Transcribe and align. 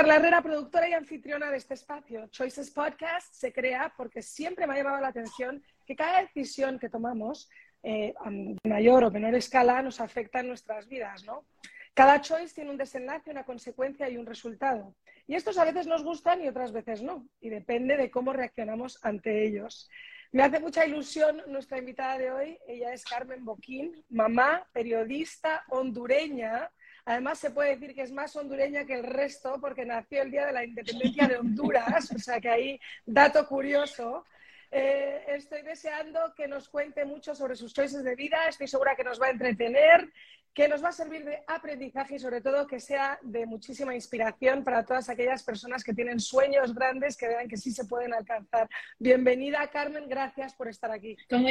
Carla 0.00 0.16
Herrera, 0.16 0.40
productora 0.40 0.88
y 0.88 0.94
anfitriona 0.94 1.50
de 1.50 1.58
este 1.58 1.74
espacio. 1.74 2.26
Choices 2.28 2.70
Podcast 2.70 3.34
se 3.34 3.52
crea 3.52 3.92
porque 3.94 4.22
siempre 4.22 4.66
me 4.66 4.72
ha 4.72 4.76
llamado 4.78 4.98
la 4.98 5.08
atención 5.08 5.62
que 5.86 5.94
cada 5.94 6.22
decisión 6.22 6.78
que 6.78 6.88
tomamos, 6.88 7.50
eh, 7.82 8.14
a 8.18 8.30
mayor 8.66 9.04
o 9.04 9.10
menor 9.10 9.34
escala, 9.34 9.82
nos 9.82 10.00
afecta 10.00 10.40
en 10.40 10.48
nuestras 10.48 10.88
vidas, 10.88 11.22
¿no? 11.24 11.44
Cada 11.92 12.18
choice 12.22 12.54
tiene 12.54 12.70
un 12.70 12.78
desenlace, 12.78 13.30
una 13.30 13.44
consecuencia 13.44 14.08
y 14.08 14.16
un 14.16 14.24
resultado. 14.24 14.94
Y 15.26 15.34
estos 15.34 15.58
a 15.58 15.66
veces 15.66 15.86
nos 15.86 16.02
gustan 16.02 16.42
y 16.42 16.48
otras 16.48 16.72
veces 16.72 17.02
no. 17.02 17.28
Y 17.38 17.50
depende 17.50 17.98
de 17.98 18.10
cómo 18.10 18.32
reaccionamos 18.32 18.98
ante 19.04 19.44
ellos. 19.44 19.90
Me 20.32 20.42
hace 20.42 20.60
mucha 20.60 20.86
ilusión 20.86 21.42
nuestra 21.46 21.76
invitada 21.76 22.16
de 22.16 22.32
hoy. 22.32 22.58
Ella 22.66 22.94
es 22.94 23.04
Carmen 23.04 23.44
Boquín, 23.44 24.02
mamá, 24.08 24.66
periodista 24.72 25.62
hondureña, 25.68 26.70
Además, 27.10 27.40
se 27.40 27.50
puede 27.50 27.70
decir 27.70 27.92
que 27.92 28.02
es 28.02 28.12
más 28.12 28.36
hondureña 28.36 28.84
que 28.84 28.94
el 28.94 29.02
resto 29.02 29.58
porque 29.60 29.84
nació 29.84 30.22
el 30.22 30.30
día 30.30 30.46
de 30.46 30.52
la 30.52 30.64
independencia 30.64 31.26
de 31.26 31.38
Honduras, 31.38 32.08
o 32.14 32.18
sea 32.20 32.40
que 32.40 32.48
ahí, 32.48 32.80
dato 33.04 33.48
curioso. 33.48 34.24
Eh, 34.70 35.24
estoy 35.26 35.62
deseando 35.62 36.20
que 36.36 36.46
nos 36.46 36.68
cuente 36.68 37.04
mucho 37.04 37.34
sobre 37.34 37.56
sus 37.56 37.74
choices 37.74 38.04
de 38.04 38.14
vida, 38.14 38.46
estoy 38.46 38.68
segura 38.68 38.94
que 38.94 39.02
nos 39.02 39.20
va 39.20 39.26
a 39.26 39.30
entretener, 39.30 40.08
que 40.54 40.68
nos 40.68 40.84
va 40.84 40.90
a 40.90 40.92
servir 40.92 41.24
de 41.24 41.42
aprendizaje 41.48 42.14
y 42.14 42.20
sobre 42.20 42.40
todo 42.42 42.68
que 42.68 42.78
sea 42.78 43.18
de 43.22 43.44
muchísima 43.44 43.92
inspiración 43.92 44.62
para 44.62 44.84
todas 44.84 45.08
aquellas 45.08 45.42
personas 45.42 45.82
que 45.82 45.92
tienen 45.92 46.20
sueños 46.20 46.72
grandes 46.72 47.16
que 47.16 47.26
vean 47.26 47.48
que 47.48 47.56
sí 47.56 47.72
se 47.72 47.86
pueden 47.86 48.14
alcanzar. 48.14 48.68
Bienvenida, 49.00 49.66
Carmen, 49.66 50.08
gracias 50.08 50.54
por 50.54 50.68
estar 50.68 50.92
aquí. 50.92 51.16
¿Cómo? 51.28 51.48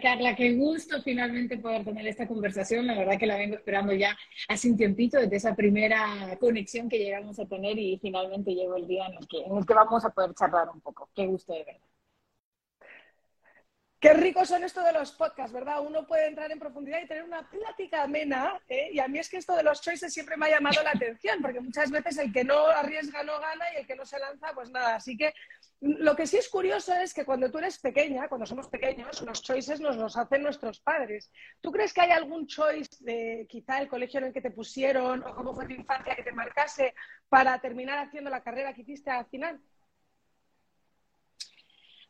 Carla, 0.00 0.34
qué 0.34 0.54
gusto 0.54 1.02
finalmente 1.02 1.58
poder 1.58 1.84
tener 1.84 2.06
esta 2.06 2.26
conversación. 2.26 2.86
La 2.86 2.94
verdad 2.94 3.18
que 3.18 3.26
la 3.26 3.36
vengo 3.36 3.56
esperando 3.56 3.92
ya 3.92 4.16
hace 4.48 4.70
un 4.70 4.78
tiempito, 4.78 5.18
desde 5.18 5.36
esa 5.36 5.54
primera 5.54 6.38
conexión 6.40 6.88
que 6.88 6.98
llegamos 6.98 7.38
a 7.38 7.44
tener 7.44 7.78
y 7.78 7.98
finalmente 7.98 8.54
llegó 8.54 8.76
el 8.76 8.86
día 8.86 9.06
en 9.06 9.18
el 9.18 9.28
que, 9.28 9.42
en 9.42 9.54
el 9.54 9.66
que 9.66 9.74
vamos 9.74 10.02
a 10.06 10.08
poder 10.08 10.32
charlar 10.34 10.70
un 10.70 10.80
poco. 10.80 11.10
Qué 11.14 11.26
gusto 11.26 11.52
de 11.52 11.64
verdad. 11.64 11.93
Qué 14.04 14.12
ricos 14.12 14.48
son 14.48 14.62
esto 14.62 14.82
de 14.82 14.92
los 14.92 15.12
podcasts, 15.12 15.50
¿verdad? 15.50 15.80
Uno 15.80 16.06
puede 16.06 16.26
entrar 16.26 16.52
en 16.52 16.58
profundidad 16.58 17.00
y 17.02 17.06
tener 17.06 17.24
una 17.24 17.48
plática 17.48 18.02
amena. 18.02 18.60
¿eh? 18.68 18.90
Y 18.92 18.98
a 18.98 19.08
mí 19.08 19.18
es 19.18 19.30
que 19.30 19.38
esto 19.38 19.56
de 19.56 19.62
los 19.62 19.80
choices 19.80 20.12
siempre 20.12 20.36
me 20.36 20.44
ha 20.44 20.50
llamado 20.50 20.82
la 20.82 20.90
atención, 20.90 21.40
porque 21.40 21.58
muchas 21.58 21.90
veces 21.90 22.18
el 22.18 22.30
que 22.30 22.44
no 22.44 22.66
arriesga 22.66 23.22
no 23.22 23.40
gana 23.40 23.64
y 23.72 23.80
el 23.80 23.86
que 23.86 23.96
no 23.96 24.04
se 24.04 24.18
lanza, 24.18 24.52
pues 24.54 24.70
nada. 24.70 24.96
Así 24.96 25.16
que 25.16 25.32
lo 25.80 26.14
que 26.14 26.26
sí 26.26 26.36
es 26.36 26.50
curioso 26.50 26.92
es 26.92 27.14
que 27.14 27.24
cuando 27.24 27.50
tú 27.50 27.56
eres 27.56 27.78
pequeña, 27.78 28.28
cuando 28.28 28.44
somos 28.44 28.68
pequeños, 28.68 29.22
los 29.22 29.42
choices 29.42 29.80
nos 29.80 29.96
los 29.96 30.18
hacen 30.18 30.42
nuestros 30.42 30.80
padres. 30.80 31.32
¿Tú 31.62 31.72
crees 31.72 31.94
que 31.94 32.02
hay 32.02 32.10
algún 32.10 32.46
choice 32.46 32.98
de 33.00 33.46
quizá 33.48 33.80
el 33.80 33.88
colegio 33.88 34.18
en 34.18 34.26
el 34.26 34.32
que 34.34 34.42
te 34.42 34.50
pusieron 34.50 35.24
o 35.26 35.34
cómo 35.34 35.54
fue 35.54 35.64
tu 35.64 35.72
infancia 35.72 36.14
que 36.14 36.24
te 36.24 36.32
marcase 36.32 36.94
para 37.30 37.58
terminar 37.58 38.00
haciendo 38.00 38.28
la 38.28 38.42
carrera 38.42 38.74
que 38.74 38.82
hiciste 38.82 39.10
al 39.10 39.24
final? 39.30 39.62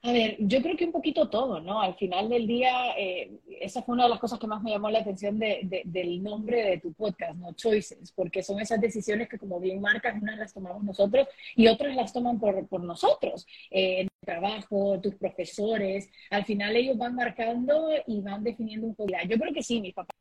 A 0.07 0.13
ver, 0.13 0.37
yo 0.39 0.61
creo 0.61 0.77
que 0.77 0.85
un 0.85 0.93
poquito 0.93 1.31
todo, 1.31 1.61
¿no? 1.61 1.81
Al 1.81 1.95
final 1.97 2.29
del 2.29 2.47
día, 2.47 2.95
eh, 2.99 3.41
esa 3.61 3.83
fue 3.83 3.95
una 3.95 4.03
de 4.05 4.11
las 4.11 4.19
cosas 4.19 4.39
que 4.39 4.47
más 4.47 4.63
me 4.63 4.71
llamó 4.71 4.91
la 4.91 4.99
atención 4.99 5.39
del 5.39 6.23
nombre 6.23 6.63
de 6.63 6.79
tu 6.79 6.93
podcast, 6.93 7.35
¿no? 7.39 7.55
Choices, 7.55 8.13
porque 8.13 8.43
son 8.43 8.61
esas 8.61 8.79
decisiones 8.83 9.31
que, 9.31 9.39
como 9.39 9.59
bien 9.61 9.81
marcas, 9.81 10.21
unas 10.21 10.39
las 10.39 10.53
tomamos 10.53 10.85
nosotros 10.85 11.27
y 11.57 11.69
otras 11.69 11.97
las 11.97 12.13
toman 12.13 12.39
por, 12.39 12.69
por 12.69 12.83
nosotros. 12.83 13.47
Eh, 13.71 14.03
el 14.03 14.09
trabajo, 14.21 15.01
tus 15.01 15.15
profesores, 15.15 16.11
al 16.31 16.45
final 16.45 16.77
ellos 16.77 16.99
van 16.99 17.15
marcando 17.15 17.89
y 18.07 18.21
van 18.21 18.45
definiendo 18.45 18.87
un 18.87 18.95
poco. 18.95 19.11
Yo 19.27 19.39
creo 19.39 19.55
que 19.55 19.63
sí, 19.63 19.81
mis 19.81 19.95
papás 19.95 20.15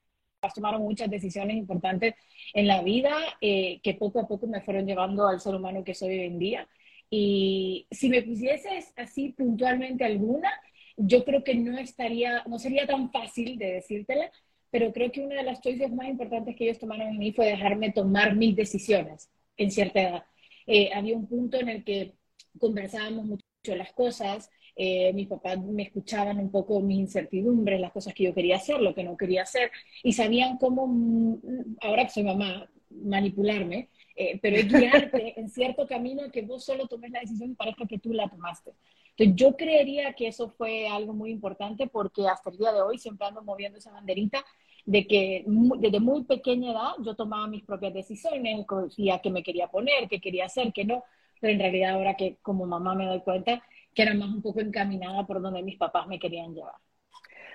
tomaron 0.56 0.82
muchas 0.82 1.10
decisiones 1.10 1.58
importantes 1.58 2.16
en 2.54 2.68
la 2.68 2.82
vida 2.84 3.14
eh, 3.42 3.82
que 3.84 3.96
poco 3.96 4.22
a 4.22 4.28
poco 4.30 4.48
me 4.48 4.62
fueron 4.62 4.86
llevando 4.86 5.28
al 5.28 5.42
ser 5.42 5.56
humano 5.56 5.84
que 5.84 5.94
soy 5.94 6.20
hoy 6.20 6.26
en 6.26 6.40
día. 6.40 6.70
Y 7.16 7.86
si 7.92 8.10
me 8.10 8.24
pusieses 8.24 8.92
así 8.96 9.30
puntualmente 9.34 10.04
alguna, 10.04 10.50
yo 10.98 11.24
creo 11.24 11.44
que 11.44 11.54
no 11.54 11.78
estaría, 11.78 12.44
no 12.48 12.58
sería 12.58 12.88
tan 12.88 13.12
fácil 13.12 13.60
de 13.60 13.74
decírtela, 13.74 14.32
pero 14.72 14.92
creo 14.92 15.12
que 15.12 15.22
una 15.22 15.36
de 15.36 15.44
las 15.44 15.62
choices 15.62 15.92
más 15.94 16.08
importantes 16.08 16.56
que 16.56 16.64
ellos 16.64 16.80
tomaron 16.80 17.10
en 17.10 17.20
mí 17.20 17.32
fue 17.32 17.46
dejarme 17.46 17.92
tomar 17.92 18.36
mis 18.36 18.56
decisiones 18.56 19.30
en 19.58 19.70
cierta 19.70 20.02
edad. 20.02 20.24
Eh, 20.66 20.90
había 20.92 21.16
un 21.16 21.28
punto 21.28 21.60
en 21.60 21.70
el 21.70 21.84
que 21.84 22.16
conversábamos 22.58 23.26
mucho 23.26 23.76
las 23.76 23.94
cosas, 23.94 24.50
eh, 24.76 25.14
mis 25.14 25.28
papás 25.28 25.64
me 25.64 25.84
escuchaban 25.84 26.40
un 26.40 26.50
poco 26.50 26.82
mis 26.82 26.98
incertidumbres, 26.98 27.80
las 27.80 27.92
cosas 27.92 28.16
que 28.16 28.24
yo 28.24 28.34
quería 28.34 28.56
hacer, 28.56 28.82
lo 28.82 28.96
que 28.96 29.04
no 29.04 29.18
quería 29.18 29.44
hacer, 29.44 29.70
y 30.02 30.14
sabían 30.14 30.58
cómo, 30.58 30.88
mm, 30.88 31.76
ahora 31.82 32.06
que 32.06 32.10
soy 32.10 32.24
mamá, 32.24 32.68
manipularme 32.90 33.90
eh, 34.16 34.40
pero 34.42 34.58
es 34.58 34.68
guiarte 34.68 35.34
en 35.40 35.50
cierto 35.50 35.88
camino 35.88 36.32
que 36.32 36.42
vos 36.44 36.64
solo 36.64 36.88
tomes 36.88 37.12
la 37.12 37.20
decisión 37.20 37.52
y 37.52 37.56
parezca 37.56 37.86
que 37.86 38.00
tú 38.00 38.14
la 38.14 38.30
tomaste. 38.30 38.74
Entonces, 39.16 39.36
yo 39.36 39.56
creería 39.56 40.14
que 40.14 40.28
eso 40.28 40.50
fue 40.50 40.88
algo 40.88 41.14
muy 41.14 41.32
importante 41.32 41.88
porque 41.88 42.28
hasta 42.28 42.50
el 42.50 42.58
día 42.58 42.72
de 42.72 42.82
hoy 42.82 42.98
siempre 42.98 43.28
ando 43.28 43.44
moviendo 43.44 43.78
esa 43.78 43.92
banderita 43.92 44.44
de 44.86 45.08
que 45.08 45.46
desde 45.78 46.00
muy 46.00 46.24
pequeña 46.26 46.72
edad 46.72 46.92
yo 47.04 47.16
tomaba 47.16 47.48
mis 47.48 47.64
propias 47.64 47.94
decisiones, 47.94 48.66
decía 48.84 49.20
que 49.20 49.30
me 49.30 49.44
quería 49.44 49.68
poner, 49.68 50.10
que 50.10 50.20
quería 50.20 50.46
hacer, 50.46 50.74
que 50.74 50.84
no, 50.84 51.04
pero 51.40 51.54
en 51.54 51.60
realidad 51.60 51.94
ahora 51.94 52.16
que 52.16 52.38
como 52.42 52.66
mamá 52.66 52.96
me 52.96 53.06
doy 53.06 53.22
cuenta 53.22 53.64
que 53.94 54.02
era 54.02 54.14
más 54.14 54.30
un 54.30 54.42
poco 54.42 54.60
encaminada 54.60 55.26
por 55.26 55.42
donde 55.42 55.62
mis 55.62 55.78
papás 55.78 56.08
me 56.08 56.20
querían 56.20 56.54
llevar. 56.54 56.76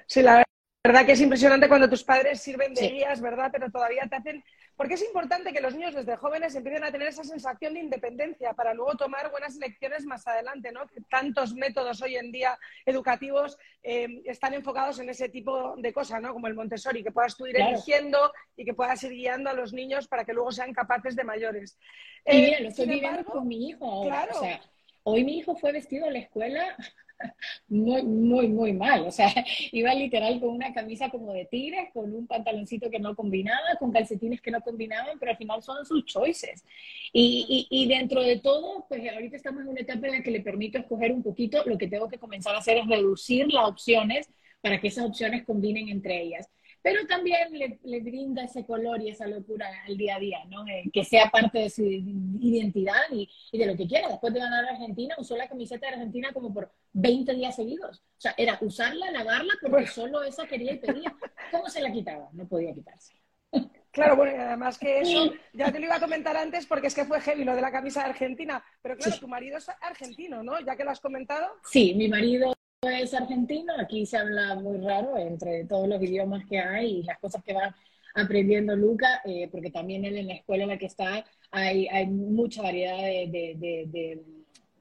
Sí, 0.07 0.23
la 0.23 0.45
verdad 0.85 1.05
que 1.05 1.13
es 1.13 1.21
impresionante 1.21 1.69
cuando 1.69 1.89
tus 1.89 2.05
padres 2.05 2.41
sirven 2.41 2.73
de 2.73 2.89
guías, 2.89 3.21
¿verdad? 3.21 3.51
Pero 3.53 3.71
todavía 3.71 4.07
te 4.09 4.17
hacen 4.17 4.45
porque 4.79 4.95
es 4.95 5.03
importante 5.03 5.53
que 5.53 5.61
los 5.61 5.75
niños 5.75 5.93
desde 5.93 6.15
jóvenes 6.15 6.55
empiecen 6.55 6.85
a 6.85 6.93
tener 6.93 7.09
esa 7.09 7.25
sensación 7.25 7.75
de 7.75 7.81
independencia 7.81 8.55
para 8.55 8.75
luego 8.75 8.97
tomar 8.97 9.29
buenas 9.33 9.57
lecciones 9.57 10.07
más 10.07 10.25
adelante, 10.29 10.71
¿no? 10.71 10.87
Que 10.87 11.01
tantos 11.01 11.53
métodos 11.53 12.01
hoy 12.01 12.15
en 12.15 12.31
día 12.31 12.57
educativos 12.87 13.59
eh, 13.83 14.23
están 14.25 14.55
enfocados 14.55 15.01
en 15.01 15.11
ese 15.11 15.29
tipo 15.31 15.75
de 15.77 15.93
cosas, 15.93 16.23
¿no? 16.23 16.33
Como 16.33 16.47
el 16.47 16.55
Montessori, 16.55 17.03
que 17.03 17.11
puedas 17.11 17.37
tú 17.37 17.49
ir 17.49 17.57
eligiendo 17.57 18.33
y 18.57 18.65
que 18.65 18.73
puedas 18.73 19.03
ir 19.03 19.11
guiando 19.11 19.51
a 19.51 19.53
los 19.53 19.73
niños 19.73 20.07
para 20.07 20.25
que 20.25 20.33
luego 20.33 20.53
sean 20.53 20.73
capaces 20.73 21.17
de 21.17 21.25
mayores. 21.25 21.77
y 22.25 22.37
mira, 22.37 22.61
lo 22.61 22.69
estoy 22.69 22.85
eh, 22.85 22.89
viviendo 22.89 23.25
con 23.25 23.49
mi 23.49 23.71
hijo 23.71 24.05
Claro. 24.05 24.31
O 24.37 24.41
sea, 24.41 24.61
hoy 25.03 25.25
mi 25.25 25.39
hijo 25.39 25.57
fue 25.57 25.73
vestido 25.73 26.07
a 26.07 26.11
la 26.13 26.21
escuela 26.21 26.77
muy, 27.69 28.03
muy, 28.03 28.49
muy 28.49 28.73
mal. 28.73 29.07
O 29.07 29.11
sea, 29.11 29.29
iba 29.73 29.95
literal 29.95 30.41
con 30.41 30.51
una 30.51 30.73
camisa 30.73 31.11
como 31.11 31.33
de 31.33 31.45
tigre, 31.47 31.91
con 31.93 32.15
un 32.15 32.27
pantaloncito 32.27 32.91
que 32.91 32.99
no 32.99 33.15
combinaba, 33.15 33.77
con 33.79 33.93
calcetines 33.93 34.41
que 34.41 34.51
no 34.51 34.61
combinaban, 34.61 35.19
pero 35.19 35.33
al 35.33 35.39
final 35.39 35.63
son 35.63 35.85
sus 35.85 36.05
choices. 36.05 36.65
Y, 37.13 37.67
y, 37.71 37.83
y, 37.83 37.89
dentro 37.89 38.23
de 38.23 38.39
todo, 38.39 38.87
pues 38.89 39.03
ahorita 39.13 39.37
estamos 39.37 39.63
en 39.63 39.69
una 39.69 39.81
etapa 39.81 40.07
en 40.07 40.15
la 40.15 40.23
que 40.23 40.31
le 40.31 40.41
permito 40.41 40.79
escoger 40.79 41.13
un 41.13 41.23
poquito. 41.23 41.63
Lo 41.65 41.79
que 41.79 41.89
tengo 41.89 42.09
que 42.09 42.19
comenzar 42.19 42.55
a 42.55 42.59
hacer 42.59 42.79
es 42.79 42.87
reducir 42.87 43.53
las 43.53 43.69
opciones 43.69 44.29
para 44.61 44.81
que 44.81 44.89
esas 44.89 45.05
opciones 45.05 45.45
combinen 45.45 45.89
entre 45.89 46.21
ellas 46.23 46.49
pero 46.89 47.07
también 47.07 47.49
le, 47.53 48.01
brinda 48.01 48.45
ese 48.45 48.65
color 48.65 49.03
y 49.03 49.11
esa 49.11 49.27
locura 49.27 49.69
al 49.87 49.97
día 49.97 50.17
a 50.17 50.19
día, 50.19 50.39
¿no? 50.49 50.67
Eh, 50.67 50.85
que 50.91 51.05
sea 51.05 51.29
parte 51.31 51.59
de 51.59 51.71
su 51.71 51.83
identidad 51.83 53.03
y, 53.13 53.29
de 53.53 53.67
lo 53.67 53.77
que 53.77 53.87
quiera. 53.87 54.09
Después 54.09 54.33
de 54.33 54.41
ganar 54.41 54.65
a 54.65 54.71
Argentina, 54.71 55.15
usó 55.19 55.37
la 55.37 55.49
camiseta 55.49 55.87
de 55.87 55.95
Argentina 55.95 56.33
como 56.33 56.53
por 56.53 56.73
20 56.95 57.35
días 57.35 57.57
seguidos. 57.57 57.99
O 57.99 58.21
sea, 58.21 58.35
era 58.39 58.57
usarla, 58.63 59.11
lavarla, 59.11 59.53
porque 59.61 59.87
solo 59.87 60.23
esa 60.23 60.47
quería 60.47 60.73
y 60.73 60.79
pedía. 60.79 61.15
¿Cómo 61.51 61.69
se 61.69 61.83
la 61.83 61.93
quitaba? 61.93 62.31
No 62.33 62.49
podía 62.49 62.73
quitarse. 62.73 63.15
Claro, 63.91 64.17
bueno, 64.17 64.33
y 64.33 64.41
además 64.41 64.79
que 64.79 65.01
eso, 65.01 65.33
ya 65.53 65.73
te 65.73 65.81
lo 65.81 65.87
iba 65.87 65.97
a 65.97 66.01
comentar 66.01 66.37
antes 66.37 66.67
porque 66.67 66.87
es 66.87 66.95
que 66.95 67.05
fue 67.05 67.21
heavy 67.21 67.45
lo 67.45 67.57
de 67.57 67.63
la 67.63 67.73
camisa 67.73 68.05
de 68.05 68.11
Argentina, 68.11 68.63
pero 68.81 68.97
claro, 68.97 69.19
tu 69.19 69.27
marido 69.27 69.59
es 69.59 69.69
argentino, 69.81 70.43
¿no? 70.43 70.61
Ya 70.61 70.77
que 70.77 70.85
lo 70.85 70.91
has 70.91 71.01
comentado. 71.01 71.49
Sí, 71.65 71.95
mi 71.95 72.07
marido 72.07 72.55
es 72.83 73.13
argentino, 73.13 73.73
aquí 73.79 74.07
se 74.07 74.17
habla 74.17 74.55
muy 74.55 74.79
raro 74.79 75.17
entre 75.19 75.65
todos 75.65 75.89
los 75.89 76.01
idiomas 76.01 76.47
que 76.47 76.61
hay 76.61 76.99
y 76.99 77.03
las 77.03 77.19
cosas 77.19 77.43
que 77.43 77.53
va 77.53 77.75
aprendiendo 78.15 78.77
Luca, 78.77 79.21
eh, 79.25 79.49
porque 79.51 79.71
también 79.71 80.05
él 80.05 80.17
en 80.17 80.29
la 80.29 80.35
escuela 80.35 80.63
en 80.63 80.71
la 80.71 80.79
que 80.79 80.87
está 80.87 81.25
hay, 81.51 81.89
hay 81.89 82.07
mucha 82.07 82.63
variedad 82.63 82.99
de, 82.99 83.55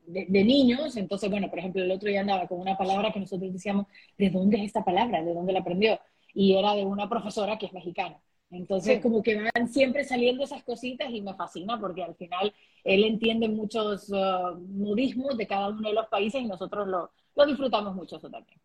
de, 0.06 0.44
niños. 0.44 0.96
Entonces, 0.96 1.30
bueno, 1.30 1.50
por 1.50 1.60
ejemplo, 1.60 1.82
el 1.82 1.92
otro 1.92 2.10
día 2.10 2.22
andaba 2.22 2.48
con 2.48 2.60
una 2.60 2.78
palabra 2.78 3.12
que 3.12 3.20
nosotros 3.20 3.52
decíamos, 3.52 3.88
¿de 4.18 4.30
dónde 4.30 4.58
es 4.58 4.66
esta 4.66 4.84
palabra? 4.84 5.24
¿De 5.24 5.34
dónde 5.34 5.54
la 5.54 5.60
aprendió? 5.60 6.00
Y 6.34 6.56
era 6.56 6.76
de 6.76 6.86
una 6.86 7.10
profesora 7.10 7.58
que 7.58 7.66
es 7.66 7.74
mexicana. 7.74 8.20
Entonces, 8.52 9.02
como 9.02 9.22
que 9.24 9.36
van 9.36 9.68
siempre 9.70 10.04
saliendo 10.04 10.44
esas 10.44 10.64
cositas 10.64 11.10
y 11.10 11.22
me 11.22 11.34
fascina 11.34 11.80
porque 11.80 12.04
al 12.04 12.16
final 12.16 12.54
él 12.84 13.04
entiende 13.04 13.50
muchos 13.50 14.10
uh, 14.10 14.58
modismos 14.70 15.36
de 15.36 15.48
cada 15.48 15.70
uno 15.70 15.90
de 15.90 15.96
los 15.96 16.08
países 16.08 16.42
y 16.42 16.46
nosotros 16.46 16.88
lo, 16.88 17.12
lo 17.38 17.46
disfrutamos 17.46 17.96
mucho 17.96 18.18
eso 18.18 18.30
también. 18.30 18.60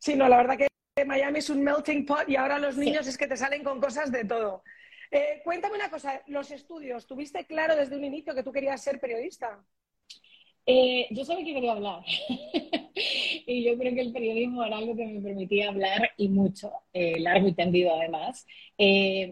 Sí, 0.00 0.16
no, 0.16 0.28
la 0.28 0.38
verdad 0.38 0.58
que 0.58 1.04
Miami 1.04 1.38
es 1.38 1.48
un 1.48 1.62
melting 1.62 2.04
pot 2.04 2.28
y 2.28 2.36
ahora 2.36 2.58
los 2.58 2.76
niños 2.76 3.06
es 3.06 3.16
que 3.16 3.26
te 3.26 3.36
salen 3.36 3.62
con 3.62 3.80
cosas 3.80 4.10
de 4.10 4.24
todo. 4.24 4.62
Eh, 5.10 5.40
cuéntame 5.44 5.76
una 5.76 5.90
cosa, 5.90 6.22
los 6.26 6.50
estudios, 6.50 7.06
¿tuviste 7.06 7.46
claro 7.46 7.76
desde 7.76 7.96
un 7.96 8.04
inicio 8.04 8.34
que 8.34 8.42
tú 8.42 8.52
querías 8.52 8.82
ser 8.82 9.00
periodista? 9.00 9.64
Eh, 10.66 11.06
yo 11.10 11.24
sabía 11.24 11.44
que 11.44 11.54
quería 11.54 11.72
hablar. 11.72 12.02
y 12.94 13.64
yo 13.64 13.78
creo 13.78 13.94
que 13.94 14.00
el 14.00 14.12
periodismo 14.12 14.64
era 14.64 14.76
algo 14.76 14.94
que 14.94 15.06
me 15.06 15.20
permitía 15.20 15.68
hablar 15.70 16.10
y 16.16 16.28
mucho, 16.28 16.72
eh, 16.92 17.18
largo 17.20 17.48
y 17.48 17.54
tendido 17.54 17.94
además. 17.94 18.46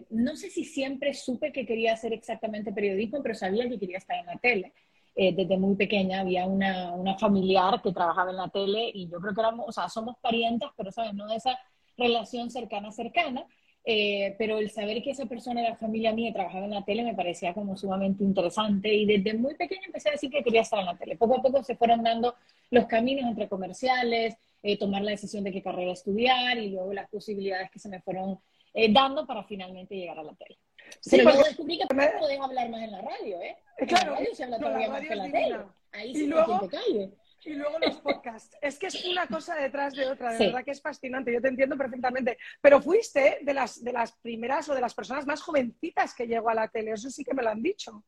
No 0.09 0.35
sé 0.35 0.49
si 0.49 0.63
siempre 0.63 1.13
supe 1.13 1.51
que 1.51 1.65
quería 1.65 1.93
hacer 1.93 2.13
exactamente 2.13 2.71
periodismo, 2.73 3.21
pero 3.21 3.35
sabía 3.35 3.69
que 3.69 3.79
quería 3.79 3.97
estar 3.97 4.17
en 4.17 4.25
la 4.25 4.37
tele. 4.37 4.73
Eh, 5.15 5.33
desde 5.35 5.57
muy 5.57 5.75
pequeña 5.75 6.21
había 6.21 6.45
una, 6.45 6.93
una, 6.93 7.17
familiar 7.17 7.81
que 7.81 7.91
trabajaba 7.91 8.31
en 8.31 8.37
la 8.37 8.49
tele 8.49 8.89
y 8.93 9.09
yo 9.09 9.19
creo 9.19 9.33
que 9.33 9.41
éramos, 9.41 9.65
o 9.67 9.71
sea, 9.71 9.89
somos 9.89 10.15
parientas, 10.21 10.71
pero 10.77 10.91
sabes, 10.91 11.13
no 11.13 11.27
de 11.27 11.35
esa 11.35 11.59
relación 11.97 12.49
cercana 12.49 12.91
cercana, 12.91 13.45
eh, 13.85 14.35
pero 14.37 14.57
el 14.59 14.69
saber 14.69 15.01
que 15.01 15.11
esa 15.11 15.25
persona 15.25 15.61
era 15.61 15.75
familia 15.75 16.13
mía 16.13 16.29
y 16.29 16.33
trabajaba 16.33 16.65
en 16.65 16.71
la 16.71 16.83
tele 16.83 17.03
me 17.03 17.15
parecía 17.15 17.53
como 17.53 17.77
sumamente 17.77 18.23
interesante 18.23 18.93
y 18.93 19.05
desde 19.05 19.33
muy 19.37 19.55
pequeña 19.55 19.81
empecé 19.85 20.09
a 20.09 20.11
decir 20.13 20.29
que 20.29 20.43
quería 20.43 20.61
estar 20.61 20.79
en 20.79 20.85
la 20.85 20.97
tele. 20.97 21.17
Poco 21.17 21.39
a 21.39 21.41
poco 21.41 21.63
se 21.63 21.75
fueron 21.75 22.03
dando 22.03 22.35
los 22.71 22.85
caminos 22.85 23.25
entre 23.25 23.47
comerciales, 23.47 24.35
eh, 24.61 24.77
tomar 24.77 25.01
la 25.01 25.11
decisión 25.11 25.43
de 25.43 25.51
qué 25.51 25.61
carrera 25.63 25.91
estudiar 25.93 26.57
y 26.57 26.69
luego 26.69 26.93
las 26.93 27.09
posibilidades 27.09 27.71
que 27.71 27.79
se 27.79 27.89
me 27.89 28.01
fueron 28.01 28.39
eh, 28.73 28.91
dando 28.91 29.25
para 29.25 29.43
finalmente 29.43 29.95
llegar 29.95 30.19
a 30.19 30.23
la 30.23 30.33
tele. 30.33 30.57
Sí, 30.99 31.17
pero 31.17 31.23
luego 31.31 31.43
descubrí 31.43 31.79
que 31.79 31.93
me... 31.93 32.07
podés 32.07 32.39
hablar 32.39 32.69
más 32.69 32.81
en 32.81 32.91
la 32.91 33.01
radio, 33.01 33.41
¿eh? 33.41 33.57
Claro, 33.87 34.05
en 34.05 34.11
la 34.11 34.17
radio 34.17 34.35
se 34.35 34.43
habla 34.43 34.59
todavía 34.59 34.89
más 34.89 35.01
que 35.01 35.13
en 35.13 35.17
la 35.17 35.31
tele. 35.31 35.59
Ahí 35.91 36.13
sí 36.13 36.27
luego, 36.27 36.59
te 36.59 36.67
calle. 36.69 37.11
Y 37.45 37.53
luego 37.53 37.79
los 37.79 37.95
podcasts. 38.01 38.57
Es 38.61 38.77
que 38.77 38.87
es 38.87 39.05
una 39.05 39.25
cosa 39.27 39.55
detrás 39.55 39.93
de 39.93 40.05
otra, 40.07 40.33
de 40.33 40.45
verdad 40.47 40.63
que 40.63 40.71
es 40.71 40.81
fascinante, 40.81 41.33
yo 41.33 41.41
te 41.41 41.47
entiendo 41.47 41.77
perfectamente. 41.77 42.37
Pero 42.61 42.81
fuiste 42.81 43.39
de 43.41 43.53
las, 43.53 43.83
de 43.83 43.93
las 43.93 44.11
primeras 44.17 44.67
o 44.69 44.75
de 44.75 44.81
las 44.81 44.93
personas 44.93 45.25
más 45.25 45.41
jovencitas 45.41 46.13
que 46.13 46.27
llegó 46.27 46.49
a 46.49 46.53
la 46.53 46.67
tele, 46.67 46.91
eso 46.91 47.09
sí 47.09 47.23
que 47.23 47.33
me 47.33 47.43
lo 47.43 47.49
han 47.49 47.63
dicho. 47.63 48.03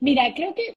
Mira, 0.00 0.32
creo 0.34 0.54
que, 0.54 0.76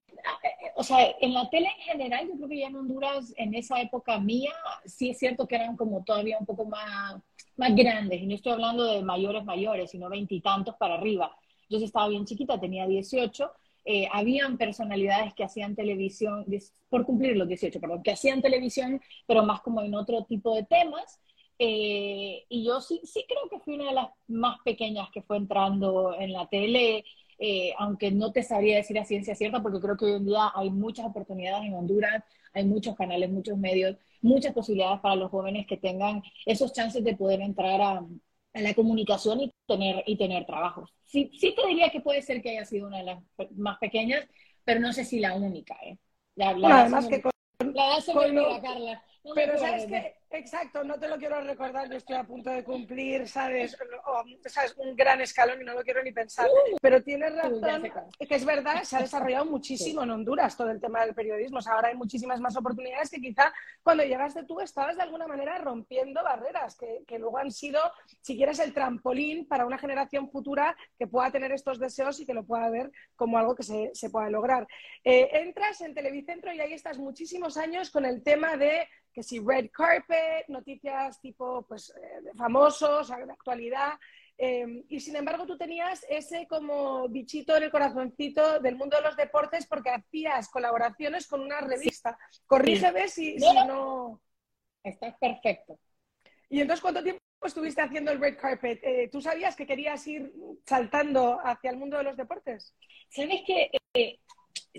o 0.75 0.83
sea, 0.83 1.15
en 1.19 1.33
la 1.33 1.49
tele 1.49 1.67
en 1.67 1.83
general, 1.83 2.27
yo 2.27 2.35
creo 2.35 2.49
que 2.49 2.59
ya 2.59 2.67
en 2.67 2.75
Honduras, 2.75 3.33
en 3.37 3.53
esa 3.53 3.81
época 3.81 4.19
mía, 4.19 4.51
sí 4.85 5.09
es 5.11 5.19
cierto 5.19 5.47
que 5.47 5.55
eran 5.55 5.77
como 5.77 6.03
todavía 6.03 6.37
un 6.39 6.45
poco 6.45 6.65
más, 6.65 7.21
más 7.57 7.75
grandes, 7.75 8.21
y 8.21 8.25
no 8.25 8.35
estoy 8.35 8.53
hablando 8.53 8.85
de 8.85 9.03
mayores 9.03 9.43
mayores, 9.45 9.91
sino 9.91 10.09
veintitantos 10.09 10.75
para 10.75 10.95
arriba. 10.95 11.35
Yo 11.69 11.77
estaba 11.77 12.09
bien 12.09 12.25
chiquita, 12.25 12.59
tenía 12.59 12.87
18, 12.87 13.51
eh, 13.85 14.07
habían 14.11 14.57
personalidades 14.57 15.33
que 15.33 15.43
hacían 15.43 15.75
televisión, 15.75 16.45
por 16.89 17.05
cumplir 17.05 17.35
los 17.37 17.47
18, 17.47 17.79
perdón, 17.79 18.03
que 18.03 18.11
hacían 18.11 18.41
televisión, 18.41 19.01
pero 19.25 19.43
más 19.43 19.61
como 19.61 19.81
en 19.81 19.95
otro 19.95 20.23
tipo 20.25 20.55
de 20.55 20.63
temas. 20.63 21.19
Eh, 21.57 22.43
y 22.49 22.65
yo 22.65 22.81
sí, 22.81 23.01
sí 23.03 23.23
creo 23.27 23.47
que 23.49 23.59
fui 23.59 23.75
una 23.75 23.89
de 23.89 23.93
las 23.93 24.09
más 24.27 24.57
pequeñas 24.65 25.09
que 25.11 25.21
fue 25.21 25.37
entrando 25.37 26.15
en 26.19 26.33
la 26.33 26.47
tele, 26.47 27.05
eh, 27.43 27.73
aunque 27.79 28.11
no 28.11 28.31
te 28.31 28.43
sabría 28.43 28.75
decir 28.75 28.99
a 28.99 29.03
ciencia 29.03 29.33
cierta, 29.33 29.63
porque 29.63 29.79
creo 29.79 29.97
que 29.97 30.05
hoy 30.05 30.11
en 30.13 30.25
día 30.27 30.51
hay 30.53 30.69
muchas 30.69 31.07
oportunidades 31.07 31.65
en 31.65 31.73
Honduras, 31.73 32.23
hay 32.53 32.65
muchos 32.65 32.95
canales, 32.95 33.31
muchos 33.31 33.57
medios, 33.57 33.97
muchas 34.21 34.53
posibilidades 34.53 34.99
para 35.01 35.15
los 35.15 35.31
jóvenes 35.31 35.65
que 35.65 35.77
tengan 35.77 36.21
esos 36.45 36.71
chances 36.71 37.03
de 37.03 37.15
poder 37.15 37.41
entrar 37.41 37.81
a, 37.81 38.05
a 38.53 38.61
la 38.61 38.73
comunicación 38.75 39.41
y 39.41 39.51
tener, 39.65 40.03
y 40.05 40.17
tener 40.17 40.45
trabajos. 40.45 40.93
Sí, 41.03 41.31
sí 41.33 41.55
te 41.55 41.65
diría 41.67 41.89
que 41.89 42.01
puede 42.01 42.21
ser 42.21 42.43
que 42.43 42.51
haya 42.51 42.65
sido 42.65 42.87
una 42.87 42.99
de 42.99 43.05
las 43.05 43.19
más 43.55 43.79
pequeñas, 43.79 44.23
pero 44.63 44.79
no 44.79 44.93
sé 44.93 45.03
si 45.03 45.19
la 45.19 45.33
única. 45.33 45.75
¿eh? 45.83 45.97
La, 46.35 46.53
la 46.53 46.81
además 46.81 47.07
que 47.07 47.23
con, 47.23 47.31
la 47.73 47.97
edad 47.97 48.61
Carla. 48.61 49.03
Pero 49.35 49.57
sabes 49.57 49.85
que 49.85 50.21
Exacto, 50.33 50.85
no 50.85 50.97
te 50.97 51.09
lo 51.09 51.17
quiero 51.17 51.41
recordar, 51.41 51.89
yo 51.89 51.97
estoy 51.97 52.15
a 52.15 52.23
punto 52.23 52.49
de 52.49 52.63
cumplir, 52.63 53.27
¿sabes? 53.27 53.77
¿sabes? 54.45 54.73
Un 54.77 54.95
gran 54.95 55.19
escalón 55.19 55.61
y 55.61 55.65
no 55.65 55.73
lo 55.73 55.83
quiero 55.83 56.01
ni 56.01 56.13
pensar. 56.13 56.47
Uh, 56.47 56.77
Pero 56.81 57.03
tienes 57.03 57.35
razón, 57.35 57.83
que 58.17 58.35
es 58.35 58.45
verdad, 58.45 58.81
se 58.83 58.95
ha 58.95 59.01
desarrollado 59.01 59.45
muchísimo 59.45 60.03
en 60.03 60.11
Honduras 60.11 60.55
todo 60.55 60.71
el 60.71 60.79
tema 60.79 61.05
del 61.05 61.13
periodismo. 61.13 61.59
ahora 61.69 61.89
hay 61.89 61.95
muchísimas 61.95 62.39
más 62.39 62.55
oportunidades 62.55 63.09
que 63.09 63.19
quizá 63.19 63.53
cuando 63.83 64.05
llegaste 64.05 64.45
tú 64.45 64.61
estabas 64.61 64.95
de 64.95 65.03
alguna 65.03 65.27
manera 65.27 65.57
rompiendo 65.57 66.23
barreras, 66.23 66.77
que, 66.77 67.03
que 67.05 67.19
luego 67.19 67.37
han 67.37 67.51
sido, 67.51 67.81
si 68.21 68.37
quieres, 68.37 68.59
el 68.59 68.73
trampolín 68.73 69.45
para 69.45 69.65
una 69.65 69.77
generación 69.77 70.31
futura 70.31 70.77
que 70.97 71.07
pueda 71.07 71.29
tener 71.29 71.51
estos 71.51 71.77
deseos 71.77 72.21
y 72.21 72.25
que 72.25 72.33
lo 72.33 72.45
pueda 72.45 72.69
ver 72.69 72.89
como 73.17 73.37
algo 73.37 73.53
que 73.53 73.63
se, 73.63 73.91
se 73.93 74.09
pueda 74.09 74.29
lograr. 74.29 74.65
Eh, 75.03 75.27
entras 75.33 75.81
en 75.81 75.93
Televicentro 75.93 76.53
y 76.53 76.61
ahí 76.61 76.71
estás 76.71 76.97
muchísimos 76.97 77.57
años 77.57 77.91
con 77.91 78.05
el 78.05 78.23
tema 78.23 78.55
de 78.55 78.87
que 79.13 79.23
si 79.23 79.39
red 79.39 79.69
carpet, 79.71 80.45
noticias 80.47 81.19
tipo 81.19 81.63
pues, 81.67 81.93
eh, 81.95 82.21
de 82.21 82.33
famosos, 82.33 83.09
de 83.09 83.31
actualidad. 83.31 83.93
Eh, 84.37 84.83
y 84.89 84.99
sin 84.99 85.15
embargo, 85.15 85.45
tú 85.45 85.57
tenías 85.57 86.05
ese 86.09 86.47
como 86.47 87.07
bichito 87.09 87.55
en 87.55 87.63
el 87.63 87.71
corazoncito 87.71 88.59
del 88.59 88.75
mundo 88.75 88.97
de 88.97 89.03
los 89.03 89.15
deportes 89.15 89.67
porque 89.67 89.91
hacías 89.91 90.49
colaboraciones 90.49 91.27
con 91.27 91.41
una 91.41 91.61
revista. 91.61 92.17
Corrígeme 92.47 93.07
si, 93.07 93.39
si, 93.39 93.53
no. 93.67 94.21
Estás 94.83 95.15
perfecto. 95.19 95.79
¿Y 96.49 96.59
entonces 96.59 96.81
cuánto 96.81 97.03
tiempo 97.03 97.21
estuviste 97.43 97.81
haciendo 97.81 98.11
el 98.11 98.19
red 98.19 98.37
carpet? 98.37 98.79
Eh, 98.83 99.09
¿Tú 99.11 99.21
sabías 99.21 99.55
que 99.55 99.67
querías 99.67 100.05
ir 100.07 100.33
saltando 100.65 101.39
hacia 101.43 101.69
el 101.69 101.77
mundo 101.77 101.97
de 101.97 102.03
los 102.03 102.17
deportes? 102.17 102.75
Sabes 103.09 103.41
que 103.45 103.69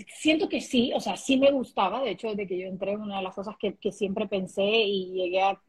siento 0.06 0.48
que 0.48 0.60
sí, 0.60 0.92
o 0.94 1.00
sea, 1.00 1.16
sí 1.16 1.36
me 1.36 1.50
gustaba, 1.50 2.02
de 2.02 2.10
hecho, 2.12 2.28
desde 2.28 2.46
que 2.46 2.58
yo 2.58 2.66
entré, 2.66 2.96
una 2.96 3.18
de 3.18 3.22
las 3.22 3.34
cosas 3.34 3.56
que, 3.58 3.76
que 3.76 3.92
siempre 3.92 4.26
pensé 4.26 4.62
y 4.64 5.12
llegué 5.12 5.42
a, 5.42 5.60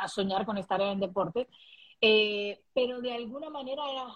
a, 0.00 0.08
soñar 0.08 0.46
con 0.46 0.58
estar 0.58 0.80
en 0.80 0.88
el 0.88 1.00
deporte, 1.00 1.48
eh, 2.00 2.60
pero 2.74 3.00
de 3.00 3.12
alguna 3.12 3.50
manera 3.50 3.82
era, 3.90 4.06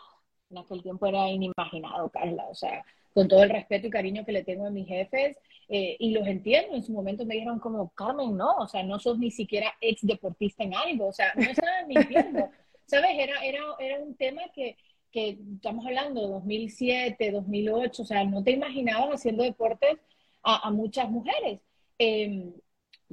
en 0.50 0.58
aquel 0.58 0.82
tiempo 0.82 1.06
era 1.06 1.28
inimaginado, 1.28 2.10
Carla, 2.10 2.46
o 2.48 2.54
sea, 2.54 2.84
con 3.12 3.28
todo 3.28 3.42
el 3.42 3.50
respeto 3.50 3.88
y 3.88 3.90
cariño 3.90 4.24
que 4.24 4.32
le 4.32 4.44
tengo 4.44 4.66
a 4.66 4.70
mis 4.70 4.86
jefes, 4.86 5.36
eh, 5.68 5.96
y 5.98 6.10
los 6.12 6.26
entiendo, 6.26 6.74
en 6.74 6.82
su 6.82 6.92
momento 6.92 7.24
me 7.24 7.34
dijeron 7.34 7.58
como, 7.58 7.90
Carmen, 7.90 8.36
no, 8.36 8.56
o 8.56 8.68
sea, 8.68 8.82
no 8.82 8.98
sos 8.98 9.18
ni 9.18 9.30
siquiera 9.30 9.72
ex 9.80 10.02
deportista 10.02 10.64
en 10.64 10.74
algo, 10.74 11.08
o 11.08 11.12
sea, 11.12 11.32
no 11.36 11.42
estaba 11.42 11.86
mintiendo, 11.86 12.50
¿sabes? 12.86 13.10
Era, 13.14 13.44
era, 13.44 13.62
era 13.78 14.00
un 14.00 14.14
tema 14.16 14.42
que 14.54 14.76
que 15.10 15.38
estamos 15.56 15.86
hablando 15.86 16.20
de 16.20 16.28
2007, 16.28 17.30
2008, 17.30 18.02
o 18.02 18.04
sea, 18.04 18.24
no 18.24 18.42
te 18.42 18.52
imaginabas 18.52 19.14
haciendo 19.14 19.42
deportes 19.42 19.98
a, 20.42 20.70
muchas 20.70 21.10
mujeres. 21.10 21.60
Em, 21.98 22.52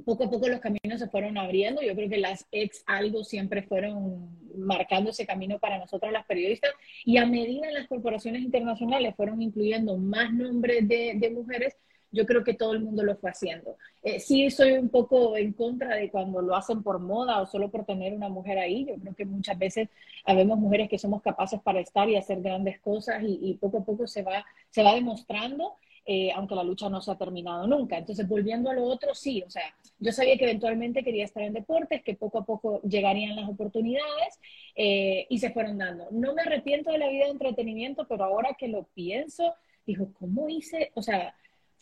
poco 0.04 0.24
a 0.24 0.30
poco 0.30 0.48
los 0.48 0.60
caminos 0.60 1.00
se 1.00 1.08
fueron 1.08 1.36
abriendo. 1.36 1.82
Yo 1.82 1.94
creo 1.94 2.08
que 2.08 2.18
las 2.18 2.46
ex 2.52 2.82
algo 2.86 3.24
siempre 3.24 3.62
fueron 3.62 4.30
marcando 4.56 5.10
ese 5.10 5.26
camino 5.26 5.58
para 5.58 5.78
nosotros 5.78 6.12
las 6.12 6.26
periodistas 6.26 6.72
y 7.04 7.18
a 7.18 7.26
medida 7.26 7.68
en 7.68 7.74
las 7.74 7.86
corporaciones 7.86 8.42
internacionales 8.42 9.14
fueron 9.16 9.42
incluyendo 9.42 9.96
más 9.98 10.32
nombres 10.32 10.86
de 10.88 11.32
mujeres, 11.34 11.76
yo 12.10 12.26
creo 12.26 12.44
que 12.44 12.54
todo 12.54 12.72
el 12.72 12.80
mundo 12.80 13.02
lo 13.02 13.16
fue 13.16 13.30
haciendo. 13.30 13.76
Eh, 14.02 14.20
sí 14.20 14.50
soy 14.50 14.72
un 14.72 14.88
poco 14.88 15.36
en 15.36 15.52
contra 15.52 15.96
de 15.96 16.10
cuando 16.10 16.40
lo 16.40 16.56
hacen 16.56 16.82
por 16.82 16.98
moda 16.98 17.40
o 17.40 17.46
solo 17.46 17.70
por 17.70 17.84
tener 17.84 18.14
una 18.14 18.28
mujer 18.28 18.58
ahí. 18.58 18.86
Yo 18.86 18.94
creo 18.96 19.14
que 19.14 19.24
muchas 19.24 19.58
veces 19.58 19.88
habemos 20.24 20.58
mujeres 20.58 20.88
que 20.88 20.98
somos 20.98 21.22
capaces 21.22 21.60
para 21.60 21.80
estar 21.80 22.08
y 22.08 22.16
hacer 22.16 22.40
grandes 22.40 22.80
cosas 22.80 23.22
y, 23.22 23.54
poco 23.60 23.78
a 23.78 23.84
poco 23.84 24.06
se 24.06 24.22
va, 24.22 24.44
se 24.70 24.82
va 24.82 24.94
demostrando. 24.94 25.74
Eh, 26.10 26.32
aunque 26.34 26.54
la 26.54 26.62
lucha 26.62 26.88
no 26.88 27.02
se 27.02 27.10
ha 27.10 27.18
terminado 27.18 27.66
nunca. 27.66 27.98
Entonces, 27.98 28.26
volviendo 28.26 28.70
a 28.70 28.72
lo 28.72 28.84
otro, 28.84 29.14
sí, 29.14 29.42
o 29.46 29.50
sea, 29.50 29.74
yo 29.98 30.10
sabía 30.10 30.38
que 30.38 30.44
eventualmente 30.44 31.04
quería 31.04 31.26
estar 31.26 31.42
en 31.42 31.52
deportes, 31.52 32.02
que 32.02 32.14
poco 32.14 32.38
a 32.38 32.46
poco 32.46 32.80
llegarían 32.80 33.36
las 33.36 33.46
oportunidades 33.46 34.40
eh, 34.74 35.26
y 35.28 35.38
se 35.38 35.50
fueron 35.50 35.76
dando. 35.76 36.08
No 36.10 36.32
me 36.32 36.40
arrepiento 36.40 36.90
de 36.90 36.96
la 36.96 37.10
vida 37.10 37.26
de 37.26 37.32
entretenimiento, 37.32 38.06
pero 38.08 38.24
ahora 38.24 38.56
que 38.58 38.68
lo 38.68 38.84
pienso, 38.94 39.52
digo, 39.86 40.10
¿cómo 40.18 40.48
hice? 40.48 40.92
O 40.94 41.02
sea, 41.02 41.34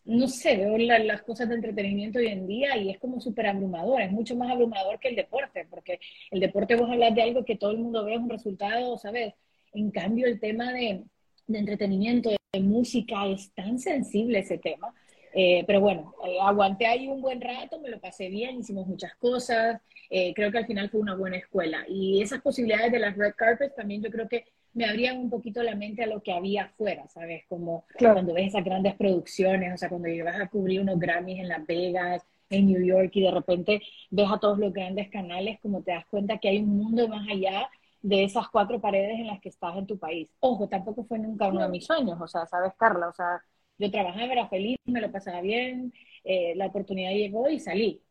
no 0.06 0.28
sé, 0.28 0.56
veo 0.56 0.78
las 0.78 1.22
cosas 1.22 1.48
de 1.48 1.56
entretenimiento 1.56 2.18
hoy 2.18 2.28
en 2.28 2.46
día 2.46 2.76
y 2.76 2.90
es 2.90 2.98
como 2.98 3.20
súper 3.20 3.48
abrumador, 3.48 4.00
es 4.02 4.12
mucho 4.12 4.36
más 4.36 4.50
abrumador 4.50 5.00
que 5.00 5.08
el 5.08 5.16
deporte, 5.16 5.66
porque 5.68 5.98
el 6.30 6.40
deporte 6.40 6.76
vos 6.76 6.88
hablas 6.90 7.14
de 7.14 7.22
algo 7.22 7.44
que 7.44 7.56
todo 7.56 7.72
el 7.72 7.78
mundo 7.78 8.04
ve, 8.04 8.14
es 8.14 8.20
un 8.20 8.30
resultado, 8.30 8.96
¿sabes? 8.98 9.34
En 9.72 9.90
cambio, 9.90 10.26
el 10.26 10.40
tema 10.40 10.72
de, 10.72 11.04
entretenimiento, 11.48 12.30
de 12.52 12.60
música, 12.60 13.26
es 13.26 13.52
tan 13.52 13.78
sensible 13.78 14.38
ese 14.38 14.58
tema. 14.58 14.94
Eh, 15.34 15.64
pero 15.66 15.80
bueno, 15.80 16.14
eh, 16.26 16.38
aguanté 16.40 16.86
ahí 16.86 17.08
un 17.08 17.20
buen 17.20 17.40
rato, 17.40 17.78
me 17.80 17.90
lo 17.90 18.00
pasé 18.00 18.28
bien, 18.28 18.60
hicimos 18.60 18.86
muchas 18.86 19.14
cosas, 19.16 19.82
eh, 20.08 20.32
creo 20.34 20.50
que 20.50 20.58
al 20.58 20.66
final 20.66 20.88
fue 20.88 21.00
una 21.00 21.14
buena 21.14 21.36
escuela. 21.36 21.84
Y 21.88 22.22
esas 22.22 22.40
posibilidades 22.40 22.92
de 22.92 23.00
las 23.00 23.16
red 23.16 23.34
carpets 23.36 23.74
también 23.74 24.02
yo 24.02 24.10
creo 24.10 24.28
que 24.28 24.46
me 24.76 24.84
abrían 24.84 25.16
un 25.16 25.30
poquito 25.30 25.62
la 25.62 25.74
mente 25.74 26.04
a 26.04 26.06
lo 26.06 26.22
que 26.22 26.32
había 26.32 26.64
afuera, 26.64 27.08
¿sabes? 27.08 27.44
Como 27.48 27.86
cuando 27.98 28.34
ves 28.34 28.48
esas 28.48 28.62
grandes 28.62 28.94
producciones, 28.94 29.72
o 29.72 29.78
sea, 29.78 29.88
cuando 29.88 30.06
llegas 30.08 30.38
a 30.38 30.48
cubrir 30.48 30.82
unos 30.82 30.98
Grammys 30.98 31.40
en 31.40 31.48
Las 31.48 31.66
Vegas, 31.66 32.26
en 32.50 32.66
New 32.66 32.84
York, 32.84 33.10
y 33.14 33.22
de 33.22 33.30
repente 33.30 33.80
ves 34.10 34.28
a 34.30 34.38
todos 34.38 34.58
los 34.58 34.74
grandes 34.74 35.08
canales, 35.08 35.58
como 35.62 35.82
te 35.82 35.92
das 35.92 36.04
cuenta 36.06 36.36
que 36.36 36.50
hay 36.50 36.58
un 36.58 36.76
mundo 36.76 37.08
más 37.08 37.26
allá 37.26 37.70
de 38.02 38.24
esas 38.24 38.50
cuatro 38.50 38.78
paredes 38.78 39.18
en 39.18 39.28
las 39.28 39.40
que 39.40 39.48
estás 39.48 39.74
en 39.78 39.86
tu 39.86 39.98
país. 39.98 40.30
Ojo, 40.40 40.68
tampoco 40.68 41.04
fue 41.04 41.18
nunca 41.18 41.48
uno 41.48 41.62
de 41.62 41.70
mis 41.70 41.86
sueños, 41.86 42.20
o 42.20 42.28
sea, 42.28 42.44
¿sabes, 42.44 42.74
Carla? 42.78 43.08
O 43.08 43.14
sea, 43.14 43.40
yo 43.78 43.90
trabajaba, 43.90 44.30
era 44.30 44.46
feliz, 44.46 44.76
me 44.84 45.00
lo 45.00 45.10
pasaba 45.10 45.40
bien, 45.40 45.90
eh, 46.22 46.52
la 46.54 46.66
oportunidad 46.66 47.12
llegó 47.12 47.48
y 47.48 47.60
salí. 47.60 48.02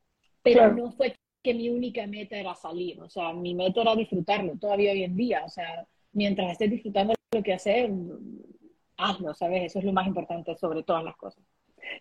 Pero 0.42 0.74
no 0.74 0.92
fue 0.94 1.16
que 1.44 1.54
mi 1.54 1.70
única 1.70 2.08
meta 2.08 2.38
era 2.38 2.56
salir, 2.56 3.00
o 3.04 3.10
sea, 3.10 3.34
mi 3.34 3.54
meta 3.54 3.82
era 3.82 3.96
disfrutarlo, 3.96 4.58
todavía 4.58 4.94
hoy 4.94 5.04
en 5.04 5.16
día, 5.16 5.44
o 5.46 5.50
sea, 5.50 5.88
mientras 6.16 6.54
estés 6.54 6.72
disfrutando 6.72 7.14
lo 7.32 7.44
que 7.44 7.54
haces, 7.54 7.92
hazlo, 8.98 9.34
¿sabes? 9.34 9.66
Eso 9.66 9.80
es 9.80 9.86
lo 9.86 9.94
más 9.94 10.08
importante 10.08 10.56
sobre 10.56 10.82
todas 10.84 11.04
las 11.04 11.16
cosas. 11.18 11.44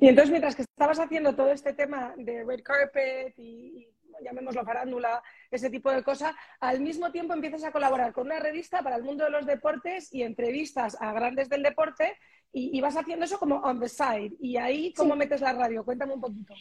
Y 0.00 0.08
entonces, 0.08 0.30
mientras 0.30 0.56
que 0.56 0.62
estabas 0.62 0.98
haciendo 0.98 1.34
todo 1.34 1.50
este 1.50 1.74
tema 1.74 2.14
de 2.16 2.44
red 2.44 2.62
carpet 2.62 3.34
y, 3.36 3.86
llamémoslo 4.22 4.64
farándula, 4.64 5.22
ese 5.50 5.68
tipo 5.68 5.90
de 5.90 6.02
cosas, 6.02 6.34
al 6.60 6.80
mismo 6.80 7.10
tiempo 7.10 7.34
empiezas 7.34 7.64
a 7.64 7.72
colaborar 7.72 8.12
con 8.12 8.26
una 8.26 8.38
revista 8.38 8.82
para 8.82 8.96
el 8.96 9.02
mundo 9.02 9.24
de 9.24 9.30
los 9.30 9.44
deportes 9.44 10.12
y 10.14 10.22
entrevistas 10.22 10.96
a 11.00 11.12
grandes 11.12 11.48
del 11.48 11.62
deporte 11.62 12.16
y, 12.52 12.80
vas 12.80 12.96
haciendo 12.96 13.24
eso 13.24 13.38
como 13.38 13.56
on 13.56 13.80
the 13.80 13.88
side. 13.88 14.32
Y 14.40 14.56
ahí, 14.56 14.92
¿cómo 14.94 15.16
metes 15.16 15.40
la 15.40 15.52
radio? 15.52 15.84
Cuéntame 15.84 16.14
un 16.14 16.20
poquito. 16.20 16.54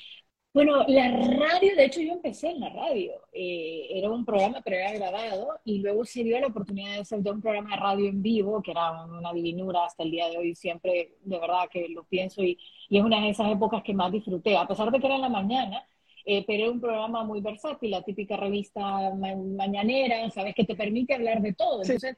Bueno, 0.54 0.86
la 0.88 1.10
radio, 1.10 1.76
de 1.76 1.86
hecho 1.86 2.00
yo 2.00 2.14
empecé 2.14 2.52
en 2.52 2.60
la 2.60 2.70
radio, 2.70 3.14
eh, 3.32 3.88
era 3.90 4.12
un 4.12 4.24
programa 4.24 4.62
pero 4.64 4.76
era 4.76 4.94
grabado 4.94 5.60
y 5.66 5.80
luego 5.80 6.06
se 6.06 6.24
dio 6.24 6.40
la 6.40 6.48
oportunidad 6.48 6.94
de 6.94 7.00
hacer 7.00 7.20
un 7.20 7.42
programa 7.42 7.72
de 7.72 7.78
radio 7.78 8.08
en 8.08 8.22
vivo, 8.22 8.62
que 8.62 8.70
era 8.70 9.04
una 9.06 9.34
divinura 9.34 9.86
hasta 9.86 10.04
el 10.04 10.12
día 10.12 10.30
de 10.30 10.38
hoy, 10.38 10.54
siempre 10.54 11.16
de 11.22 11.40
verdad 11.40 11.68
que 11.72 11.90
lo 11.90 12.04
pienso 12.04 12.44
y, 12.44 12.60
y 12.88 13.00
es 13.00 13.04
una 13.04 13.20
de 13.20 13.30
esas 13.30 13.52
épocas 13.52 13.82
que 13.82 13.96
más 13.96 14.12
disfruté, 14.12 14.56
a 14.56 14.68
pesar 14.68 14.92
de 14.92 15.00
que 15.00 15.08
era 15.08 15.16
en 15.16 15.22
la 15.22 15.30
mañana, 15.30 15.84
eh, 16.26 16.44
pero 16.46 16.64
era 16.64 16.72
un 16.72 16.80
programa 16.82 17.24
muy 17.24 17.42
versátil, 17.42 17.92
la 17.92 18.04
típica 18.04 18.38
revista 18.38 19.12
mañanera, 19.16 20.30
sabes, 20.30 20.56
que 20.56 20.66
te 20.66 20.76
permite 20.76 21.16
hablar 21.16 21.42
de 21.42 21.54
todo. 21.54 21.82
Entonces, 21.82 22.16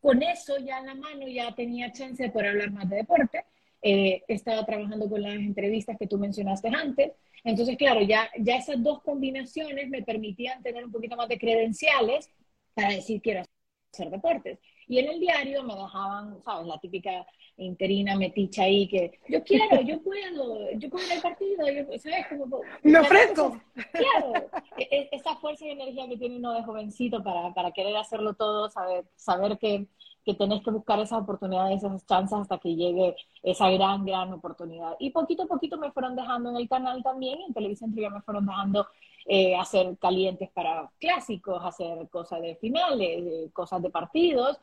con 0.00 0.22
eso 0.22 0.58
ya 0.58 0.78
en 0.78 0.86
la 0.86 0.94
mano 0.94 1.26
ya 1.26 1.52
tenía 1.54 1.90
chance 1.90 2.22
de 2.22 2.30
poder 2.30 2.50
hablar 2.50 2.70
más 2.70 2.88
de 2.88 2.96
deporte. 2.96 3.44
Eh, 3.88 4.24
estaba 4.26 4.66
trabajando 4.66 5.08
con 5.08 5.22
las 5.22 5.34
entrevistas 5.34 5.96
que 5.96 6.08
tú 6.08 6.18
mencionaste 6.18 6.66
antes. 6.66 7.12
Entonces, 7.44 7.76
claro, 7.76 8.02
ya, 8.02 8.28
ya 8.36 8.56
esas 8.56 8.82
dos 8.82 9.00
combinaciones 9.00 9.88
me 9.88 10.02
permitían 10.02 10.60
tener 10.60 10.84
un 10.84 10.90
poquito 10.90 11.14
más 11.14 11.28
de 11.28 11.38
credenciales 11.38 12.28
para 12.74 12.88
decir 12.88 13.22
quiero 13.22 13.44
hacer 13.92 14.10
deportes. 14.10 14.58
Y 14.88 14.98
en 14.98 15.08
el 15.08 15.20
diario 15.20 15.62
me 15.62 15.76
dejaban, 15.76 16.42
¿sabes? 16.42 16.66
La 16.66 16.80
típica 16.80 17.24
interina 17.58 18.16
meticha 18.16 18.64
ahí 18.64 18.88
que 18.88 19.20
yo 19.28 19.44
quiero, 19.44 19.80
yo 19.82 20.02
puedo, 20.02 20.72
yo 20.72 20.90
puedo 20.90 21.06
ir 21.06 21.12
al 21.12 21.22
partido, 21.22 21.68
yo, 21.70 21.98
¿sabes? 22.00 22.26
Como, 22.28 22.62
¡Me 22.82 22.98
ofrezco! 22.98 23.60
claro, 23.92 24.50
e, 24.78 24.88
e, 24.90 25.08
esa 25.12 25.36
fuerza 25.36 25.64
y 25.64 25.70
energía 25.70 26.08
que 26.08 26.16
tiene 26.16 26.38
uno 26.38 26.54
de 26.54 26.64
jovencito 26.64 27.22
para, 27.22 27.54
para 27.54 27.70
querer 27.70 27.96
hacerlo 27.96 28.34
todo, 28.34 28.68
saber, 28.68 29.04
saber 29.14 29.56
que, 29.58 29.86
que 30.26 30.34
tenés 30.34 30.62
que 30.64 30.72
buscar 30.72 30.98
esas 30.98 31.22
oportunidades, 31.22 31.84
esas 31.84 32.04
chances 32.04 32.36
hasta 32.36 32.58
que 32.58 32.74
llegue 32.74 33.14
esa 33.44 33.70
gran, 33.70 34.04
gran 34.04 34.32
oportunidad. 34.32 34.96
Y 34.98 35.10
poquito 35.10 35.44
a 35.44 35.46
poquito 35.46 35.78
me 35.78 35.92
fueron 35.92 36.16
dejando 36.16 36.50
en 36.50 36.56
el 36.56 36.68
canal 36.68 37.00
también, 37.04 37.38
en 37.46 37.54
televisión 37.54 37.94
me 37.94 38.20
fueron 38.22 38.44
dejando 38.44 38.88
eh, 39.26 39.56
hacer 39.56 39.96
calientes 39.98 40.50
para 40.50 40.90
clásicos, 40.98 41.64
hacer 41.64 42.08
cosas 42.10 42.42
de 42.42 42.56
finales, 42.56 43.52
cosas 43.52 43.80
de 43.80 43.90
partidos. 43.90 44.58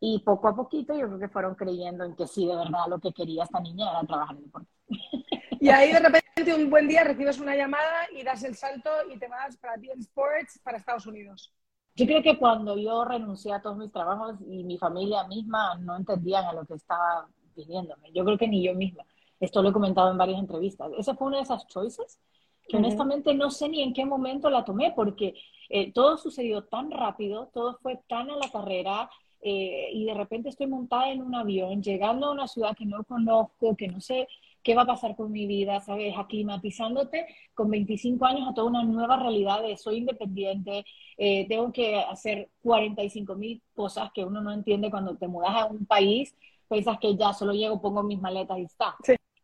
Y 0.00 0.18
poco 0.18 0.48
a 0.48 0.56
poquito 0.56 0.92
yo 0.94 1.06
creo 1.06 1.18
que 1.20 1.28
fueron 1.28 1.54
creyendo 1.54 2.04
en 2.04 2.16
que 2.16 2.26
sí, 2.26 2.46
de 2.46 2.56
verdad, 2.56 2.88
lo 2.88 2.98
que 2.98 3.12
quería 3.12 3.44
esta 3.44 3.60
niña 3.60 3.90
era 3.90 4.02
trabajar 4.02 4.36
en 4.36 4.42
deporte. 4.42 4.68
Y 5.60 5.70
ahí 5.70 5.92
de 5.92 6.00
repente 6.00 6.52
un 6.52 6.68
buen 6.68 6.86
día 6.86 7.04
recibes 7.04 7.38
una 7.38 7.56
llamada 7.56 8.06
y 8.12 8.22
das 8.22 8.44
el 8.44 8.54
salto 8.54 8.90
y 9.10 9.18
te 9.18 9.28
vas 9.28 9.56
para 9.56 9.76
TN 9.76 9.98
Sports 10.00 10.60
para 10.62 10.76
Estados 10.76 11.06
Unidos. 11.06 11.54
Yo 11.96 12.06
creo 12.06 12.22
que 12.22 12.38
cuando 12.38 12.76
yo 12.76 13.04
renuncié 13.04 13.52
a 13.52 13.62
todos 13.62 13.76
mis 13.76 13.92
trabajos 13.92 14.34
y 14.46 14.64
mi 14.64 14.78
familia 14.78 15.24
misma 15.24 15.76
no 15.76 15.96
entendían 15.96 16.44
a 16.44 16.52
lo 16.52 16.64
que 16.64 16.74
estaba 16.74 17.28
pidiéndome. 17.54 18.10
Yo 18.12 18.24
creo 18.24 18.36
que 18.36 18.48
ni 18.48 18.64
yo 18.64 18.74
misma. 18.74 19.04
Esto 19.38 19.62
lo 19.62 19.68
he 19.68 19.72
comentado 19.72 20.10
en 20.10 20.18
varias 20.18 20.40
entrevistas. 20.40 20.90
Esa 20.98 21.14
fue 21.14 21.28
una 21.28 21.36
de 21.36 21.44
esas 21.44 21.66
choices 21.68 22.20
que 22.68 22.78
honestamente 22.78 23.34
no 23.34 23.50
sé 23.50 23.68
ni 23.68 23.82
en 23.82 23.92
qué 23.92 24.04
momento 24.06 24.48
la 24.48 24.64
tomé 24.64 24.92
porque 24.96 25.34
eh, 25.68 25.92
todo 25.92 26.16
sucedió 26.16 26.64
tan 26.64 26.90
rápido, 26.90 27.50
todo 27.52 27.78
fue 27.82 28.00
tan 28.08 28.30
a 28.30 28.36
la 28.36 28.50
carrera, 28.50 29.10
eh, 29.42 29.90
y 29.92 30.06
de 30.06 30.14
repente 30.14 30.48
estoy 30.48 30.66
montada 30.66 31.10
en 31.10 31.20
un 31.20 31.34
avión, 31.34 31.82
llegando 31.82 32.26
a 32.26 32.32
una 32.32 32.48
ciudad 32.48 32.74
que 32.74 32.86
no 32.86 33.04
conozco, 33.04 33.76
que 33.76 33.88
no 33.88 34.00
sé 34.00 34.26
qué 34.64 34.74
va 34.74 34.82
a 34.82 34.86
pasar 34.86 35.14
con 35.14 35.30
mi 35.30 35.46
vida, 35.46 35.78
¿sabes? 35.80 36.14
Aclimatizándote 36.16 37.26
con 37.54 37.70
25 37.70 38.24
años 38.24 38.48
a 38.48 38.54
toda 38.54 38.68
una 38.68 38.82
nueva 38.82 39.18
realidad 39.18 39.62
de 39.62 39.76
soy 39.76 39.98
independiente, 39.98 40.84
eh, 41.18 41.46
tengo 41.46 41.70
que 41.70 42.00
hacer 42.00 42.50
45 42.62 43.36
mil 43.36 43.62
cosas 43.74 44.10
que 44.12 44.24
uno 44.24 44.40
no 44.40 44.50
entiende 44.50 44.90
cuando 44.90 45.16
te 45.16 45.28
mudas 45.28 45.54
a 45.54 45.66
un 45.66 45.84
país, 45.86 46.34
piensas 46.68 46.98
que 46.98 47.14
ya 47.14 47.32
solo 47.34 47.52
llego, 47.52 47.80
pongo 47.80 48.02
mis 48.02 48.20
maletas 48.20 48.58
y 48.58 48.62
está. 48.62 48.96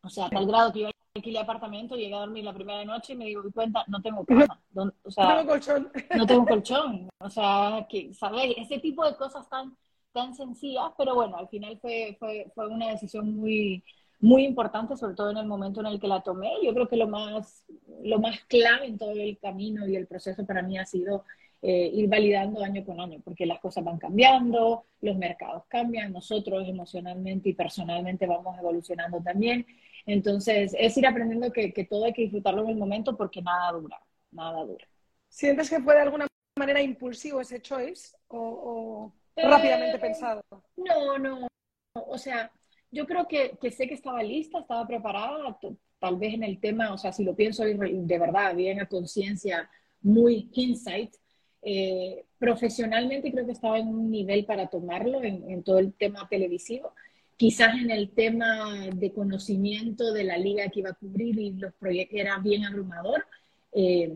O 0.03 0.09
sea, 0.09 0.27
a 0.27 0.31
tal 0.31 0.47
grado 0.47 0.73
que 0.73 0.81
yo 0.81 0.89
alquilé 1.15 1.39
apartamento, 1.39 1.97
llegué 1.97 2.15
a 2.15 2.21
dormir 2.21 2.45
la 2.45 2.55
primera 2.55 2.83
noche 2.85 3.13
y 3.13 3.17
me 3.17 3.27
digo, 3.27 3.43
cuenta, 3.53 3.85
no 3.89 4.01
tengo 4.01 4.25
cama. 4.25 4.59
o 5.05 5.11
sea, 5.11 5.25
no 5.25 5.37
tengo 5.37 5.51
colchón. 5.51 5.93
No 6.17 6.27
tengo 6.27 6.47
colchón. 6.47 7.09
O 7.19 7.29
sea, 7.29 7.87
que, 7.91 8.15
¿sabes? 8.15 8.55
Ese 8.57 8.79
tipo 8.79 9.05
de 9.05 9.15
cosas 9.17 9.49
tan 9.51 9.77
tan 10.13 10.35
sencilla, 10.35 10.93
pero 10.99 11.15
bueno, 11.15 11.37
al 11.37 11.49
final 11.49 11.79
fue, 11.79 12.17
fue, 12.19 12.51
fue 12.55 12.67
una 12.67 12.89
decisión 12.89 13.37
muy, 13.37 13.85
muy 14.21 14.45
importante, 14.45 14.97
sobre 14.97 15.15
todo 15.15 15.31
en 15.31 15.39
el 15.39 15.47
momento 15.47 15.81
en 15.81 15.87
el 15.87 16.01
que 16.01 16.09
la 16.09 16.23
tomé. 16.23 16.51
Yo 16.63 16.73
creo 16.75 16.89
que 16.89 16.97
lo 16.97 17.09
más, 17.09 17.65
lo 18.03 18.19
más 18.19 18.41
clave 18.45 18.87
en 18.87 18.99
todo 18.99 19.13
el 19.13 19.39
camino 19.39 19.89
y 19.89 19.97
el 19.97 20.07
proceso 20.07 20.45
para 20.45 20.63
mí 20.63 20.79
ha 20.79 20.85
sido 20.85 21.25
eh, 21.63 21.91
ir 21.93 22.09
validando 22.09 22.63
año 22.63 22.85
con 22.85 23.01
año, 23.01 23.21
porque 23.25 23.47
las 23.47 23.61
cosas 23.61 23.85
van 23.85 23.99
cambiando, 23.99 24.87
los 25.01 25.17
mercados 25.17 25.65
cambian, 25.69 26.13
nosotros 26.13 26.67
emocionalmente 26.69 27.51
y 27.51 27.55
personalmente 27.55 28.27
vamos 28.27 28.59
evolucionando 28.59 29.21
también. 29.23 29.67
Entonces, 30.07 30.75
es 30.79 30.97
ir 30.97 31.07
aprendiendo 31.07 31.53
que, 31.53 31.73
que 31.73 31.85
todo 31.85 32.05
hay 32.05 32.13
que 32.13 32.23
disfrutarlo 32.23 32.63
en 32.63 32.71
el 32.71 32.77
momento 32.77 33.17
porque 33.17 33.43
nada 33.43 33.73
dura, 33.73 34.01
nada 34.31 34.65
dura. 34.65 34.87
¿Sientes 35.29 35.71
que 35.71 35.81
fue 35.81 35.95
de 35.95 36.01
alguna 36.01 36.27
manera 36.59 36.83
impulsivo 36.83 37.41
ese 37.41 37.61
choice? 37.63 38.17
¿O, 38.29 39.13
rápidamente 39.37 39.97
eh, 39.97 40.01
pensado. 40.01 40.43
No, 40.77 41.19
no. 41.19 41.47
O 41.95 42.19
sea, 42.19 42.51
yo 42.91 43.07
creo 43.07 43.27
que, 43.29 43.57
que, 43.61 43.71
sé 43.71 43.87
que 43.87 43.95
estaba 43.95 44.23
lista, 44.23 44.61
estaba 44.61 44.87
preparada, 44.87 45.59
tal 45.99 46.17
vez 46.17 46.35
en 46.35 46.43
el 46.43 46.59
tema, 46.59 46.93
o 46.93 46.99
sea, 46.99 47.13
si 47.13 47.25
lo 47.25 47.35
pienso 47.35 47.65
de 47.65 48.19
verdad, 48.19 48.55
bien 48.55 48.81
a 48.81 48.87
conciencia, 48.87 49.71
muy 50.03 50.49
insight. 50.53 51.15
Eh, 51.63 52.25
profesionalmente 52.39 53.31
creo 53.31 53.45
que 53.45 53.53
estaba 53.53 53.79
en 53.79 53.89
un 53.89 54.11
nivel 54.11 54.47
para 54.47 54.69
tomarlo 54.69 55.23
en, 55.23 55.49
en, 55.51 55.63
todo 55.63 55.79
el 55.79 55.93
tema 55.93 56.27
televisivo. 56.29 56.95
Quizás 57.37 57.75
en 57.75 57.91
el 57.91 58.11
tema 58.11 58.89
de 58.95 59.13
conocimiento 59.13 60.13
de 60.13 60.25
la 60.25 60.37
liga 60.37 60.69
que 60.69 60.81
iba 60.81 60.91
a 60.91 60.95
cubrir 60.95 61.39
y 61.39 61.53
los 61.53 61.73
proyectos 61.75 62.19
era 62.19 62.39
bien 62.39 62.65
abrumador. 62.65 63.27
Eh, 63.73 64.15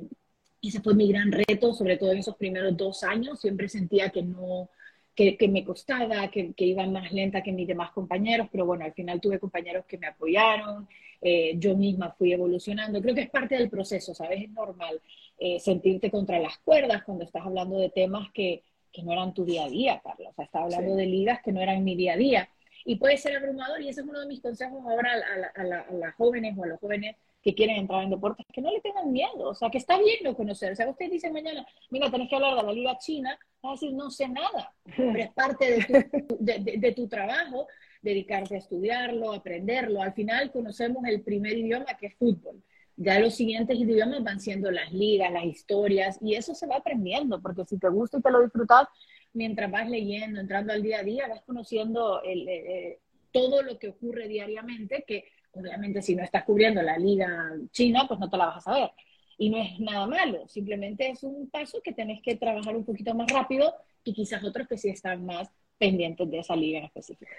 ese 0.62 0.80
fue 0.80 0.94
mi 0.94 1.08
gran 1.08 1.30
reto, 1.32 1.74
sobre 1.74 1.96
todo 1.96 2.12
en 2.12 2.18
esos 2.18 2.36
primeros 2.36 2.76
dos 2.76 3.02
años. 3.02 3.40
Siempre 3.40 3.68
sentía 3.68 4.10
que 4.10 4.22
no, 4.22 4.70
que, 5.14 5.48
me 5.48 5.64
costaba, 5.64 6.28
que, 6.30 6.52
que, 6.54 6.64
iba 6.64 6.86
más 6.86 7.12
lenta 7.12 7.42
que 7.42 7.52
mis 7.52 7.68
demás 7.68 7.90
compañeros, 7.92 8.48
pero 8.50 8.66
bueno, 8.66 8.84
al 8.84 8.92
final 8.92 9.20
tuve 9.20 9.38
compañeros 9.38 9.84
que 9.86 9.98
me 9.98 10.08
apoyaron, 10.08 10.88
eh, 11.20 11.54
yo 11.58 11.76
misma 11.76 12.12
fui 12.12 12.32
evolucionando. 12.32 13.00
Creo 13.00 13.14
que 13.14 13.22
es 13.22 13.30
parte 13.30 13.56
del 13.56 13.70
proceso, 13.70 14.14
¿sabes? 14.14 14.42
Es 14.42 14.50
normal 14.50 15.00
eh, 15.38 15.58
sentirte 15.60 16.10
contra 16.10 16.38
las 16.38 16.58
cuerdas 16.58 17.04
cuando 17.04 17.24
estás 17.24 17.46
hablando 17.46 17.78
de 17.78 17.90
temas 17.90 18.30
que, 18.32 18.62
que 18.92 19.02
no 19.02 19.12
eran 19.12 19.32
tu 19.32 19.44
día 19.44 19.64
a 19.64 19.68
día, 19.68 20.00
Carlos. 20.02 20.28
O 20.30 20.34
sea, 20.34 20.44
estaba 20.44 20.64
hablando 20.64 20.96
de 20.96 21.06
ligas 21.06 21.40
que 21.42 21.52
no 21.52 21.60
eran 21.60 21.84
mi 21.84 21.96
día 21.96 22.14
a 22.14 22.16
día. 22.16 22.48
Y 22.84 22.96
puede 22.96 23.16
ser 23.16 23.36
abrumador, 23.36 23.80
y 23.80 23.88
ese 23.88 24.02
es 24.02 24.06
uno 24.06 24.20
de 24.20 24.26
mis 24.26 24.40
consejos 24.40 24.80
ahora 24.84 25.12
a, 25.12 25.60
a, 25.60 25.80
a 25.80 25.92
las 25.92 26.14
jóvenes 26.16 26.58
o 26.58 26.64
a 26.64 26.66
los 26.66 26.80
jóvenes 26.80 27.16
que 27.44 27.54
quieren 27.54 27.76
entrar 27.76 28.02
en 28.02 28.10
deportes, 28.10 28.46
que 28.50 28.62
no 28.62 28.72
le 28.72 28.80
tengan 28.80 29.12
miedo, 29.12 29.50
o 29.50 29.54
sea, 29.54 29.68
que 29.68 29.76
está 29.76 29.98
bien 29.98 30.16
no 30.24 30.34
conocer. 30.34 30.72
O 30.72 30.76
sea, 30.76 30.88
ustedes 30.88 31.12
dicen 31.12 31.34
mañana, 31.34 31.66
mira, 31.90 32.10
tenés 32.10 32.30
que 32.30 32.36
hablar 32.36 32.56
de 32.56 32.62
la 32.62 32.72
Liga 32.72 32.98
China, 32.98 33.38
vas 33.62 33.82
no 33.82 34.10
sé 34.10 34.28
nada, 34.28 34.74
pero 34.96 35.18
es 35.18 35.30
parte 35.32 35.76
de 35.76 36.04
tu, 36.04 36.38
de, 36.40 36.92
tu 36.92 37.06
trabajo 37.06 37.66
dedicarte 38.00 38.54
a 38.54 38.58
estudiarlo, 38.58 39.32
aprenderlo. 39.32 40.00
Al 40.00 40.14
final 40.14 40.50
conocemos 40.52 41.04
el 41.04 41.22
primer 41.22 41.58
idioma 41.58 41.84
que 42.00 42.06
es 42.06 42.14
fútbol. 42.16 42.62
Ya 42.96 43.18
los 43.18 43.34
siguientes 43.34 43.78
idiomas 43.78 44.24
van 44.24 44.40
siendo 44.40 44.70
las 44.70 44.90
ligas, 44.92 45.30
las 45.30 45.44
historias, 45.44 46.18
y 46.22 46.36
eso 46.36 46.54
se 46.54 46.66
va 46.66 46.76
aprendiendo, 46.76 47.42
porque 47.42 47.64
si 47.66 47.78
te 47.78 47.88
gusta 47.88 48.18
y 48.18 48.22
te 48.22 48.30
lo 48.30 48.40
disfrutas, 48.40 48.88
mientras 49.34 49.70
vas 49.70 49.90
leyendo, 49.90 50.40
entrando 50.40 50.72
al 50.72 50.82
día 50.82 51.00
a 51.00 51.02
día, 51.02 51.28
vas 51.28 51.42
conociendo 51.42 52.22
el, 52.22 52.48
eh, 52.48 53.00
todo 53.32 53.62
lo 53.62 53.78
que 53.78 53.88
ocurre 53.88 54.28
diariamente, 54.28 55.04
que 55.06 55.24
obviamente 55.54 56.02
si 56.02 56.14
no 56.14 56.22
estás 56.22 56.44
cubriendo 56.44 56.82
la 56.82 56.98
liga 56.98 57.52
china, 57.70 58.04
pues 58.06 58.20
no 58.20 58.28
te 58.28 58.36
la 58.36 58.46
vas 58.46 58.56
a 58.58 58.72
saber. 58.72 58.90
Y 59.36 59.50
no 59.50 59.58
es 59.58 59.80
nada 59.80 60.06
malo, 60.06 60.46
simplemente 60.48 61.10
es 61.10 61.22
un 61.24 61.50
paso 61.50 61.80
que 61.82 61.92
tenés 61.92 62.22
que 62.22 62.36
trabajar 62.36 62.76
un 62.76 62.84
poquito 62.84 63.14
más 63.14 63.30
rápido 63.32 63.74
y 64.04 64.12
quizás 64.12 64.44
otros 64.44 64.68
que 64.68 64.78
sí 64.78 64.90
están 64.90 65.24
más 65.26 65.50
pendientes 65.76 66.30
de 66.30 66.38
esa 66.38 66.54
liga 66.54 66.78
en 66.78 66.84
específico. 66.84 67.32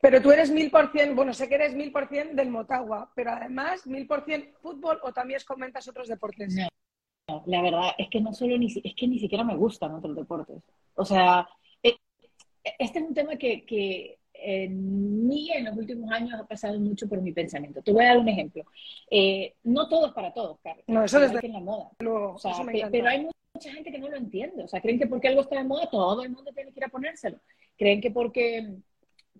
Pero 0.00 0.20
tú 0.20 0.30
eres 0.30 0.50
mil 0.50 0.70
por 0.70 0.92
cien, 0.92 1.16
bueno, 1.16 1.32
sé 1.32 1.48
que 1.48 1.54
eres 1.54 1.74
mil 1.74 1.90
por 1.90 2.08
cien 2.08 2.36
del 2.36 2.50
Motagua, 2.50 3.10
pero 3.16 3.30
además 3.32 3.86
mil 3.86 4.06
por 4.06 4.24
cien 4.24 4.52
fútbol 4.60 5.00
o 5.02 5.12
también 5.12 5.40
comentas 5.46 5.88
otros 5.88 6.08
deportes. 6.08 6.54
No, 7.28 7.42
la 7.46 7.62
verdad 7.62 7.90
es 7.98 8.08
que 8.08 8.20
no 8.20 8.32
solo 8.32 8.56
ni, 8.58 8.66
es 8.66 8.94
que 8.94 9.08
ni 9.08 9.18
siquiera 9.18 9.42
me 9.42 9.56
gustan 9.56 9.94
otros 9.94 10.14
deportes. 10.14 10.62
O 10.94 11.04
sea, 11.04 11.48
eh, 11.82 11.96
este 12.78 12.98
es 12.98 13.04
un 13.04 13.14
tema 13.14 13.36
que, 13.36 13.64
que 13.64 14.18
en 14.42 15.26
mí 15.26 15.50
en 15.52 15.64
los 15.64 15.76
últimos 15.76 16.10
años 16.10 16.38
ha 16.38 16.46
pasado 16.46 16.78
mucho 16.78 17.08
por 17.08 17.20
mi 17.20 17.32
pensamiento. 17.32 17.82
Te 17.82 17.92
voy 17.92 18.04
a 18.04 18.08
dar 18.08 18.18
un 18.18 18.28
ejemplo. 18.28 18.64
Eh, 19.10 19.54
no 19.64 19.88
todo 19.88 20.08
es 20.08 20.12
para 20.12 20.32
todos, 20.32 20.58
Carlos. 20.62 20.84
No, 20.86 21.04
eso 21.04 21.22
es 21.22 21.44
en 21.44 21.52
la 21.52 21.60
moda. 21.60 21.90
o 22.04 22.38
sea, 22.38 22.52
pero 22.90 23.08
hay 23.08 23.28
mucha 23.54 23.72
gente 23.72 23.90
que 23.90 23.98
no 23.98 24.08
lo 24.08 24.16
entiende. 24.16 24.64
O 24.64 24.68
sea, 24.68 24.80
creen 24.80 24.98
que 24.98 25.06
porque 25.06 25.28
algo 25.28 25.42
está 25.42 25.56
de 25.56 25.64
moda, 25.64 25.88
todo 25.90 26.22
el 26.22 26.30
mundo 26.30 26.52
tiene 26.52 26.72
que 26.72 26.80
ir 26.80 26.84
a 26.84 26.88
ponérselo. 26.88 27.38
Creen 27.76 28.00
que 28.00 28.10
porque 28.10 28.76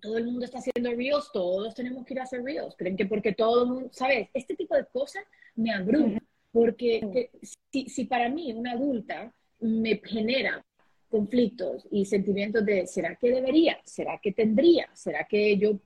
todo 0.01 0.17
el 0.17 0.25
mundo 0.25 0.45
está 0.45 0.59
haciendo 0.59 0.91
reels, 0.91 1.29
todos 1.33 1.73
tenemos 1.73 2.05
que 2.05 2.13
ir 2.13 2.19
a 2.19 2.23
hacer 2.23 2.43
reels. 2.43 2.75
Creen 2.77 2.97
que 2.97 3.05
porque 3.05 3.33
todo 3.33 3.63
el 3.63 3.69
mundo, 3.69 3.89
¿sabes? 3.91 4.29
Este 4.33 4.55
tipo 4.55 4.75
de 4.75 4.85
cosas 4.85 5.23
me 5.55 5.73
abruman 5.73 6.21
Porque 6.51 7.31
si, 7.71 7.89
si 7.89 8.05
para 8.05 8.29
mí 8.29 8.53
una 8.53 8.73
adulta 8.73 9.33
me 9.59 9.99
genera 10.03 10.63
conflictos 11.07 11.87
y 11.91 12.05
sentimientos 12.05 12.65
de, 12.65 12.87
¿será 12.87 13.15
que 13.15 13.31
debería? 13.31 13.79
¿Será 13.83 14.19
que 14.21 14.31
tendría? 14.31 14.89
¿Será 14.93 15.25
que 15.25 15.57
yo, 15.57 15.79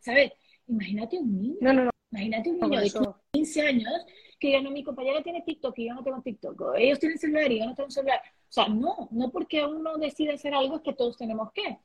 ¿sabes? 0.00 0.32
Imagínate 0.66 1.18
un 1.18 1.40
niño. 1.40 1.56
No, 1.60 1.72
no, 1.72 1.84
no. 1.84 1.90
Imagínate 2.10 2.50
un 2.50 2.60
niño 2.60 2.80
de 2.80 2.92
15 3.32 3.62
años 3.62 3.92
que 4.38 4.48
diga, 4.48 4.60
no, 4.60 4.70
mi 4.70 4.84
compañera 4.84 5.22
tiene 5.22 5.42
TikTok 5.42 5.78
y 5.78 5.88
yo 5.88 5.94
no 5.94 6.02
tengo 6.02 6.20
TikTok. 6.20 6.60
O 6.60 6.74
ellos 6.74 6.98
tienen 6.98 7.18
celular 7.18 7.50
y 7.50 7.60
yo 7.60 7.66
no 7.66 7.74
tengo 7.74 7.90
celular. 7.90 8.20
O 8.24 8.52
sea, 8.52 8.68
no, 8.68 9.08
no 9.12 9.30
porque 9.30 9.64
uno 9.64 9.96
decide 9.96 10.32
hacer 10.32 10.52
algo 10.54 10.76
es 10.76 10.82
que 10.82 10.92
todos 10.92 11.16
tenemos 11.16 11.50
que. 11.52 11.78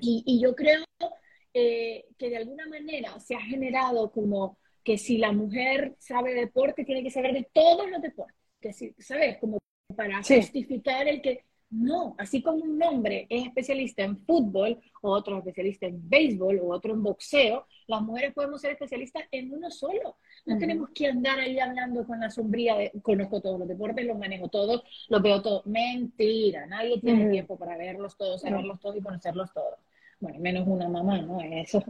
Y, 0.00 0.22
y, 0.24 0.40
yo 0.40 0.54
creo 0.54 0.84
eh, 1.52 2.06
que 2.16 2.30
de 2.30 2.36
alguna 2.36 2.66
manera 2.68 3.18
se 3.18 3.34
ha 3.34 3.40
generado 3.40 4.10
como 4.12 4.58
que 4.84 4.96
si 4.98 5.18
la 5.18 5.32
mujer 5.32 5.96
sabe 5.98 6.32
deporte, 6.34 6.84
tiene 6.84 7.02
que 7.02 7.10
saber 7.10 7.32
de 7.32 7.48
todos 7.52 7.90
los 7.90 8.00
deportes. 8.00 8.36
Que 8.60 8.72
si, 8.72 8.94
¿sabes? 8.98 9.38
Como 9.38 9.58
para 9.96 10.22
justificar 10.22 11.08
el 11.08 11.20
que 11.20 11.44
no, 11.74 12.14
así 12.18 12.40
como 12.40 12.58
un 12.58 12.80
hombre 12.82 13.26
es 13.28 13.46
especialista 13.46 14.04
en 14.04 14.16
fútbol, 14.24 14.80
o 15.02 15.10
otro 15.10 15.38
especialista 15.38 15.86
en 15.86 16.08
béisbol, 16.08 16.60
o 16.60 16.68
otro 16.72 16.94
en 16.94 17.02
boxeo, 17.02 17.66
las 17.88 18.00
mujeres 18.00 18.32
podemos 18.32 18.60
ser 18.60 18.72
especialistas 18.72 19.24
en 19.32 19.52
uno 19.52 19.70
solo. 19.70 20.16
No 20.46 20.56
tenemos 20.56 20.90
que 20.90 21.08
andar 21.08 21.40
ahí 21.40 21.58
hablando 21.58 22.06
con 22.06 22.20
la 22.20 22.30
sombría 22.30 22.76
de 22.76 22.92
conozco 23.02 23.40
todos 23.40 23.58
los 23.58 23.66
deportes, 23.66 24.06
los 24.06 24.16
manejo 24.16 24.48
todos, 24.48 24.84
los 25.08 25.20
veo 25.20 25.42
todos. 25.42 25.66
Mentira, 25.66 26.64
nadie 26.66 27.00
tiene 27.00 27.28
tiempo 27.28 27.58
para 27.58 27.76
verlos 27.76 28.16
todos, 28.16 28.42
saberlos 28.42 28.78
todos 28.78 28.96
y 28.96 29.02
conocerlos 29.02 29.52
todos. 29.52 29.78
Bueno, 30.20 30.38
menos 30.38 30.68
una 30.68 30.88
mamá, 30.88 31.20
¿no? 31.22 31.40
Eso, 31.40 31.82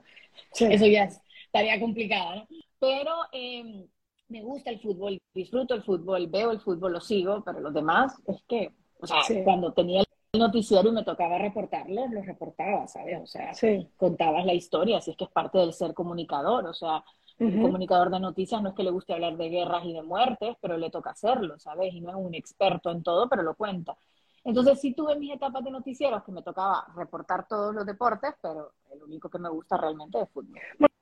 eso 0.58 0.86
ya 0.86 1.10
estaría 1.44 1.78
complicado, 1.78 2.36
¿no? 2.36 2.48
Pero 2.80 3.12
em, 3.32 3.86
me 4.28 4.42
gusta 4.42 4.70
el 4.70 4.80
fútbol, 4.80 5.18
disfruto 5.34 5.74
el 5.74 5.82
fútbol, 5.82 6.26
veo 6.28 6.52
el 6.52 6.60
fútbol, 6.60 6.92
lo 6.94 7.00
sigo, 7.00 7.42
pero 7.44 7.60
los 7.60 7.74
demás 7.74 8.14
es 8.26 8.42
que 8.48 8.72
o 9.04 9.22
sea, 9.22 9.44
cuando 9.44 9.72
tenía 9.72 10.02
el 10.32 10.40
noticiero 10.40 10.88
y 10.88 10.92
me 10.92 11.04
tocaba 11.04 11.38
reportarlo, 11.38 12.08
lo 12.08 12.22
reportaba, 12.22 12.86
¿sabes? 12.88 13.20
O 13.22 13.26
sea, 13.26 13.52
contabas 13.96 14.44
la 14.44 14.54
historia, 14.54 14.98
así 14.98 15.12
es 15.12 15.16
que 15.16 15.24
es 15.24 15.30
parte 15.30 15.58
del 15.58 15.72
ser 15.72 15.94
comunicador, 15.94 16.66
o 16.66 16.74
sea, 16.74 17.04
un 17.38 17.62
comunicador 17.62 18.10
de 18.10 18.20
noticias 18.20 18.62
no 18.62 18.68
es 18.70 18.74
que 18.74 18.84
le 18.84 18.90
guste 18.90 19.12
hablar 19.12 19.36
de 19.36 19.48
guerras 19.48 19.84
y 19.84 19.92
de 19.92 20.02
muertes, 20.02 20.56
pero 20.60 20.76
le 20.76 20.90
toca 20.90 21.10
hacerlo, 21.10 21.58
¿sabes? 21.58 21.92
Y 21.92 22.00
no 22.00 22.10
es 22.10 22.16
un 22.16 22.34
experto 22.34 22.90
en 22.90 23.02
todo, 23.02 23.28
pero 23.28 23.42
lo 23.42 23.54
cuenta. 23.54 23.96
Entonces 24.44 24.80
sí 24.80 24.92
tuve 24.92 25.16
mis 25.16 25.32
etapas 25.32 25.64
de 25.64 25.70
noticieros 25.70 26.22
que 26.22 26.30
me 26.30 26.42
tocaba 26.42 26.86
reportar 26.94 27.48
todos 27.48 27.74
los 27.74 27.86
deportes, 27.86 28.34
pero 28.40 28.72
el 28.92 29.02
único 29.02 29.28
que 29.28 29.38
me 29.38 29.48
gusta 29.48 29.76
realmente 29.76 30.20
es 30.20 30.28
fútbol. 30.30 30.60
Bueno, 30.78 30.93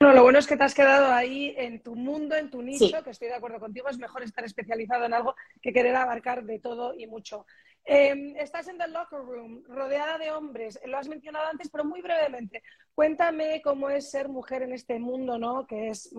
lo 0.00 0.22
bueno 0.22 0.38
es 0.38 0.46
que 0.46 0.56
te 0.56 0.64
has 0.64 0.74
quedado 0.74 1.12
ahí 1.12 1.54
en 1.56 1.82
tu 1.82 1.94
mundo, 1.94 2.36
en 2.36 2.50
tu 2.50 2.60
nicho, 2.60 3.02
que 3.02 3.10
estoy 3.10 3.28
de 3.28 3.34
acuerdo 3.34 3.58
contigo, 3.58 3.88
es 3.88 3.98
mejor 3.98 4.22
estar 4.22 4.44
especializado 4.44 5.06
en 5.06 5.14
algo 5.14 5.34
que 5.62 5.72
querer 5.72 5.96
abarcar 5.96 6.44
de 6.44 6.58
todo 6.58 6.94
y 6.94 7.06
mucho. 7.06 7.46
Em, 7.84 8.36
estás 8.36 8.68
en 8.68 8.78
The 8.78 8.88
Locker 8.88 9.20
Room, 9.20 9.62
rodeada 9.68 10.18
de 10.18 10.32
hombres, 10.32 10.78
lo 10.84 10.98
has 10.98 11.08
mencionado 11.08 11.46
antes, 11.46 11.70
pero 11.70 11.84
muy 11.84 12.02
brevemente. 12.02 12.62
Cuéntame 12.94 13.62
cómo 13.62 13.88
es 13.88 14.10
ser 14.10 14.28
mujer 14.28 14.62
en 14.62 14.72
este 14.72 14.98
mundo, 14.98 15.38
¿no? 15.38 15.66
Que 15.66 15.88
es, 15.88 16.12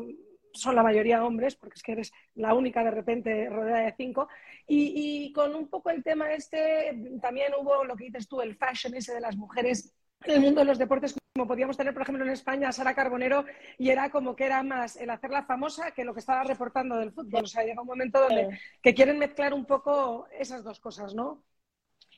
son 0.53 0.75
la 0.75 0.81
mayoría 0.81 1.23
hombres, 1.23 1.55
porque 1.55 1.75
es 1.75 1.83
que 1.83 1.91
eres 1.91 2.11
la 2.35 2.55
única 2.55 2.83
de 2.83 2.91
repente 2.91 3.49
rodeada 3.49 3.81
de 3.81 3.93
cinco. 3.95 4.27
Y, 4.65 5.27
y 5.27 5.33
con 5.33 5.53
un 5.53 5.69
poco 5.69 5.91
el 5.91 6.03
tema 6.03 6.33
este, 6.33 6.97
también 7.21 7.53
hubo 7.59 7.83
lo 7.83 7.95
que 7.95 8.05
dices 8.05 8.27
tú, 8.27 8.41
el 8.41 8.55
fashion 8.55 8.95
ese 8.95 9.13
de 9.13 9.21
las 9.21 9.35
mujeres 9.35 9.93
en 10.25 10.31
el 10.35 10.41
mundo 10.41 10.61
de 10.61 10.65
los 10.65 10.77
deportes, 10.77 11.15
como 11.35 11.47
podíamos 11.47 11.77
tener, 11.77 11.93
por 11.93 12.01
ejemplo, 12.01 12.25
en 12.25 12.31
España, 12.31 12.71
Sara 12.71 12.95
Carbonero, 12.95 13.45
y 13.77 13.89
era 13.89 14.09
como 14.09 14.35
que 14.35 14.45
era 14.45 14.63
más 14.63 14.95
el 14.97 15.09
hacerla 15.09 15.43
famosa 15.43 15.91
que 15.91 16.03
lo 16.03 16.13
que 16.13 16.19
estaba 16.19 16.43
reportando 16.43 16.97
del 16.97 17.11
fútbol. 17.11 17.43
O 17.43 17.47
sea, 17.47 17.63
llega 17.63 17.81
un 17.81 17.87
momento 17.87 18.19
donde 18.19 18.59
que 18.81 18.93
quieren 18.93 19.19
mezclar 19.19 19.53
un 19.53 19.65
poco 19.65 20.27
esas 20.37 20.63
dos 20.63 20.79
cosas, 20.79 21.13
¿no? 21.13 21.43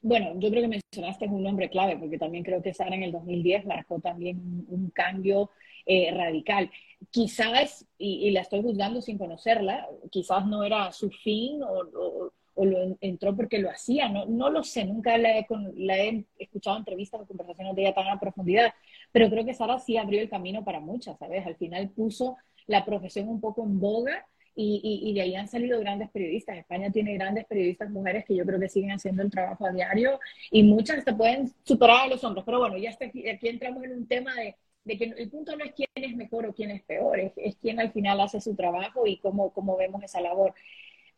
Bueno, 0.02 0.32
yo 0.40 0.50
creo 0.50 0.62
que 0.62 0.80
mencionaste 0.94 1.28
un 1.28 1.44
nombre 1.44 1.70
clave, 1.70 1.98
porque 1.98 2.18
también 2.18 2.44
creo 2.44 2.62
que 2.62 2.74
Sara 2.74 2.96
en 2.96 3.04
el 3.04 3.12
2010 3.12 3.66
marcó 3.66 4.00
también 4.00 4.66
un, 4.70 4.90
cambio 4.92 5.52
eh, 5.86 6.14
radical. 6.16 6.72
Quizás, 7.12 7.86
y, 7.98 8.32
la 8.32 8.42
estoy 8.42 8.62
juzgando 8.62 9.02
sin 9.02 9.18
conocerla, 9.18 9.88
quizás 10.10 10.46
no 10.46 10.64
era 10.64 10.92
su 10.94 11.10
fin 11.10 11.62
o 11.64 11.82
o 11.94 12.32
lo 12.66 12.98
entró 13.02 13.36
porque 13.36 13.60
lo 13.60 13.70
hacía, 13.70 14.10
no, 14.10 14.26
no 14.26 14.50
lo 14.50 14.64
sé, 14.64 14.86
nunca 14.86 15.18
la 15.18 15.38
he, 15.38 15.48
la 15.76 15.98
he 15.98 16.26
escuchado 16.38 16.78
entrevistas 16.78 17.22
o 17.22 17.26
conversaciones 17.26 17.76
de 17.76 17.82
ella 17.84 17.94
tan 17.94 18.08
a 18.08 18.20
profundidad, 18.20 18.74
pero 19.12 19.30
creo 19.30 19.46
que 19.46 19.54
Sara 19.54 19.80
sí 19.80 19.98
abrió 19.98 20.22
el 20.22 20.30
camino 20.30 20.64
para 20.64 20.80
muchas, 20.80 21.18
¿sabes? 21.18 21.46
Al 21.46 21.56
final 21.56 21.90
puso 21.90 22.38
la 22.68 22.86
profesión 22.86 23.28
un 23.30 23.42
poco 23.42 23.64
en 23.64 23.80
boga 23.80 24.26
y, 24.56 25.02
y, 25.04 25.14
de 25.14 25.22
ahí 25.22 25.36
han 25.36 25.48
salido 25.48 25.80
grandes 25.80 26.10
periodistas. 26.10 26.58
España 26.58 26.92
tiene 26.92 27.14
grandes 27.14 27.46
periodistas 27.46 27.90
mujeres 27.90 28.26
que 28.26 28.36
yo 28.36 28.46
creo 28.46 28.60
que 28.60 28.68
siguen 28.68 28.92
haciendo 28.92 29.24
el 29.24 29.32
trabajo 29.32 29.66
a 29.66 29.72
diario 29.72 30.20
y 30.52 30.64
muchas 30.64 31.00
hasta 31.00 31.16
pueden 31.16 31.50
superar 31.64 32.04
a 32.04 32.08
los 32.08 32.24
hombres, 32.24 32.44
pero 32.46 32.60
bueno, 32.60 32.78
ya 32.78 32.90
está 32.90 33.06
aquí, 33.06 33.24
entramos 33.26 33.84
en 33.86 33.94
un 33.94 34.08
tema 34.08 34.36
de, 34.36 34.56
de, 34.84 34.98
que 34.98 35.06
el 35.06 35.30
punto 35.30 35.56
no 35.56 35.64
es 35.64 35.74
quién 35.74 35.88
es 35.96 36.16
mejor 36.16 36.46
o 36.46 36.54
quién 36.54 36.72
es 36.72 36.84
peor, 36.84 37.20
es, 37.20 37.32
es 37.38 37.56
quién 37.58 37.80
al 37.80 37.92
final 37.92 38.20
hace 38.20 38.42
su 38.42 38.56
trabajo 38.56 39.08
y 39.08 39.18
cómo, 39.20 39.54
cómo 39.54 39.78
vemos 39.78 40.04
esa 40.04 40.20
labor. 40.20 40.54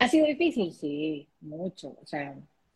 ¿Ha 0.02 0.08
sido 0.08 0.26
difícil? 0.26 0.74
Sí, 0.74 1.30
mucho. 1.42 1.96
O 2.02 2.06
sea, 2.08 2.36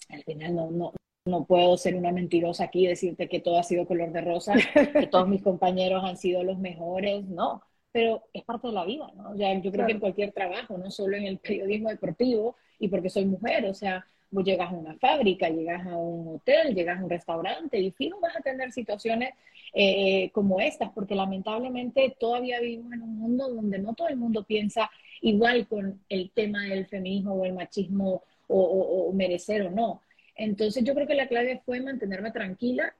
al 0.09 0.23
final 0.23 0.55
no, 0.55 0.69
no, 0.69 0.93
no 1.25 1.45
puedo 1.45 1.75
ser 1.75 1.95
una 1.95 2.11
mentirosa 2.11 2.65
aquí 2.65 2.85
y 2.85 2.87
decirte 2.87 3.27
que 3.27 3.39
todo 3.39 3.57
ha 3.57 3.63
sido 3.63 3.87
color 3.87 4.11
de 4.11 4.21
rosa, 4.21 4.53
que 4.93 5.07
todos 5.07 5.27
mis 5.27 5.41
compañeros 5.41 6.03
han 6.03 6.17
sido 6.17 6.43
los 6.43 6.59
mejores, 6.59 7.25
no, 7.25 7.63
pero 7.91 8.27
es 8.31 8.43
parte 8.43 8.67
de 8.67 8.73
la 8.73 8.85
vida, 8.85 9.11
¿no? 9.15 9.31
O 9.31 9.37
sea, 9.37 9.59
yo 9.59 9.71
creo 9.71 9.87
que 9.87 9.93
en 9.93 9.99
cualquier 9.99 10.33
trabajo, 10.33 10.77
no 10.77 10.91
solo 10.91 11.17
en 11.17 11.23
el 11.23 11.39
periodismo 11.39 11.89
deportivo 11.89 12.57
y 12.77 12.89
porque 12.89 13.09
soy 13.09 13.25
mujer, 13.25 13.65
o 13.65 13.73
sea, 13.73 14.05
vos 14.35 14.43
llegas 14.43 14.69
a 14.69 14.75
una 14.75 14.95
fábrica, 14.95 15.49
llegas 15.49 15.87
a 15.87 15.95
un 15.95 16.35
hotel, 16.35 16.75
llegas 16.75 16.99
a 16.99 17.03
un 17.03 17.09
restaurante 17.09 17.79
y 17.79 17.91
fijo 17.91 18.19
vas 18.19 18.35
a 18.35 18.41
tener 18.41 18.71
situaciones 18.71 19.33
eh, 19.73 20.29
como 20.31 20.59
estas, 20.59 20.91
porque 20.91 21.15
lamentablemente 21.15 22.15
todavía 22.19 22.59
vivimos 22.59 22.93
en 22.93 23.01
un 23.01 23.17
mundo 23.17 23.49
donde 23.49 23.79
no 23.79 23.93
todo 23.93 24.09
el 24.09 24.17
mundo 24.17 24.43
piensa 24.43 24.91
igual 25.21 25.67
con 25.67 26.01
el 26.09 26.31
tema 26.31 26.63
del 26.63 26.85
feminismo 26.85 27.33
o 27.33 27.45
el 27.45 27.53
machismo 27.53 28.23
o, 28.47 29.11
merecer 29.13 29.63
o 29.63 29.71
no. 29.71 30.01
Entonces 30.35 30.83
yo 30.83 30.93
creo 30.93 31.07
que 31.07 31.15
la 31.15 31.27
clave 31.27 31.61
fue 31.65 31.79
mantenerme 31.79 32.31
tranquila 32.31 32.93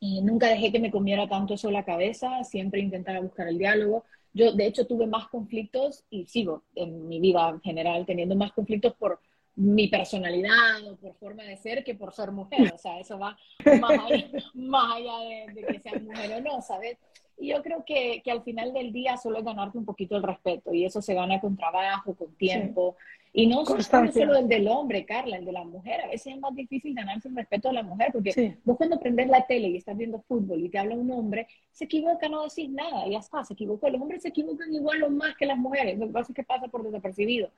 y 0.00 0.22
nunca 0.22 0.48
dejé 0.48 0.72
que 0.72 0.80
me 0.80 0.90
comiera 0.90 1.28
tanto 1.28 1.54
eso 1.54 1.70
la 1.70 1.84
cabeza, 1.84 2.42
siempre 2.44 2.80
intentaba 2.80 3.20
buscar 3.20 3.46
el 3.46 3.58
diálogo. 3.58 4.04
Yo, 4.34 4.52
de 4.52 4.66
hecho, 4.66 4.86
tuve 4.86 5.06
más 5.06 5.28
conflictos 5.28 6.04
y 6.10 6.24
sigo 6.24 6.62
en 6.74 7.06
mi 7.06 7.20
vida 7.20 7.50
en 7.50 7.60
general 7.60 8.06
teniendo 8.06 8.34
más 8.34 8.52
conflictos 8.52 8.94
por 8.94 9.20
mi 9.54 9.88
personalidad 9.88 10.86
o 10.90 10.96
por 10.96 11.14
forma 11.14 11.42
de 11.44 11.56
ser 11.56 11.84
que 11.84 11.94
por 11.94 12.12
ser 12.12 12.30
mujer. 12.32 12.72
O 12.74 12.78
sea, 12.78 12.98
eso 12.98 13.18
va 13.18 13.36
más 13.78 13.90
allá, 14.96 15.18
de, 15.18 15.52
de, 15.52 15.66
que 15.66 15.80
sea 15.80 15.98
mujer 15.98 16.32
o 16.32 16.40
no, 16.40 16.62
¿sabes? 16.62 16.98
Y 17.38 17.48
yo 17.48 17.62
creo 17.62 17.84
que, 17.84 18.22
que, 18.24 18.30
al 18.30 18.42
final 18.42 18.72
del 18.72 18.92
día 18.92 19.16
solo 19.16 19.38
es 19.38 19.44
ganarte 19.44 19.76
un 19.76 19.84
poquito 19.84 20.16
el 20.16 20.22
respeto 20.22 20.72
y 20.72 20.84
eso 20.84 21.02
se 21.02 21.14
gana 21.14 21.40
con 21.40 21.56
trabajo, 21.56 22.14
con 22.14 22.34
tiempo. 22.36 22.96
Y 23.34 23.46
no, 23.46 23.64
solo 23.64 24.36
el 24.36 24.46
del 24.46 24.68
hombre, 24.68 25.06
Carla, 25.06 25.38
el 25.38 25.46
de 25.46 25.52
la 25.52 25.64
mujer. 25.64 26.02
A 26.02 26.08
veces 26.08 26.34
es 26.34 26.38
más 26.38 26.54
difícil 26.54 26.94
ganarse 26.94 27.28
el 27.28 27.36
respeto 27.36 27.68
de 27.68 27.74
la 27.74 27.82
mujer 27.82 28.10
porque 28.12 28.58
vos 28.62 28.76
cuando 28.76 29.00
prendes 29.00 29.28
la 29.28 29.46
tele 29.46 29.68
y 29.68 29.76
estás 29.78 29.96
viendo 29.96 30.20
fútbol 30.20 30.62
y 30.62 30.68
te 30.68 30.78
habla 30.78 30.94
un 30.94 31.10
hombre, 31.10 31.46
se 31.70 31.84
equivoca, 31.84 32.28
no 32.28 32.42
decís 32.42 32.68
nada, 32.68 33.08
ya 33.08 33.18
está, 33.18 33.42
se 33.42 33.54
equivocó. 33.54 33.88
Los 33.88 34.02
hombres 34.02 34.22
se 34.22 34.28
equivocan 34.28 34.72
igual 34.72 35.02
o 35.02 35.10
más 35.10 35.34
que 35.36 35.46
las 35.46 35.56
mujeres. 35.56 35.98
Lo 35.98 36.08
que 36.08 36.12
pasa 36.12 36.32
es 36.32 36.36
que 36.36 36.44
pasa 36.44 36.68
por 36.68 36.82
desapercibido. 36.82 37.50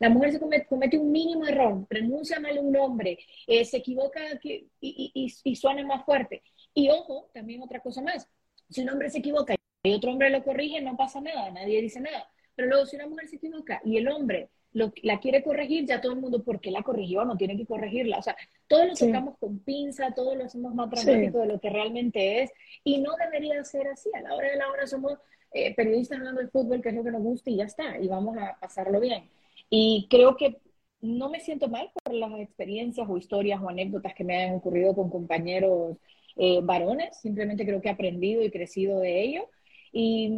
La 0.00 0.08
mujer 0.08 0.32
se 0.32 0.40
comete, 0.40 0.98
un 0.98 1.12
mínimo 1.12 1.46
error, 1.46 1.86
pronuncia 1.86 2.40
mal 2.40 2.58
un 2.58 2.72
nombre, 2.72 3.18
eh, 3.46 3.64
se 3.64 3.78
equivoca 3.78 4.20
y, 4.42 4.70
y, 4.80 5.34
y 5.44 5.56
suena 5.56 5.84
más 5.86 6.04
fuerte. 6.04 6.42
Y 6.74 6.88
ojo, 6.90 7.30
también 7.32 7.62
otra 7.62 7.80
cosa 7.80 8.02
más 8.02 8.28
si 8.72 8.82
un 8.82 8.90
hombre 8.90 9.10
se 9.10 9.18
equivoca 9.18 9.54
y 9.84 9.94
otro 9.94 10.12
hombre 10.12 10.30
lo 10.30 10.42
corrige, 10.42 10.80
no 10.80 10.96
pasa 10.96 11.20
nada, 11.20 11.50
nadie 11.50 11.82
dice 11.82 12.00
nada. 12.00 12.28
Pero 12.54 12.68
luego, 12.68 12.86
si 12.86 12.96
una 12.96 13.06
mujer 13.06 13.28
se 13.28 13.36
equivoca 13.36 13.80
y 13.84 13.96
el 13.96 14.08
hombre 14.08 14.50
la 14.72 15.20
quiere 15.20 15.42
corregir, 15.42 15.84
ya 15.86 16.00
todo 16.00 16.12
el 16.12 16.20
mundo, 16.20 16.42
¿por 16.44 16.60
qué 16.60 16.70
la 16.70 16.82
corrigió? 16.82 17.24
No 17.24 17.36
tiene 17.36 17.56
que 17.56 17.66
corregirla. 17.66 18.18
O 18.18 18.22
sea, 18.22 18.36
todos 18.68 18.86
lo 18.86 18.94
tocamos 18.94 19.36
con 19.38 19.58
pinza, 19.58 20.12
todos 20.14 20.36
lo 20.36 20.44
hacemos 20.44 20.74
más 20.74 20.90
dramático 20.90 21.40
de 21.40 21.46
lo 21.46 21.60
que 21.60 21.68
realmente 21.68 22.42
es. 22.42 22.50
Y 22.84 22.98
no 22.98 23.12
debería 23.16 23.62
ser 23.64 23.88
así. 23.88 24.10
A 24.14 24.20
la 24.20 24.34
hora 24.34 24.50
de 24.50 24.56
la 24.56 24.70
hora 24.70 24.86
somos 24.86 25.18
eh, 25.52 25.74
periodistas 25.74 26.18
hablando 26.18 26.40
de 26.40 26.48
fútbol, 26.48 26.80
que 26.80 26.90
es 26.90 26.94
lo 26.94 27.04
que 27.04 27.10
nos 27.10 27.22
gusta, 27.22 27.50
y 27.50 27.56
ya 27.56 27.64
está. 27.64 27.98
Y 27.98 28.08
vamos 28.08 28.36
a 28.38 28.56
pasarlo 28.60 29.00
bien. 29.00 29.28
Y 29.74 30.06
creo 30.10 30.36
que 30.36 30.58
no 31.00 31.30
me 31.30 31.40
siento 31.40 31.66
mal 31.66 31.90
por 32.04 32.12
las 32.12 32.30
experiencias 32.38 33.08
o 33.08 33.16
historias 33.16 33.58
o 33.62 33.70
anécdotas 33.70 34.12
que 34.14 34.22
me 34.22 34.44
han 34.44 34.54
ocurrido 34.54 34.94
con 34.94 35.08
compañeros 35.08 35.96
eh, 36.36 36.60
varones, 36.62 37.18
simplemente 37.18 37.64
creo 37.64 37.80
que 37.80 37.88
he 37.88 37.92
aprendido 37.92 38.42
y 38.42 38.50
crecido 38.50 39.00
de 39.00 39.22
ello. 39.22 39.48
Y, 39.90 40.30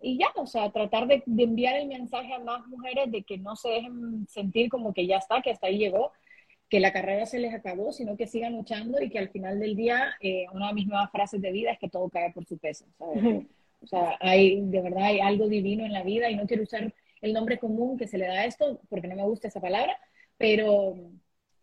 y 0.00 0.18
ya, 0.18 0.28
o 0.34 0.46
sea, 0.46 0.72
tratar 0.72 1.06
de, 1.08 1.22
enviar 1.26 1.76
el 1.76 1.88
mensaje 1.88 2.32
a 2.32 2.38
más 2.38 2.66
mujeres 2.68 3.12
de 3.12 3.22
que 3.22 3.36
no 3.36 3.54
se 3.54 3.68
dejen 3.68 4.26
sentir 4.26 4.70
como 4.70 4.94
que 4.94 5.06
ya 5.06 5.18
está, 5.18 5.42
que 5.42 5.50
hasta 5.50 5.66
ahí 5.66 5.76
llegó, 5.76 6.12
que 6.70 6.80
la 6.80 6.90
carrera 6.90 7.26
se 7.26 7.38
les 7.38 7.52
acabó, 7.52 7.92
sino 7.92 8.16
que 8.16 8.26
sigan 8.26 8.54
luchando 8.54 9.02
y 9.02 9.10
que 9.10 9.18
al 9.18 9.28
final 9.28 9.60
del 9.60 9.76
día, 9.76 10.14
eh, 10.22 10.46
una 10.54 10.68
de 10.68 10.74
mis 10.74 10.86
nuevas 10.86 11.10
frases 11.10 11.42
de 11.42 11.52
vida 11.52 11.72
es 11.72 11.78
que 11.78 11.90
todo 11.90 12.08
cae 12.08 12.32
por 12.32 12.46
su 12.46 12.56
peso, 12.56 12.86
O 12.98 13.86
sea, 13.86 14.16
hay, 14.20 14.62
de 14.62 14.80
verdad 14.80 15.04
hay 15.04 15.20
algo 15.20 15.48
divino 15.48 15.84
en 15.84 15.92
la 15.92 16.02
vida 16.02 16.30
y 16.30 16.36
no 16.36 16.46
quiero 16.46 16.62
usar 16.62 16.94
el 17.20 17.32
nombre 17.32 17.58
común 17.58 17.98
que 17.98 18.06
se 18.06 18.18
le 18.18 18.26
da 18.26 18.40
a 18.40 18.44
esto, 18.46 18.80
porque 18.88 19.08
no 19.08 19.16
me 19.16 19.24
gusta 19.24 19.48
esa 19.48 19.60
palabra, 19.60 19.98
pero 20.36 20.94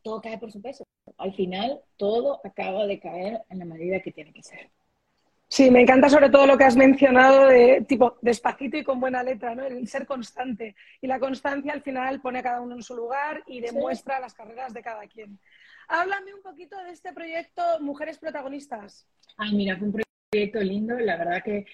todo 0.02 0.22
cae 0.22 0.38
por 0.38 0.52
su 0.52 0.62
peso. 0.62 0.84
Al 1.18 1.34
final, 1.34 1.82
todo 1.98 2.40
acaba 2.44 2.86
de 2.86 3.00
caer 3.00 3.42
en 3.50 3.60
la 3.60 3.66
medida 3.66 4.02
que 4.02 4.12
tiene 4.12 4.34
que 4.34 4.44
ser. 4.44 4.70
Sí, 5.50 5.72
me 5.72 5.82
encanta 5.82 6.10
sobre 6.10 6.30
todo 6.30 6.46
lo 6.46 6.58
que 6.58 6.66
has 6.66 6.76
mencionado 6.76 7.48
de 7.48 7.86
tipo 7.88 8.18
despacito 8.22 8.76
y 8.76 8.84
con 8.84 9.00
buena 9.00 9.24
letra, 9.24 9.56
¿no? 9.56 9.64
El 9.64 9.88
ser 9.88 10.06
constante. 10.06 10.76
Y 11.00 11.08
la 11.08 11.20
constancia 11.20 11.72
al 11.72 11.82
final 11.82 12.20
pone 12.20 12.40
a 12.40 12.44
cada 12.44 12.60
uno 12.60 12.76
en 12.76 12.84
su 12.84 12.96
lugar 12.96 13.44
y 13.48 13.62
demuestra 13.62 14.20
las 14.20 14.34
carreras 14.34 14.74
de 14.74 14.82
cada 14.82 15.08
quien. 15.08 15.40
Háblame 15.88 16.34
un 16.34 16.42
poquito 16.42 16.78
de 16.84 16.92
este 16.92 17.14
proyecto 17.14 17.62
Mujeres 17.80 18.18
Protagonistas. 18.18 19.08
Ay, 19.38 19.56
mira, 19.56 19.78
fue 19.78 19.88
un 19.88 20.04
proyecto 20.32 20.60
lindo, 20.60 21.00
la 21.00 21.16
verdad 21.16 21.42
que 21.42 21.66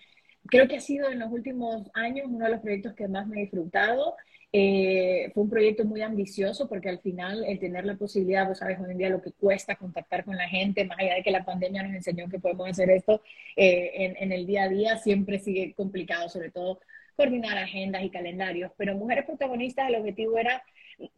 creo 0.49 0.67
que 0.67 0.77
ha 0.77 0.82
sido 0.82 1.10
en 1.10 1.19
los 1.19 1.32
últimos 1.32 1.89
años 1.93 2.27
uno 2.29 2.45
de 2.45 2.51
los 2.51 2.62
proyectos 2.62 2.93
que 2.93 3.08
más 3.08 3.27
me 3.27 3.38
he 3.38 3.41
disfrutado. 3.41 4.15
Eh, 4.56 5.32
fue 5.34 5.43
un 5.43 5.49
proyecto 5.49 5.84
muy 5.84 6.01
ambicioso 6.01 6.69
porque 6.69 6.88
al 6.88 6.99
final 6.99 7.43
el 7.43 7.58
tener 7.58 7.86
la 7.86 7.95
posibilidad, 7.95 8.47
vos 8.47 8.60
sabes 8.60 8.79
hoy 8.79 8.91
en 8.91 8.99
día 8.99 9.10
lo 9.10 9.21
que 9.21 9.32
cuesta 9.32 9.75
contactar 9.75 10.23
con 10.23 10.38
la 10.38 10.47
gente, 10.47 10.86
más 10.86 10.99
allá 10.99 11.15
de 11.15 11.23
que 11.23 11.32
la 11.32 11.43
pandemia 11.43 11.82
nos 11.82 11.95
enseñó 11.95 12.29
que 12.29 12.38
podemos 12.38 12.69
hacer 12.69 12.91
esto 12.91 13.23
eh, 13.56 13.91
en, 13.95 14.15
en, 14.19 14.32
el 14.32 14.45
día 14.45 14.63
a 14.63 14.69
día, 14.69 14.97
siempre 14.97 15.39
sigue 15.39 15.73
complicado, 15.73 16.29
sobre 16.29 16.51
todo 16.51 16.79
coordinar 17.15 17.58
agendas 17.58 18.03
y 18.03 18.12
calendarios. 18.12 18.71
Pero 18.77 18.95
Mujeres 18.95 19.25
Protagonistas, 19.25 19.89
el 19.89 19.95
objetivo 19.95 20.38
era 20.38 20.63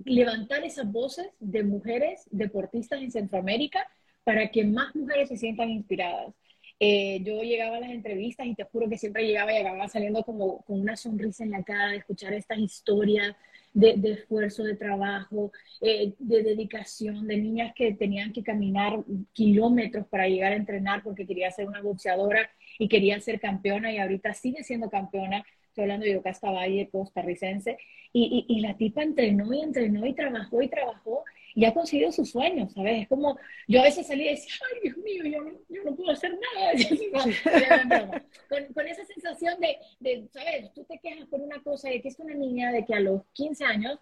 levantar 0.03 0.63
esas 0.63 0.89
voces 0.89 1.27
de 1.39 1.63
mujeres 1.63 2.27
deportistas 2.31 3.01
en 3.01 3.11
Centroamérica 3.11 3.85
para 4.23 4.49
que 4.49 4.63
más 4.63 4.95
mujeres 4.95 5.29
se 5.29 5.37
sientan 5.37 5.69
inspiradas. 5.69 6.33
Eh, 6.79 7.21
yo 7.23 7.41
llegaba 7.41 7.77
a 7.77 7.79
las 7.79 7.91
entrevistas 7.91 8.45
y 8.47 8.55
te 8.55 8.65
juro 8.65 8.89
que 8.89 8.97
siempre 8.97 9.25
llegaba 9.25 9.53
y 9.53 9.57
acababa 9.57 9.87
saliendo 9.87 10.23
como 10.23 10.61
con 10.63 10.81
una 10.81 10.97
sonrisa 10.97 11.43
en 11.43 11.51
la 11.51 11.63
cara 11.63 11.89
de 11.89 11.97
escuchar 11.97 12.33
estas 12.33 12.59
historias 12.59 13.35
de, 13.73 14.11
esfuerzo, 14.11 14.63
de 14.63 14.75
trabajo, 14.75 15.51
eh, 15.81 16.13
de 16.17 16.43
dedicación, 16.43 17.27
de 17.27 17.37
niñas 17.37 17.73
que 17.75 17.93
tenían 17.93 18.31
que 18.31 18.43
caminar 18.43 19.03
kilómetros 19.33 20.07
para 20.07 20.27
llegar 20.27 20.53
a 20.53 20.55
entrenar 20.55 21.03
porque 21.03 21.27
quería 21.27 21.51
ser 21.51 21.67
una 21.67 21.81
boxeadora 21.81 22.49
y 22.79 22.87
quería 22.87 23.19
ser 23.19 23.39
campeona 23.39 23.91
y 23.91 23.97
ahorita 23.97 24.33
sigue 24.33 24.63
siendo 24.63 24.89
campeona. 24.89 25.43
Estoy 25.67 25.83
hablando 25.83 26.05
de 26.05 26.13
Yocasta 26.13 26.51
Valle, 26.51 26.89
costarricense, 26.89 27.77
y, 28.13 28.45
y, 28.47 28.55
y 28.57 28.61
la 28.61 28.77
tipa 28.77 29.03
entrenó 29.03 29.53
y 29.53 29.59
entrenó 29.59 30.05
y 30.05 30.13
trabajó 30.13 30.61
y 30.61 30.69
trabajó 30.69 31.25
y 31.55 31.63
ha 31.63 31.73
conseguido 31.73 32.11
sus 32.11 32.31
sueños, 32.31 32.73
¿sabes? 32.73 33.03
Es 33.03 33.07
como, 33.07 33.39
yo 33.65 33.79
a 33.79 33.83
veces 33.83 34.05
salía 34.05 34.31
y 34.31 34.35
decía, 34.35 34.53
ay, 34.73 34.79
Dios 34.83 34.97
mío, 34.97 35.23
yo 35.23 35.41
no, 35.41 35.51
yo 35.69 35.83
no 35.85 35.95
puedo 35.95 36.11
hacer 36.11 36.37
nada. 36.53 36.73
con, 38.49 38.73
con, 38.73 38.87
esa 38.87 39.05
sensación 39.05 39.57
de, 39.61 39.77
de, 40.01 40.27
¿sabes? 40.33 40.73
Tú 40.73 40.83
te 40.83 40.99
quejas 40.99 41.25
por 41.29 41.39
una 41.39 41.63
cosa 41.63 41.89
de 41.89 42.01
que 42.01 42.09
es 42.09 42.19
una 42.19 42.35
niña 42.35 42.73
de 42.73 42.83
que 42.83 42.93
a 42.93 42.99
los 42.99 43.21
15 43.31 43.63
años 43.63 43.99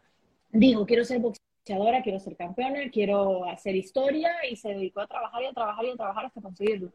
dijo, 0.51 0.83
quiero 0.87 1.05
ser 1.05 1.19
boxeadora, 1.19 2.01
quiero 2.01 2.19
ser 2.19 2.35
campeona, 2.35 2.89
quiero 2.89 3.45
hacer 3.45 3.75
historia 3.75 4.31
y 4.49 4.55
se 4.55 4.69
dedicó 4.69 5.01
a 5.01 5.07
trabajar 5.07 5.43
y 5.43 5.45
a 5.45 5.53
trabajar 5.53 5.85
y 5.85 5.89
a 5.91 5.95
trabajar 5.95 6.25
hasta 6.25 6.41
conseguirlo. 6.41 6.91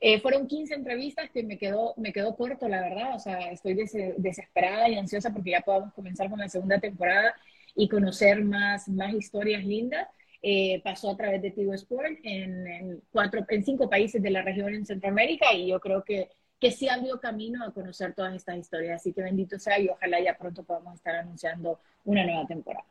Eh, 0.00 0.18
fueron 0.18 0.48
15 0.48 0.74
entrevistas 0.74 1.30
que 1.30 1.44
me 1.44 1.56
quedó, 1.56 1.94
me 1.96 2.12
quedó 2.12 2.34
corto, 2.34 2.66
la 2.68 2.80
verdad. 2.80 3.14
O 3.14 3.18
sea, 3.20 3.52
estoy 3.52 3.74
desesperada 3.74 4.88
y 4.88 4.96
ansiosa 4.96 5.32
porque 5.32 5.52
ya 5.52 5.60
podamos 5.60 5.92
comenzar 5.94 6.28
con 6.28 6.40
la 6.40 6.48
segunda 6.48 6.80
temporada 6.80 7.32
y 7.74 7.88
conocer 7.88 8.44
más, 8.44 8.88
más 8.88 9.12
historias 9.14 9.64
lindas. 9.64 10.08
Eh, 10.42 10.80
pasó 10.82 11.10
a 11.10 11.16
través 11.16 11.42
de 11.42 11.50
Tigo 11.50 11.74
Sport 11.74 12.18
en, 12.22 13.02
cuatro, 13.10 13.44
en 13.48 13.64
cinco 13.64 13.90
países 13.90 14.22
de 14.22 14.30
la 14.30 14.42
región 14.42 14.72
en 14.72 14.86
Centroamérica 14.86 15.52
y 15.52 15.68
yo 15.68 15.80
creo 15.80 16.02
que, 16.02 16.30
que 16.58 16.70
sí 16.70 16.88
abrió 16.88 17.20
camino 17.20 17.62
a 17.62 17.72
conocer 17.72 18.14
todas 18.14 18.34
estas 18.34 18.56
historias. 18.56 19.00
Así 19.00 19.12
que 19.12 19.22
bendito 19.22 19.58
sea 19.58 19.78
y 19.78 19.88
ojalá 19.88 20.20
ya 20.20 20.36
pronto 20.36 20.64
podamos 20.64 20.94
estar 20.94 21.14
anunciando 21.16 21.78
una 22.04 22.24
nueva 22.24 22.46
temporada. 22.46 22.86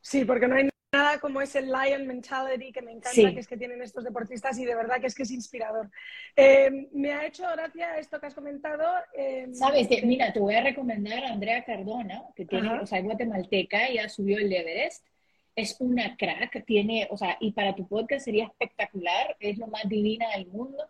Sí, 0.00 0.24
porque 0.24 0.48
no 0.48 0.56
hay 0.56 0.68
nada 0.94 1.18
como 1.18 1.40
ese 1.40 1.62
lion 1.62 2.06
mentality 2.06 2.72
que 2.72 2.82
me 2.82 2.92
encanta 2.92 3.32
que 3.32 3.40
es 3.40 3.46
que 3.46 3.56
tienen 3.56 3.82
estos 3.82 4.04
deportistas 4.04 4.58
y 4.58 4.64
de 4.64 4.74
verdad 4.74 5.00
que 5.00 5.08
es 5.08 5.14
que 5.14 5.24
es 5.24 5.30
inspirador. 5.30 5.90
Eh, 6.36 6.88
me 6.92 7.12
ha 7.12 7.26
hecho 7.26 7.44
gracia 7.52 7.98
esto 7.98 8.20
que 8.20 8.26
has 8.26 8.34
comentado. 8.34 8.84
Eh, 9.16 9.48
Sabes, 9.52 9.88
mira, 10.04 10.32
te 10.32 10.40
voy 10.40 10.54
a 10.54 10.62
recomendar 10.62 11.24
a 11.24 11.32
Andrea 11.32 11.64
Cardona, 11.64 12.22
que 12.34 12.44
tiene, 12.44 12.80
o 12.80 12.86
sea, 12.86 12.98
es 12.98 13.04
guatemalteca, 13.04 13.86
ella 13.86 14.08
subió 14.08 14.38
el 14.38 14.52
Everest. 14.52 15.06
Es 15.56 15.76
una 15.78 16.16
crack, 16.16 16.64
tiene, 16.64 17.06
o 17.10 17.16
sea, 17.16 17.36
y 17.38 17.52
para 17.52 17.76
tu 17.76 17.86
podcast 17.86 18.24
sería 18.24 18.46
espectacular, 18.46 19.36
es 19.38 19.56
lo 19.58 19.68
más 19.68 19.88
divina 19.88 20.26
del 20.36 20.46
mundo. 20.48 20.84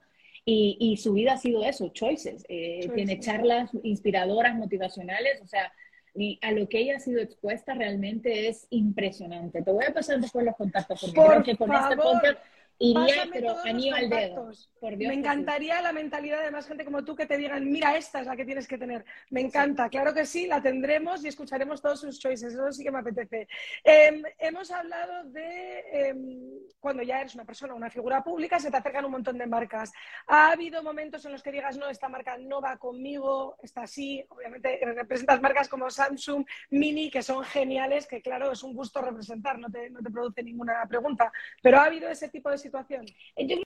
Y, 0.47 0.77
y 0.79 0.97
su 0.99 1.15
vida 1.15 1.35
ha 1.35 1.39
sido 1.39 1.65
eso, 1.65 1.89
choices. 1.89 2.45
Eh, 2.49 2.91
tiene 2.95 3.19
charlas 3.19 3.71
inspiradoras, 3.83 4.55
motivacionales, 4.55 5.41
o 5.43 5.47
sea, 5.47 5.73
y 6.15 6.39
a 6.43 6.53
lo 6.53 6.69
que 6.69 6.79
ella 6.79 6.97
ha 6.97 7.01
sido 7.01 7.21
expuesta 7.21 7.75
realmente 7.75 8.49
es 8.49 8.67
impresionante. 8.71 9.63
Te 9.63 9.73
voy 9.73 9.85
a 9.85 9.93
pasar 9.93 10.21
después 10.21 10.45
los 10.45 10.57
contactos 10.57 11.01
porque 11.01 11.15
Por 11.15 11.27
creo 11.27 11.43
que 11.43 11.57
con 11.57 11.73
este 11.73 11.97
podcast 11.97 12.39
Iría, 12.79 13.29
pero 13.33 13.57
al 13.63 14.11
dedo. 14.11 14.51
Me 14.81 15.15
encantaría 15.15 15.81
la 15.81 15.93
mentalidad 15.93 16.43
de 16.43 16.51
más 16.51 16.67
gente 16.67 16.85
como 16.85 17.05
tú 17.05 17.15
que 17.15 17.27
te 17.27 17.37
digan, 17.37 17.71
mira, 17.71 17.97
esta 17.97 18.21
es 18.21 18.27
la 18.27 18.37
que 18.37 18.45
tienes 18.45 18.67
que 18.67 18.79
tener. 18.79 19.05
Me 19.31 19.41
encanta, 19.41 19.89
claro 19.89 20.13
que 20.13 20.27
sí, 20.27 20.47
la 20.47 20.61
tendremos 20.61 21.25
y 21.25 21.29
escucharemos 21.29 21.81
todos 21.81 22.01
sus 22.01 22.19
choices. 22.19 22.53
Eso 22.53 22.73
sí 22.73 22.83
que 22.83 22.91
me 22.91 22.99
apetece. 22.99 23.47
Em, 23.85 24.23
hemos 24.39 24.71
hablado 24.73 25.25
de 25.31 25.85
em, 25.93 26.54
cuando 26.81 27.03
ya 27.03 27.21
eres 27.21 27.35
una 27.35 27.45
persona, 27.45 27.75
una 27.75 27.91
figura 27.91 28.23
pública, 28.23 28.59
se 28.59 28.71
te 28.71 28.77
acercan 28.77 29.05
un 29.05 29.13
montón 29.13 29.39
de 29.39 29.47
marcas. 29.47 29.93
¿Ha 30.27 30.53
habido 30.53 30.83
momentos 30.83 31.25
en 31.25 31.33
los 31.33 31.43
que 31.43 31.53
digas, 31.53 31.77
no, 31.77 31.89
esta 31.89 32.09
marca 32.09 32.37
no 32.39 32.61
va 32.61 32.77
conmigo, 32.77 33.57
esta 33.63 33.83
así 33.83 34.25
Obviamente 34.29 34.81
representas 34.85 35.41
marcas 35.41 35.69
como 35.69 35.91
Samsung, 35.91 36.45
Mini, 36.71 37.11
que 37.11 37.23
son 37.23 37.45
geniales, 37.45 38.07
que 38.07 38.21
claro, 38.21 38.53
es 38.53 38.63
un 38.63 38.75
gusto 38.75 39.01
representar, 39.01 39.59
no 39.59 39.71
te, 39.71 39.91
no 39.91 40.01
te 40.01 40.11
produce 40.11 40.43
ninguna 40.43 40.87
pregunta. 40.89 41.33
Pero 41.63 41.79
ha 41.79 41.85
habido 41.85 42.09
ese 42.09 42.29
tipo 42.29 42.51
de 42.51 42.59
situación? 42.59 43.07
Yo 43.07 43.57
creo 43.57 43.65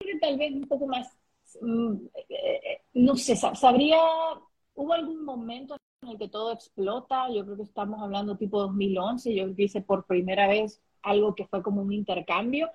que 0.00 0.18
tal 0.18 0.36
vez 0.38 0.52
un 0.52 0.68
poco 0.68 0.86
más, 0.86 1.16
mm, 1.60 1.94
eh, 2.28 2.82
no 2.94 3.16
sé, 3.16 3.36
sabría, 3.36 3.98
hubo 4.74 4.92
algún 4.92 5.24
momento 5.24 5.76
en 6.02 6.10
el 6.10 6.18
que 6.18 6.28
todo 6.28 6.52
explota, 6.52 7.28
yo 7.30 7.44
creo 7.44 7.56
que 7.56 7.62
estamos 7.64 8.00
hablando 8.00 8.36
tipo 8.36 8.60
2011, 8.60 9.34
yo 9.34 9.46
hice 9.56 9.80
por 9.82 10.06
primera 10.06 10.46
vez 10.46 10.80
algo 11.08 11.34
que 11.34 11.46
fue 11.46 11.62
como 11.62 11.82
un 11.82 11.92
intercambio. 11.92 12.70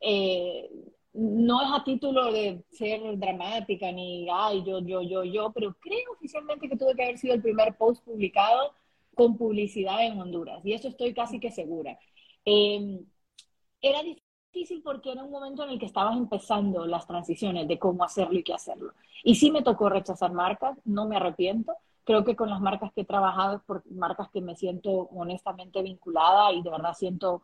Eh, 0.00 0.70
no 1.14 1.60
es 1.60 1.68
a 1.72 1.84
título 1.84 2.32
de 2.32 2.64
ser 2.70 3.00
dramática 3.18 3.92
ni, 3.92 4.28
ay, 4.32 4.64
yo, 4.64 4.80
yo, 4.80 5.02
yo, 5.02 5.24
yo, 5.24 5.52
pero 5.52 5.74
creo 5.80 6.12
oficialmente 6.12 6.68
que 6.68 6.76
tuve 6.76 6.94
que 6.94 7.02
haber 7.02 7.18
sido 7.18 7.34
el 7.34 7.42
primer 7.42 7.76
post 7.76 8.02
publicado 8.04 8.72
con 9.14 9.36
publicidad 9.36 10.04
en 10.06 10.18
Honduras, 10.18 10.64
y 10.64 10.72
eso 10.72 10.88
estoy 10.88 11.12
casi 11.12 11.38
que 11.38 11.50
segura. 11.50 11.98
Eh, 12.46 13.00
era 13.82 14.00
difícil 14.02 14.82
porque 14.82 15.12
era 15.12 15.24
un 15.24 15.30
momento 15.30 15.64
en 15.64 15.70
el 15.70 15.78
que 15.78 15.86
estabas 15.86 16.16
empezando 16.16 16.86
las 16.86 17.06
transiciones 17.06 17.68
de 17.68 17.78
cómo 17.78 18.04
hacerlo 18.04 18.38
y 18.38 18.44
qué 18.44 18.54
hacerlo. 18.54 18.92
Y 19.24 19.34
sí 19.34 19.50
me 19.50 19.62
tocó 19.62 19.88
rechazar 19.88 20.32
marcas, 20.32 20.78
no 20.84 21.06
me 21.06 21.16
arrepiento. 21.16 21.74
Creo 22.04 22.24
que 22.24 22.36
con 22.36 22.50
las 22.50 22.60
marcas 22.60 22.92
que 22.92 23.02
he 23.02 23.04
trabajado 23.04 23.62
por 23.66 23.84
marcas 23.90 24.28
que 24.30 24.40
me 24.40 24.56
siento 24.56 24.90
honestamente 25.14 25.82
vinculada 25.82 26.52
y 26.52 26.62
de 26.62 26.70
verdad 26.70 26.94
siento, 26.94 27.42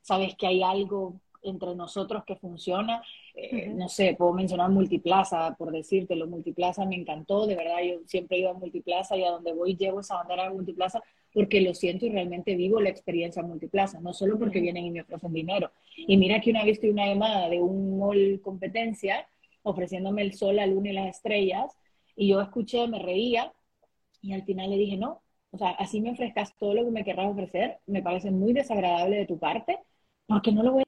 sabes, 0.00 0.34
que 0.36 0.46
hay 0.46 0.62
algo 0.62 1.20
entre 1.42 1.74
nosotros 1.74 2.24
que 2.24 2.36
funciona. 2.36 3.02
Eh, 3.34 3.68
no 3.68 3.88
sé, 3.88 4.14
puedo 4.18 4.32
mencionar 4.32 4.70
Multiplaza, 4.70 5.54
por 5.56 5.72
decírtelo. 5.72 6.26
Multiplaza 6.26 6.84
me 6.84 6.96
encantó, 6.96 7.46
de 7.46 7.56
verdad, 7.56 7.78
yo 7.82 8.00
siempre 8.06 8.36
he 8.36 8.40
ido 8.40 8.50
a 8.50 8.54
Multiplaza 8.54 9.16
y 9.16 9.24
a 9.24 9.30
donde 9.30 9.52
voy 9.52 9.76
llevo 9.76 10.00
esa 10.00 10.16
bandera 10.16 10.44
de 10.44 10.50
Multiplaza 10.50 11.02
porque 11.32 11.60
lo 11.60 11.74
siento 11.74 12.06
y 12.06 12.10
realmente 12.10 12.56
vivo 12.56 12.80
la 12.80 12.88
experiencia 12.88 13.42
multiplaza, 13.42 14.00
no 14.00 14.12
solo 14.12 14.38
porque 14.38 14.60
vienen 14.60 14.86
y 14.86 14.90
me 14.90 15.02
ofrecen 15.02 15.32
dinero. 15.32 15.70
Y 15.96 16.16
mira 16.16 16.40
que 16.40 16.50
una 16.50 16.64
vez 16.64 16.80
tuve 16.80 16.90
una 16.90 17.06
llamada 17.06 17.48
de 17.48 17.60
un 17.60 17.98
mall 17.98 18.40
competencia 18.42 19.28
ofreciéndome 19.62 20.22
el 20.22 20.34
sol, 20.34 20.56
la 20.56 20.66
luna 20.66 20.90
y 20.90 20.94
las 20.94 21.16
estrellas, 21.16 21.76
y 22.16 22.28
yo 22.28 22.40
escuché, 22.40 22.86
me 22.88 22.98
reía, 22.98 23.52
y 24.22 24.32
al 24.32 24.42
final 24.42 24.70
le 24.70 24.76
dije, 24.76 24.96
no, 24.96 25.22
o 25.52 25.58
sea, 25.58 25.70
así 25.72 26.00
me 26.00 26.12
ofrezcas 26.12 26.56
todo 26.56 26.74
lo 26.74 26.84
que 26.84 26.90
me 26.90 27.04
querrás 27.04 27.30
ofrecer, 27.30 27.78
me 27.86 28.02
parece 28.02 28.30
muy 28.30 28.52
desagradable 28.52 29.16
de 29.18 29.26
tu 29.26 29.38
parte, 29.38 29.78
porque 30.26 30.52
no 30.52 30.62
lo 30.62 30.72
voy 30.72 30.84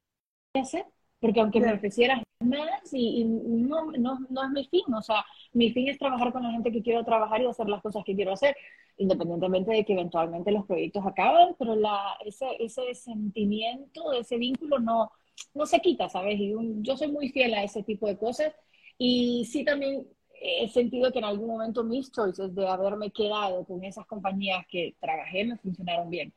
a 0.55 0.61
hacer, 0.61 0.87
porque 1.20 1.40
aunque 1.40 1.61
me 1.61 1.72
ofrecieras 1.72 2.22
más, 2.40 2.92
y, 2.92 3.25
no, 3.25 3.92
no, 3.92 4.20
no 4.29 4.44
es 4.44 4.51
mi 4.51 4.64
fin, 4.66 4.83
o 4.94 5.03
sea, 5.03 5.25
mi 5.53 5.70
fin 5.72 5.88
es 5.88 5.98
trabajar 5.98 6.33
con 6.33 6.42
la 6.42 6.53
gente 6.53 6.72
que 6.72 6.83
quiero 6.83 7.05
trabajar 7.05 7.42
y 7.42 7.46
hacer 7.46 7.68
las 7.68 7.83
cosas 7.83 8.05
que 8.05 8.14
quiero 8.14 8.33
hacer 8.33 8.57
independientemente 8.96 9.72
de 9.72 9.85
que 9.85 9.94
eventualmente 9.94 10.53
los 10.53 10.66
proyectos 10.66 11.05
acaben, 11.07 11.55
pero 11.59 11.75
la, 11.75 12.16
ese, 12.25 12.46
ese 12.61 12.94
sentimiento, 12.94 14.12
ese 14.12 14.37
vínculo 14.37 14.79
no, 14.79 15.11
no 15.55 15.66
se 15.66 15.81
quita, 15.81 16.09
¿sabes? 16.09 16.38
Y 16.38 16.55
yo 16.83 16.96
soy 16.96 17.11
muy 17.11 17.29
fiel 17.31 17.55
a 17.55 17.64
ese 17.64 17.83
tipo 17.83 18.07
de 18.07 18.18
cosas 18.18 18.53
y 18.98 19.44
sí 19.51 19.64
también 19.64 20.07
he 20.43 20.69
sentido 20.69 21.13
que 21.13 21.19
en 21.19 21.25
algún 21.25 21.49
momento 21.49 21.85
mis 21.85 22.11
choices 22.11 22.55
de 22.55 22.67
haberme 22.67 23.11
quedado 23.11 23.65
con 23.65 23.85
esas 23.85 24.07
compañías 24.07 24.67
que 24.69 24.95
trabajé 25.01 25.45
me 25.45 25.57
funcionaron 25.57 26.11
bien. 26.11 26.33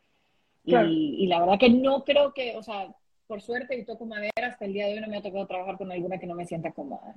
Y, 0.63 0.75
y, 0.75 1.27
la 1.27 1.39
verdad 1.39 1.59
que 1.59 1.69
no 1.69 2.03
creo 2.03 2.33
que, 2.33 2.55
o 2.57 2.63
sea, 2.63 2.91
por 3.27 3.41
suerte 3.41 3.77
y 3.77 3.85
toco 3.85 4.05
madera, 4.05 4.47
hasta 4.47 4.65
el 4.65 4.73
día 4.73 4.87
de 4.87 4.93
hoy 4.93 5.01
no 5.01 5.07
me 5.07 5.17
ha 5.17 5.21
tocado 5.21 5.45
trabajar 5.45 5.77
con 5.77 5.91
alguna 5.91 6.17
que 6.17 6.27
no 6.27 6.35
me 6.35 6.45
sienta 6.45 6.71
cómoda. 6.71 7.13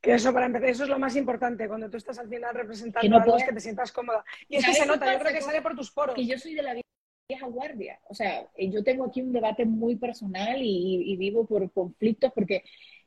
Que 0.00 0.14
eso 0.14 0.32
para 0.32 0.46
empezar, 0.46 0.68
eso 0.68 0.84
es 0.84 0.88
lo 0.88 0.98
más 0.98 1.16
importante 1.16 1.68
cuando 1.68 1.90
tú 1.90 1.96
estás 1.96 2.18
al 2.18 2.28
final 2.28 2.54
representando 2.54 3.16
algo 3.16 3.36
es 3.36 3.44
que 3.44 3.52
te 3.52 3.60
sientas 3.60 3.92
cómoda. 3.92 4.24
Y 4.48 4.56
es 4.56 4.66
que 4.66 4.74
se 4.74 4.86
nota, 4.86 5.12
yo 5.12 5.18
creo 5.18 5.32
que 5.32 5.40
sale 5.40 5.62
por 5.62 5.74
tus 5.74 5.90
poros. 5.90 6.14
Que 6.14 6.26
yo 6.26 6.38
soy 6.38 6.54
de 6.54 6.62
la 6.62 6.74
vieja 7.28 7.46
guardia. 7.46 7.98
O 8.08 8.14
sea, 8.14 8.46
eh, 8.54 8.70
yo 8.70 8.84
tengo 8.84 9.06
aquí 9.06 9.22
un 9.22 9.32
debate 9.32 9.64
muy 9.64 9.96
personal 9.96 10.58
y, 10.60 11.16
vivo 11.16 11.46
por 11.46 11.70
conflictos 11.72 12.32
porque 12.34 12.62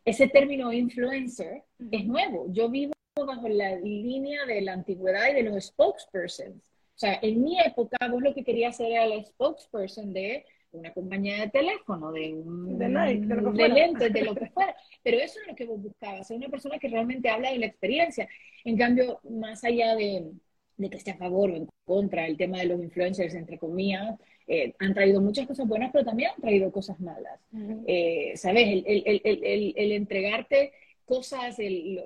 ese 0.10 0.28
término 0.28 0.72
influencer 0.74 1.64
es 1.92 2.06
nuevo. 2.06 2.48
Yo 2.52 2.70
vivo 2.70 2.94
bajo 3.16 3.48
la 3.48 3.76
línea 3.76 4.46
de 4.46 4.62
la 4.62 4.74
antigüedad 4.74 5.30
y 5.30 5.36
de 5.36 5.44
los 5.44 5.66
spokespersons. 5.66 6.56
O 6.56 7.00
sea, 7.00 7.20
en 7.22 7.44
mi 7.44 7.60
época 7.60 7.98
vos 8.10 8.22
lo 8.22 8.34
que 8.34 8.44
querías 8.44 8.76
hacer 8.76 8.92
era 8.92 9.06
el 9.06 9.26
spokesperson 9.26 10.12
de 10.14 10.46
una 10.72 10.94
compañía 10.94 11.42
de 11.42 11.50
teléfono, 11.50 12.12
de 12.12 12.34
un 12.34 12.78
de, 12.78 12.88
de, 12.90 13.52
de 13.54 13.70
lentes, 13.70 14.14
de 14.14 14.22
lo 14.22 14.36
que 14.36 14.48
fuera. 14.54 14.76
Pero 15.04 15.18
eso 15.18 15.40
es 15.42 15.48
lo 15.48 15.56
que 15.56 15.66
vos 15.66 15.82
buscabas, 15.82 16.28
ser 16.28 16.38
una 16.38 16.50
persona 16.50 16.78
que 16.78 16.90
realmente 16.90 17.30
habla 17.30 17.52
de 17.52 17.60
la 17.60 17.66
experiencia. 17.68 18.28
En 18.66 18.78
cambio, 18.78 19.20
más 19.30 19.64
allá 19.64 19.96
de, 19.96 20.32
de 20.78 20.90
que 20.90 20.98
esté 20.98 21.12
a 21.12 21.18
favor 21.18 21.52
o 21.52 21.56
en 21.56 21.68
contra, 21.86 22.28
el 22.28 22.38
tema 22.38 22.60
de 22.60 22.66
los 22.66 22.82
influencers, 22.82 23.34
entre 23.34 23.58
comillas, 23.58 24.20
eh, 24.52 24.74
han 24.80 24.96
traído 24.96 25.22
muchas 25.22 25.46
cosas 25.46 25.68
buenas, 25.68 25.92
pero 25.94 26.04
también 26.04 26.32
han 26.36 26.42
traído 26.42 26.72
cosas 26.72 27.00
malas. 27.00 27.40
Eh, 27.86 28.34
¿Sabes? 28.36 28.68
El, 28.68 28.84
el, 28.88 29.22
el, 29.24 29.74
el, 29.78 29.92
entregarte 29.92 30.74
cosas, 31.06 31.58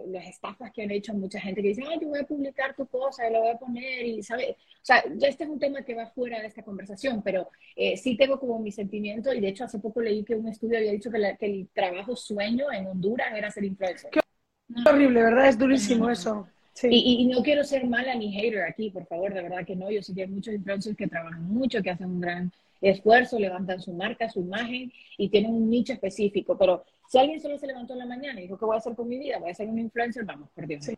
las 0.07 0.27
estafas 0.27 0.71
que 0.73 0.83
han 0.83 0.91
hecho 0.91 1.13
mucha 1.13 1.39
gente 1.39 1.61
que 1.61 1.69
dice, 1.69 1.83
ay, 1.87 1.99
yo 2.01 2.09
voy 2.09 2.19
a 2.19 2.25
publicar 2.25 2.75
tu 2.75 2.85
cosa, 2.87 3.29
lo 3.29 3.41
voy 3.41 3.51
a 3.51 3.57
poner, 3.57 4.05
y, 4.05 4.23
¿sabes? 4.23 4.51
O 4.51 4.85
sea, 4.85 5.03
ya 5.15 5.29
este 5.29 5.45
es 5.45 5.49
un 5.49 5.59
tema 5.59 5.83
que 5.83 5.95
va 5.95 6.07
fuera 6.07 6.41
de 6.41 6.47
esta 6.47 6.63
conversación, 6.63 7.21
pero 7.21 7.49
eh, 7.75 7.95
sí 7.95 8.17
tengo 8.17 8.39
como 8.39 8.59
mi 8.59 8.71
sentimiento, 8.71 9.33
y 9.33 9.39
de 9.39 9.49
hecho 9.49 9.63
hace 9.63 9.79
poco 9.79 10.01
leí 10.01 10.23
que 10.23 10.35
un 10.35 10.47
estudio 10.47 10.77
había 10.77 10.91
dicho 10.91 11.11
que, 11.11 11.37
el 11.39 11.69
trabajo 11.73 12.15
sueño 12.15 12.71
en 12.73 12.87
Honduras 12.87 13.33
era 13.33 13.51
ser 13.51 13.63
influencer. 13.63 14.11
Qué 14.11 14.19
horrible, 14.89 15.23
¿verdad? 15.23 15.47
Es 15.47 15.57
durísimo 15.57 16.09
eso. 16.09 16.47
Y, 16.81 17.25
no 17.27 17.43
quiero 17.43 17.63
ser 17.63 17.85
mala 17.85 18.15
ni 18.15 18.31
hater 18.31 18.63
aquí, 18.63 18.89
por 18.89 19.05
favor, 19.05 19.33
de 19.33 19.43
verdad 19.43 19.65
que 19.65 19.75
no. 19.75 19.91
Yo 19.91 20.01
sé 20.01 20.13
que 20.13 20.23
hay 20.23 20.27
muchos 20.27 20.53
influencers 20.53 20.97
que 20.97 21.07
trabajan 21.07 21.43
mucho, 21.43 21.81
que 21.81 21.91
hacen 21.91 22.07
un 22.07 22.21
gran 22.21 22.51
esfuerzo, 22.81 23.39
levantan 23.39 23.79
su 23.79 23.93
marca, 23.93 24.29
su 24.29 24.41
imagen 24.41 24.91
y 25.17 25.29
tienen 25.29 25.53
un 25.53 25.69
nicho 25.69 25.93
específico. 25.93 26.57
Pero 26.57 26.83
si 27.07 27.17
alguien 27.17 27.39
solo 27.39 27.57
se 27.57 27.67
levantó 27.67 27.93
en 27.93 27.99
la 27.99 28.05
mañana 28.05 28.39
y 28.39 28.43
dijo, 28.43 28.57
¿qué 28.57 28.65
voy 28.65 28.75
a 28.75 28.79
hacer 28.79 28.95
con 28.95 29.07
mi 29.07 29.19
vida? 29.19 29.39
Voy 29.39 29.51
a 29.51 29.53
ser 29.53 29.69
un 29.69 29.79
influencer, 29.79 30.25
vamos, 30.25 30.49
por 30.49 30.67
Dios. 30.67 30.89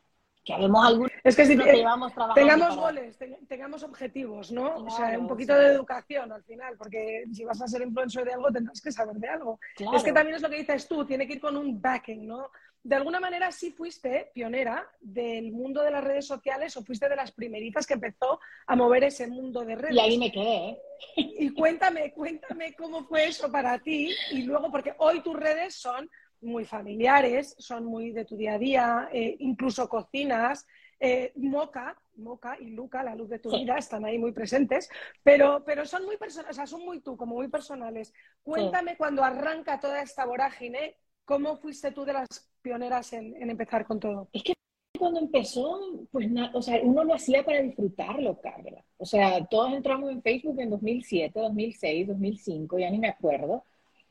Que 0.43 0.53
habemos 0.53 0.85
algún... 0.85 1.09
Es 1.23 1.35
que 1.35 1.45
si 1.45 1.57
tengamos 1.57 2.75
goles, 2.75 3.17
tengamos 3.47 3.83
objetivos, 3.83 4.51
¿no? 4.51 4.75
o 4.75 4.89
sea, 4.91 5.17
un 5.17 5.27
poquito 5.27 5.55
de 5.55 5.67
educación 5.67 6.31
al 6.31 6.43
final, 6.43 6.75
porque 6.77 7.25
si 7.33 7.43
vas 7.43 7.59
a 7.61 7.67
ser 7.67 7.81
influencer 7.81 8.25
de 8.25 8.33
algo 8.33 8.51
tendrás 8.51 8.79
que 8.79 8.91
saber 8.91 9.15
de 9.15 9.27
algo. 9.27 9.59
Es 9.95 10.03
que 10.03 10.13
también 10.13 10.35
es 10.35 10.43
lo 10.43 10.49
que 10.49 10.57
dices 10.57 10.87
tú, 10.87 11.03
tiene 11.05 11.27
que 11.27 11.33
ir 11.33 11.41
con 11.41 11.57
un 11.57 11.81
backing, 11.81 12.27
¿no? 12.27 12.49
De 12.85 12.95
alguna 12.95 13.19
manera 13.19 13.51
sí 13.51 13.71
fuiste 13.71 14.29
pionera 14.31 14.87
del 15.01 15.51
mundo 15.51 15.81
de 15.81 15.89
las 15.89 16.03
redes 16.03 16.27
sociales 16.27 16.77
o 16.77 16.83
fuiste 16.83 17.09
de 17.09 17.15
las 17.15 17.31
primeritas 17.31 17.87
que 17.87 17.95
empezó 17.95 18.39
a 18.67 18.75
mover 18.75 19.05
ese 19.05 19.25
mundo 19.25 19.65
de 19.65 19.75
redes. 19.75 19.95
Y 19.95 19.99
ahí 19.99 20.17
me 20.19 20.31
quedé. 20.31 20.69
¿eh? 20.69 20.81
Y 21.17 21.49
cuéntame, 21.49 22.13
cuéntame 22.13 22.75
cómo 22.75 23.03
fue 23.05 23.25
eso 23.25 23.51
para 23.51 23.79
ti 23.79 24.13
y 24.31 24.43
luego, 24.43 24.69
porque 24.69 24.93
hoy 24.99 25.21
tus 25.23 25.35
redes 25.35 25.73
son 25.73 26.07
muy 26.41 26.63
familiares, 26.63 27.55
son 27.57 27.85
muy 27.85 28.11
de 28.11 28.23
tu 28.23 28.37
día 28.37 28.53
a 28.53 28.59
día, 28.59 29.09
eh, 29.11 29.35
incluso 29.39 29.89
cocinas. 29.89 30.67
Eh, 30.99 31.33
Moca, 31.37 31.99
Moca 32.17 32.55
y 32.59 32.69
Luca, 32.69 33.01
la 33.01 33.15
luz 33.15 33.29
de 33.29 33.39
tu 33.39 33.49
vida, 33.49 33.77
están 33.77 34.05
ahí 34.05 34.19
muy 34.19 34.31
presentes, 34.31 34.89
pero, 35.23 35.63
pero 35.65 35.85
son 35.85 36.05
muy 36.05 36.17
personales, 36.17 36.51
o 36.51 36.55
sea, 36.55 36.67
son 36.67 36.85
muy 36.85 37.01
tú, 37.01 37.17
como 37.17 37.33
muy 37.33 37.47
personales. 37.47 38.13
Cuéntame 38.43 38.95
cuando 38.95 39.23
arranca 39.23 39.79
toda 39.79 40.03
esta 40.03 40.23
vorágine, 40.23 40.97
¿cómo 41.25 41.57
fuiste 41.57 41.91
tú 41.91 42.05
de 42.05 42.13
las 42.13 42.54
pioneras 42.65 43.13
en, 43.13 43.49
empezar 43.49 43.85
con 43.85 43.99
todo? 43.99 44.27
Es 44.33 44.41
que 44.41 44.53
cuando 44.97 45.19
empezó, 45.19 45.79
pues 46.11 46.27
o 46.53 46.61
sea, 46.61 46.79
uno 46.81 47.03
lo 47.03 47.13
hacía 47.13 47.45
para 47.45 47.61
disfrutarlo, 47.61 48.41
Carla. 48.41 48.83
O 48.97 49.05
sea, 49.05 49.45
todos 49.45 49.71
entramos 49.73 50.11
en 50.11 50.21
Facebook 50.23 50.59
en 50.59 50.71
2007, 50.71 51.39
2006, 51.39 52.07
2005, 52.07 52.79
ya 52.79 52.89
ni 52.89 52.97
me 52.97 53.09
acuerdo. 53.09 53.63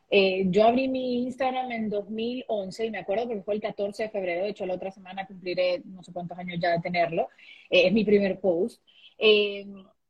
Eh, 0.09 0.45
yo 0.51 0.65
abrí 0.65 0.87
mi 0.87 1.25
Instagram 1.25 1.73
en 1.73 1.89
2011 1.89 2.87
y 2.87 2.91
me 2.91 2.99
acuerdo 2.99 3.27
porque 3.27 3.43
fue 3.43 3.55
el 3.55 3.61
14 3.61 4.05
de 4.05 4.11
febrero, 4.11 4.45
de 4.45 4.51
hecho 4.51 4.67
la 4.67 4.75
otra 4.75 4.93
semana 4.93 5.27
cumpliré 5.27 5.83
no 5.87 6.03
sé 6.05 6.13
cuántos 6.13 6.39
años 6.39 6.59
ya 6.61 6.71
de 6.71 6.81
tenerlo, 6.81 7.29
eh, 7.71 7.89
es 7.89 7.93
mi 7.93 8.05
primer 8.05 8.39
post. 8.39 8.81
Eh, 9.19 9.67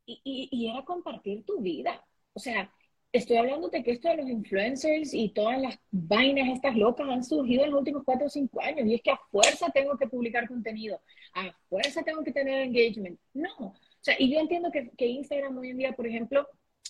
y, 0.06 0.48
y, 0.50 0.68
era 0.68 0.84
compartir 0.84 1.44
tu 1.44 1.60
vida. 1.60 2.04
O 2.34 2.40
sea, 2.40 2.70
estoy 3.14 3.36
hablando 3.36 3.68
de 3.68 3.82
que 3.82 3.92
esto 3.92 4.08
de 4.08 4.16
los 4.16 4.28
influencers 4.28 5.14
y 5.14 5.28
todas 5.30 5.60
las 5.60 5.78
vainas 5.92 6.48
estas 6.48 6.76
locas 6.76 7.08
han 7.08 7.22
surgido 7.22 7.64
en 7.64 7.70
los 7.70 7.78
últimos 7.78 8.02
cuatro 8.04 8.26
o 8.26 8.28
cinco 8.28 8.60
años. 8.60 8.86
Y 8.86 8.94
es 8.94 9.02
que 9.02 9.12
a 9.12 9.20
fuerza 9.30 9.70
tengo 9.72 9.96
que 9.96 10.08
publicar 10.08 10.48
contenido, 10.48 11.00
a 11.32 11.52
fuerza 11.68 12.02
tengo 12.02 12.24
que 12.24 12.32
tener 12.32 12.62
engagement. 12.62 13.18
No. 13.32 13.54
O 13.58 13.74
sea, 14.00 14.16
y 14.18 14.32
yo 14.32 14.40
entiendo 14.40 14.70
que, 14.70 15.06
Instagram 15.06 15.56
hoy 15.56 15.70
en 15.70 15.78
día, 15.78 15.92
por 15.92 16.06
ejemplo, 16.06 16.46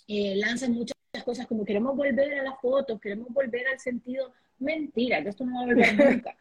eh, 0.08 0.34
lanza 0.36 0.68
muchas 0.68 0.96
cosas 1.24 1.46
como 1.46 1.64
queremos 1.64 1.94
volver 1.94 2.38
a 2.38 2.42
las 2.42 2.58
fotos, 2.60 3.00
queremos 3.00 3.28
volver 3.28 3.68
al 3.68 3.78
sentido 3.78 4.32
mentira, 4.58 5.22
que 5.22 5.30
esto 5.30 5.44
no 5.44 5.56
va 5.56 5.62
a 5.62 5.66
volver 5.66 5.94
nunca. 5.94 6.36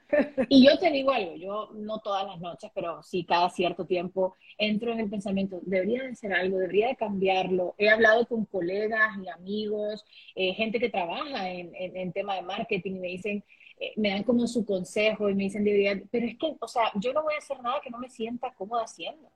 Y 0.48 0.66
yo 0.66 0.78
te 0.78 0.92
digo 0.92 1.12
algo, 1.12 1.36
yo 1.36 1.72
no 1.74 2.00
todas 2.00 2.26
las 2.26 2.40
noches, 2.40 2.72
pero 2.74 3.02
sí 3.02 3.26
cada 3.26 3.50
cierto 3.50 3.86
tiempo 3.86 4.36
entro 4.58 4.92
en 4.92 5.00
el 5.00 5.10
pensamiento, 5.10 5.60
debería 5.64 6.04
de 6.04 6.16
ser 6.16 6.34
algo, 6.34 6.58
debería 6.58 6.88
de 6.90 6.96
cambiarlo. 6.96 7.76
He 7.78 7.90
hablado 7.90 8.28
con 8.28 8.46
colegas 8.46 9.18
y 9.24 9.28
amigos, 9.30 10.06
eh, 10.36 10.54
gente 10.54 10.80
que 10.80 10.90
trabaja 10.90 11.50
en, 11.50 11.72
en, 11.74 12.14
tema 12.14 12.36
de 12.36 12.44
marketing 12.44 12.96
y 12.98 13.00
me 13.00 13.08
dicen, 13.08 13.44
eh, 13.80 13.94
me 13.96 14.10
dan 14.10 14.24
como 14.24 14.46
su 14.48 14.66
consejo 14.66 15.30
y 15.30 15.36
me 15.36 15.44
dicen, 15.44 15.64
debería, 15.64 16.02
pero 16.12 16.28
es 16.28 16.38
que, 16.38 16.56
o 16.60 16.68
sea, 16.68 16.92
yo 16.96 17.12
no 17.14 17.24
voy 17.24 17.34
a 17.34 17.40
hacer 17.40 17.60
nada 17.62 17.82
que 17.84 17.90
no 17.90 17.98
me 17.98 18.10
sienta 18.10 18.54
cómoda 18.54 18.84
haciendo. 18.84 19.30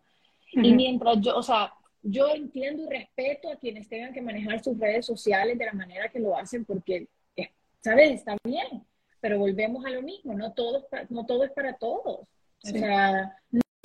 Y 0.52 0.74
mientras 0.74 1.20
yo, 1.20 1.36
o 1.36 1.44
sea, 1.44 1.74
yo 2.04 2.30
entiendo 2.30 2.84
y 2.84 2.90
respeto 2.90 3.52
a 3.52 3.58
quienes 3.58 3.90
tengan 3.90 4.14
que 4.14 4.22
manejar 4.22 4.64
sus 4.64 4.80
redes 4.80 5.06
sociales 5.06 5.58
de 5.58 5.66
la 5.66 5.74
manera 5.74 6.10
que 6.10 6.20
lo 6.20 6.38
hacen 6.38 6.64
porque 6.64 7.08
¿sabes? 7.88 8.12
Está 8.12 8.36
bien, 8.44 8.84
pero 9.22 9.40
volvemos 9.40 9.86
a 9.86 9.90
lo 9.90 10.02
mismo, 10.02 10.34
no 10.34 10.54
todo, 10.54 10.88
no 11.10 11.26
todo 11.26 11.46
es 11.46 11.52
para 11.52 11.78
todos. 11.78 12.28
O 12.64 12.68
sea, 12.68 13.34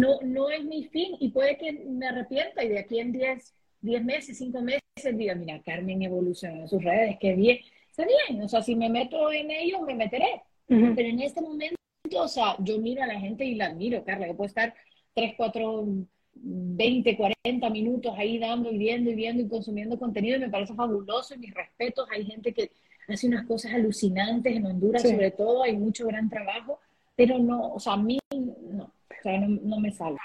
no, 0.01 0.19
no 0.23 0.51
es 0.51 0.65
mi 0.65 0.85
fin 0.85 1.17
y 1.21 1.29
puede 1.29 1.57
que 1.57 1.73
me 1.73 2.09
arrepienta 2.09 2.65
y 2.65 2.69
de 2.69 2.81
aquí 2.81 2.99
en 2.99 3.13
10 3.13 3.55
diez, 3.81 4.05
meses, 4.05 4.39
5 4.39 4.61
meses 4.61 4.83
diga, 5.17 5.35
mira, 5.35 5.61
Carmen 5.63 6.03
evolucionó 6.03 6.63
en 6.63 6.69
sus 6.69 6.83
redes, 6.83 7.17
qué 7.21 7.35
bien. 7.35 7.59
Está 7.91 8.05
bien, 8.05 8.43
o 8.43 8.49
sea, 8.49 8.63
si 8.63 8.75
me 8.75 8.89
meto 8.89 9.31
en 9.33 9.51
ello, 9.51 9.81
me 9.83 9.95
meteré. 9.95 10.43
Pero 10.67 11.09
en 11.09 11.21
este 11.21 11.43
momento, 11.43 11.77
o 12.17 12.29
sea, 12.29 12.57
yo 12.61 12.79
miro 12.79 13.03
a 13.03 13.07
la 13.07 13.21
gente 13.21 13.45
y 13.45 13.57
la 13.57 13.67
admiro, 13.67 14.05
Carla, 14.05 14.27
que 14.27 14.35
puede 14.35 14.49
estar 14.49 14.75
3, 15.15 15.35
4, 15.37 15.85
20, 16.35 17.17
40 17.17 17.71
minutos 17.71 18.15
ahí 18.17 18.39
dando 18.39 18.73
y 18.73 18.79
viendo 18.79 19.11
y 19.11 19.15
viendo 19.15 19.43
y 19.43 19.49
consumiendo 19.49 19.99
contenido 19.99 20.39
y 20.39 20.41
me 20.41 20.49
parece 20.49 20.75
fabuloso 20.75 21.35
y 21.35 21.39
mis 21.39 21.53
respetos. 21.53 22.09
Hay 22.11 22.25
gente 22.25 22.55
que 22.55 22.71
hace 23.09 23.27
unas 23.27 23.47
cosas 23.47 23.73
alucinantes 23.75 24.55
en 24.55 24.67
Honduras, 24.67 25.03
sobre 25.03 25.31
todo, 25.31 25.63
hay 25.63 25.77
mucho 25.77 26.07
gran 26.07 26.29
trabajo, 26.29 26.81
pero 27.17 27.39
no, 27.39 27.75
o 27.75 27.81
sea, 27.81 27.95
a 27.95 27.97
mí 27.97 28.19
no, 28.31 28.85
o 28.85 29.23
sea, 29.23 29.39
no, 29.39 29.81
me 29.81 29.93
sale. 29.93 30.17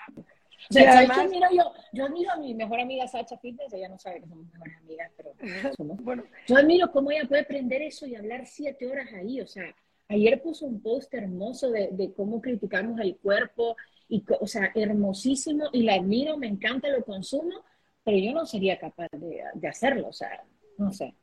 O 0.69 0.73
sea, 0.73 0.97
además, 0.97 1.29
yo, 1.53 1.71
yo 1.93 2.05
admiro 2.05 2.31
a 2.31 2.37
mi 2.37 2.53
mejor 2.53 2.79
amiga 2.79 3.07
Sacha 3.07 3.37
Fitness, 3.37 3.73
ella 3.73 3.89
no 3.89 3.97
sabe 3.97 4.21
que 4.21 4.27
somos 4.27 4.51
mejores 4.51 4.77
amigas, 4.77 5.11
pero 5.15 5.31
somos. 5.75 6.03
Bueno. 6.03 6.23
Yo 6.47 6.57
admiro 6.57 6.91
cómo 6.91 7.11
ella 7.11 7.27
puede 7.27 7.41
aprender 7.41 7.81
eso 7.81 8.05
y 8.05 8.15
hablar 8.15 8.45
siete 8.45 8.87
horas 8.87 9.07
ahí, 9.13 9.41
o 9.41 9.47
sea, 9.47 9.63
ayer 10.09 10.41
puso 10.41 10.65
un 10.65 10.81
post 10.81 11.13
hermoso 11.13 11.69
de, 11.69 11.89
de 11.91 12.13
cómo 12.13 12.41
criticamos 12.41 12.99
el 12.99 13.17
cuerpo, 13.17 13.75
y, 14.09 14.23
o 14.39 14.47
sea, 14.47 14.71
hermosísimo, 14.73 15.65
y 15.73 15.83
la 15.83 15.95
admiro, 15.95 16.37
me 16.37 16.47
encanta, 16.47 16.87
lo 16.89 17.03
consumo, 17.03 17.63
pero 18.03 18.17
yo 18.17 18.31
no 18.31 18.45
sería 18.45 18.79
capaz 18.79 19.09
de, 19.11 19.43
de 19.53 19.67
hacerlo, 19.67 20.07
o 20.07 20.13
sea, 20.13 20.43
no 20.77 20.93
sé. 20.93 21.13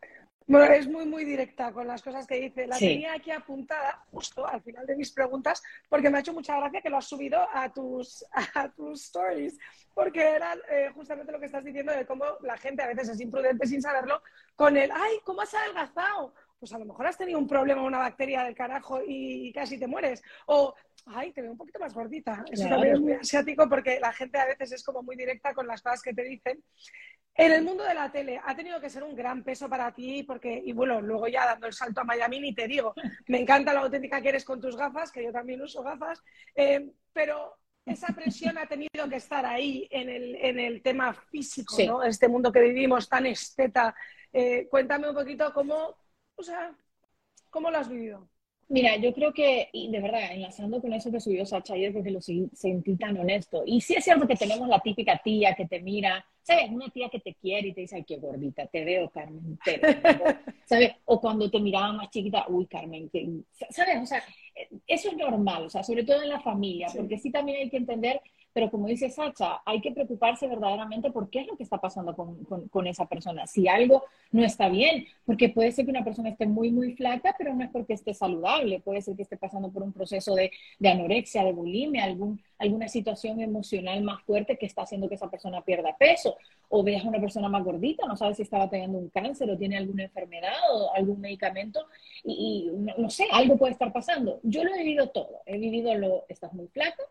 Bueno, 0.47 0.75
es 0.75 0.87
muy, 0.87 1.07
muy 1.07 1.25
directa 1.25 1.73
con 1.73 1.87
las 1.87 2.03
cosas 2.03 2.27
que 2.27 2.39
dice. 2.39 2.67
La 2.67 2.79
tenía 2.79 3.15
aquí 3.15 3.31
apuntada 3.31 4.05
justo 4.11 4.47
al 4.47 4.61
final 4.63 4.87
de 4.87 4.97
mis 4.97 5.11
preguntas 5.11 5.63
porque 5.89 6.11
me 6.11 6.19
ha 6.19 6.21
hecho 6.21 6.35
mucha 6.35 6.57
gracia 6.59 6.83
que 6.83 6.91
lo 6.91 6.99
has 6.99 7.07
subido 7.07 7.47
a 7.53 7.73
tus, 7.73 8.25
a 8.55 8.69
tus 8.71 9.05
stories 9.05 9.59
porque 9.95 10.21
era 10.21 10.55
eh, 10.71 10.91
justamente 10.95 11.33
lo 11.33 11.39
que 11.39 11.47
estás 11.47 11.65
diciendo 11.65 11.93
de 11.93 12.05
cómo 12.05 12.25
la 12.43 12.59
gente 12.59 12.83
a 12.83 12.89
veces 12.89 13.09
es 13.11 13.21
imprudente 13.21 13.67
sin 13.67 13.81
saberlo 13.81 14.21
con 14.57 14.77
el, 14.77 14.91
ay, 14.91 15.19
¿cómo 15.25 15.41
has 15.41 15.55
adelgazado? 15.55 16.35
Pues 16.65 16.73
a 16.73 16.79
lo 16.79 16.87
mejor 16.87 17.07
has 17.07 17.19
tenido 17.19 17.39
un 17.39 17.47
problema, 17.47 17.83
una 17.83 17.99
bacteria 17.99 18.43
del 18.43 18.55
carajo 18.55 19.03
y 19.07 19.53
casi 19.53 19.79
te 19.79 19.87
mueres. 19.87 20.23
O, 20.47 20.75
ay, 21.05 21.31
te 21.31 21.43
veo 21.43 21.51
un 21.51 21.59
poquito 21.59 21.79
más 21.79 21.93
gordita. 21.93 22.43
Eso 22.51 22.67
también 22.67 22.95
es 22.95 23.01
muy 23.03 23.13
asiático 23.13 23.69
porque 23.69 24.01
la 24.01 24.15
gente 24.15 24.39
a 24.39 24.47
veces 24.47 24.73
es 24.73 24.83
como 24.83 25.03
muy 25.03 25.15
directa 25.15 25.53
con 25.53 25.67
las 25.67 25.83
cosas 25.83 26.01
que 26.01 26.15
te 26.15 26.25
dicen. 26.25 26.65
En 27.35 27.53
el 27.53 27.65
mundo 27.65 27.85
de 27.85 27.93
la 27.93 28.11
tele 28.11 28.41
ha 28.43 28.57
tenido 28.57 28.81
que 28.81 28.89
ser 28.89 29.03
un 29.03 29.15
gran 29.15 29.45
peso 29.45 29.69
para 29.69 29.93
ti 29.93 30.23
porque, 30.23 30.63
y 30.65 30.73
bueno, 30.73 31.03
luego 31.03 31.29
ya 31.29 31.45
dando 31.45 31.67
el 31.67 31.75
salto 31.75 32.01
a 32.01 32.05
Miami 32.05 32.41
ni 32.41 32.55
te 32.55 32.67
digo, 32.67 32.95
me 33.29 33.43
encanta 33.43 33.75
lo 33.75 33.81
auténtica 33.81 34.23
que 34.23 34.31
eres 34.31 34.47
con 34.47 34.59
tus 34.59 34.75
gafas, 34.75 35.13
que 35.13 35.23
yo 35.23 35.33
también 35.33 35.61
uso 35.61 35.83
gafas, 35.83 36.23
eh, 36.57 36.93
pero 37.13 37.59
esa 37.85 38.07
presión 38.15 38.57
ha 38.57 38.67
tenido 38.67 39.07
que 39.11 39.17
estar 39.17 39.45
ahí 39.45 39.87
en 39.91 40.09
el, 40.09 40.35
en 40.37 40.59
el 40.59 40.81
tema 40.81 41.13
físico, 41.13 41.77
¿no? 41.87 42.03
Este 42.03 42.27
mundo 42.27 42.51
que 42.51 42.61
vivimos 42.61 43.07
tan 43.07 43.27
esteta. 43.27 43.95
Eh, 44.33 44.67
cuéntame 44.71 45.11
un 45.11 45.15
poquito 45.15 45.53
cómo, 45.53 45.97
o 46.37 46.43
sea, 46.43 46.77
cómo 47.51 47.71
lo 47.71 47.79
has 47.79 47.89
vivido. 47.89 48.29
Mira, 48.69 48.97
yo 48.97 49.13
creo 49.13 49.33
que, 49.33 49.69
y 49.73 49.91
de 49.91 50.01
verdad, 50.01 50.33
enlazando 50.33 50.81
con 50.81 50.93
eso 50.95 51.11
que 51.13 51.21
subió 51.21 51.45
Sacha 51.45 51.75
ayer, 51.75 51.93
porque 51.93 52.11
lo 52.11 52.21
sentí 52.21 52.97
tan 52.97 53.17
honesto. 53.19 53.63
Y 53.67 53.81
sí 53.83 53.95
es 53.95 54.05
cierto 54.05 54.27
que 54.27 54.37
tenemos 54.37 54.69
la 54.69 54.81
típica 54.81 55.21
tía 55.23 55.55
que 55.55 55.67
te 55.67 55.81
mira, 55.81 56.25
¿sabes? 56.43 56.71
Una 56.71 56.89
tía 56.89 57.11
que 57.11 57.21
te 57.21 57.35
quiere 57.35 57.69
y 57.69 57.75
te 57.75 57.83
dice, 57.83 57.97
ay, 57.97 58.05
qué 58.05 58.17
gordita, 58.17 58.67
te 58.67 58.85
veo, 58.85 59.11
Carmen, 59.11 59.59
te 59.63 59.77
veo. 59.77 59.93
¿Sabes? 60.65 60.93
O 61.05 61.21
cuando 61.21 61.51
te 61.51 61.61
miraba 61.61 61.93
más 61.93 62.11
chiquita, 62.11 62.47
uy, 62.49 62.67
Carmen, 62.67 63.11
¿sabes? 63.71 64.03
O 64.03 64.07
sea, 64.07 64.23
eso 64.87 65.11
es 65.11 65.17
normal, 65.17 65.67
o 65.67 65.71
sea, 65.71 65.83
sobre 65.83 66.05
todo 66.05 66.23
en 66.23 66.31
la 66.31 66.41
familia, 66.41 66.89
porque 66.97 67.19
sí 67.19 67.31
también 67.31 67.59
hay 67.59 67.71
que 67.71 67.77
entender 67.77 68.21
pero 68.55 68.71
como 68.71 68.87
dice 68.87 69.11
Sacha, 69.11 69.61
hay 69.67 69.81
que 69.81 69.91
preocuparse 69.91 70.47
verdaderamente 70.47 71.11
por 71.11 71.29
qué 71.29 71.41
es 71.41 71.49
lo 71.49 71.57
que 71.57 71.65
está 71.65 71.79
pasando 71.79 72.15
con, 72.15 72.45
con, 72.45 72.87
esa 72.87 73.05
persona. 73.07 73.49
Si 73.49 73.67
algo 73.67 74.05
no 74.31 74.45
está 74.45 74.69
bien, 74.69 75.07
porque 75.27 75.49
puede 75.49 75.73
ser 75.73 75.85
que 75.85 75.91
una 75.91 76.05
persona 76.05 76.29
esté 76.29 76.47
muy, 76.47 76.71
muy 76.71 76.95
flaca, 76.95 77.35
pero 77.37 77.53
no 77.53 77.65
es 77.65 77.71
porque 77.71 77.95
esté 77.95 78.15
saludable, 78.15 78.79
puede 78.79 79.03
ser 79.03 79.17
que 79.17 79.23
esté 79.23 79.37
pasando 79.37 79.73
por 79.73 79.83
un 79.83 79.93
proceso 79.93 80.37
de, 80.37 80.53
de 80.79 80.89
anorexia, 80.89 81.43
de 81.43 81.53
bulimia, 81.53 82.05
algún, 82.05 82.41
alguna 82.59 82.87
situación 82.87 83.41
emocional 83.41 84.01
más 84.05 84.23
fuerte 84.23 84.57
que 84.57 84.67
está 84.67 84.83
haciendo 84.83 85.09
que 85.09 85.17
esa 85.17 85.29
persona 85.29 85.61
pierda 85.63 85.97
peso. 85.97 86.37
O 86.69 86.85
veas 86.85 87.05
a 87.05 87.09
una 87.09 87.21
persona 87.21 87.49
más 87.49 87.65
gordita, 87.65 88.07
no 88.07 88.17
sabes 88.17 88.37
si 88.37 88.45
estaba 88.45 88.71
teniendo 88.71 88.99
un 88.99 89.09
cáncer 89.09 89.51
o 89.51 89.59
tiene 89.59 89.79
alguna 89.79 90.05
enfermedad 90.05 90.55
o 90.73 90.95
algún 90.95 91.21
medicamento 91.21 91.89
y, 92.23 92.71
no, 92.73 92.95
no 92.99 93.11
sé, 93.11 93.27
algo 93.33 93.57
puede 93.57 93.73
estar 93.73 93.93
pasando. 93.93 94.39
Yo 94.45 94.63
lo 94.63 94.73
he 94.73 94.79
vivido 94.79 95.09
todo. 95.09 95.43
He 95.45 95.59
vivido 95.59 95.93
lo, 95.97 96.25
estás 96.29 96.53
muy 96.53 96.69
flaco, 96.69 97.03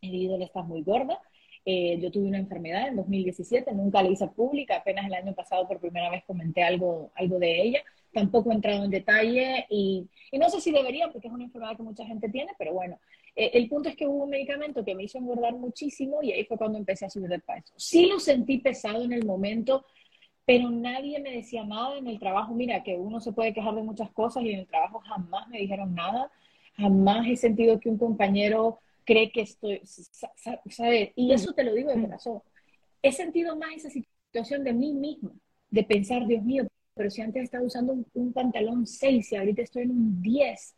he 0.00 0.10
vivido 0.10 0.36
el 0.36 0.42
estás 0.42 0.66
muy 0.66 0.82
gorda. 0.82 1.20
Eh, 1.64 1.98
yo 2.00 2.10
tuve 2.10 2.26
una 2.26 2.38
enfermedad 2.38 2.88
en 2.88 2.96
2017, 2.96 3.72
nunca 3.72 4.02
la 4.02 4.08
hice 4.08 4.26
pública, 4.28 4.76
apenas 4.76 5.06
el 5.06 5.14
año 5.14 5.34
pasado 5.34 5.68
por 5.68 5.78
primera 5.78 6.10
vez 6.10 6.24
comenté 6.24 6.62
algo, 6.62 7.12
algo 7.14 7.38
de 7.38 7.62
ella. 7.62 7.82
Tampoco 8.12 8.50
he 8.50 8.54
entrado 8.54 8.82
en 8.84 8.90
detalle 8.90 9.66
y, 9.68 10.08
y 10.32 10.38
no 10.38 10.48
sé 10.48 10.60
si 10.60 10.72
debería 10.72 11.08
porque 11.12 11.28
es 11.28 11.34
una 11.34 11.44
enfermedad 11.44 11.76
que 11.76 11.82
mucha 11.82 12.04
gente 12.04 12.28
tiene, 12.28 12.52
pero 12.58 12.72
bueno, 12.72 12.98
eh, 13.36 13.50
el 13.54 13.68
punto 13.68 13.88
es 13.88 13.96
que 13.96 14.06
hubo 14.06 14.24
un 14.24 14.30
medicamento 14.30 14.84
que 14.84 14.94
me 14.94 15.04
hizo 15.04 15.18
engordar 15.18 15.54
muchísimo 15.54 16.22
y 16.22 16.32
ahí 16.32 16.44
fue 16.44 16.56
cuando 16.56 16.78
empecé 16.78 17.06
a 17.06 17.10
subir 17.10 17.28
de 17.28 17.38
peso. 17.38 17.72
Sí 17.76 18.06
lo 18.06 18.18
sentí 18.18 18.58
pesado 18.58 19.04
en 19.04 19.12
el 19.12 19.24
momento, 19.24 19.84
pero 20.44 20.70
nadie 20.70 21.20
me 21.20 21.30
decía 21.30 21.62
nada 21.64 21.98
en 21.98 22.06
el 22.08 22.18
trabajo. 22.18 22.54
Mira, 22.54 22.82
que 22.82 22.96
uno 22.96 23.20
se 23.20 23.32
puede 23.32 23.52
quejar 23.52 23.74
de 23.74 23.82
muchas 23.82 24.10
cosas 24.10 24.42
y 24.42 24.50
en 24.50 24.60
el 24.60 24.66
trabajo 24.66 25.00
jamás 25.00 25.46
me 25.48 25.58
dijeron 25.58 25.94
nada. 25.94 26.32
Jamás 26.76 27.28
he 27.28 27.36
sentido 27.36 27.78
que 27.78 27.90
un 27.90 27.98
compañero 27.98 28.80
cree 29.04 29.30
que 29.30 29.42
estoy, 29.42 29.80
¿sabes? 29.84 31.10
Y 31.16 31.32
eso 31.32 31.52
te 31.52 31.64
lo 31.64 31.74
digo 31.74 31.90
de 31.90 32.00
corazón. 32.00 32.42
He 33.02 33.12
sentido 33.12 33.56
más 33.56 33.70
esa 33.76 33.90
situación 33.90 34.64
de 34.64 34.72
mí 34.72 34.92
misma, 34.92 35.32
de 35.70 35.84
pensar, 35.84 36.26
Dios 36.26 36.42
mío, 36.42 36.66
pero 36.94 37.10
si 37.10 37.22
antes 37.22 37.44
estaba 37.44 37.64
usando 37.64 37.96
un, 38.12 38.32
pantalón 38.32 38.86
6 38.86 39.32
y 39.32 39.36
ahorita 39.36 39.62
estoy 39.62 39.84
en 39.84 39.90
un 39.90 40.22
10, 40.22 40.74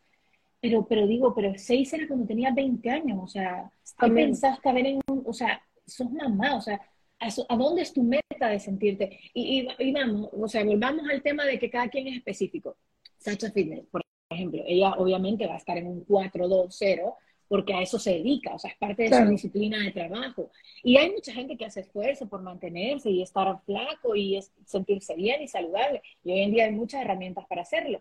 pero, 0.61 0.87
pero 0.87 1.07
digo, 1.07 1.35
pero 1.35 1.53
6 1.57 1.93
era 1.93 2.07
cuando 2.07 2.27
tenía 2.27 2.53
20 2.53 2.91
años, 2.91 3.19
o 3.21 3.27
sea, 3.27 3.71
¿qué 3.99 4.09
pensás 4.09 4.61
que 4.61 4.69
en 4.69 5.01
un, 5.09 5.23
o 5.27 5.33
sea, 5.33 5.61
sos 5.87 6.11
mamá, 6.13 6.57
o 6.57 6.61
sea, 6.61 6.81
¿a, 7.19 7.57
dónde 7.57 7.83
es 7.83 7.93
tu 7.93 8.03
meta 8.03 8.49
de 8.49 8.61
sentirte? 8.61 9.19
Y, 9.35 9.67
y, 9.79 9.93
vamos, 9.93 10.31
o 10.33 10.49
sea, 10.49 10.65
volvamos 10.65 11.09
al 11.11 11.23
tema 11.23 11.45
de 11.45 11.59
que 11.59 11.71
cada 11.71 11.89
quien 11.89 12.07
es 12.07 12.17
específico. 12.17 12.77
Sacha 13.19 13.51
Fitness, 13.51 13.87
por 13.87 14.03
ejemplo, 14.31 14.63
ella 14.67 14.93
obviamente 14.93 15.47
va 15.47 15.55
a 15.55 15.59
estar 15.59 15.77
en 15.79 15.87
un 15.87 16.07
4-2-0, 16.07 17.15
porque 17.53 17.75
a 17.75 17.83
eso 17.83 17.99
se 17.99 18.13
dedica, 18.13 18.55
o 18.55 18.59
sea, 18.59 18.71
es 18.71 18.79
parte 18.79 19.03
de 19.03 19.15
su 19.15 19.29
disciplina 19.29 19.79
de 19.79 19.91
trabajo. 19.91 20.51
Y 20.83 20.97
hay 20.97 21.11
mucha 21.11 21.35
gente 21.35 21.55
que 21.55 21.67
hace 21.67 21.81
esfuerzo 21.81 22.27
por 22.27 22.41
mantenerse 22.41 23.11
y 23.11 23.21
estar 23.21 23.61
flaco 23.67 24.17
y 24.17 24.41
sentirse 24.65 25.15
bien 25.17 25.43
y 25.43 25.49
saludable. 25.49 26.01
Y 26.25 26.33
hoy 26.33 26.41
en 26.41 26.51
día 26.53 26.65
hay 26.65 26.73
muchas 26.73 27.03
herramientas 27.03 27.45
para 27.47 27.61
hacerlo. 27.61 28.01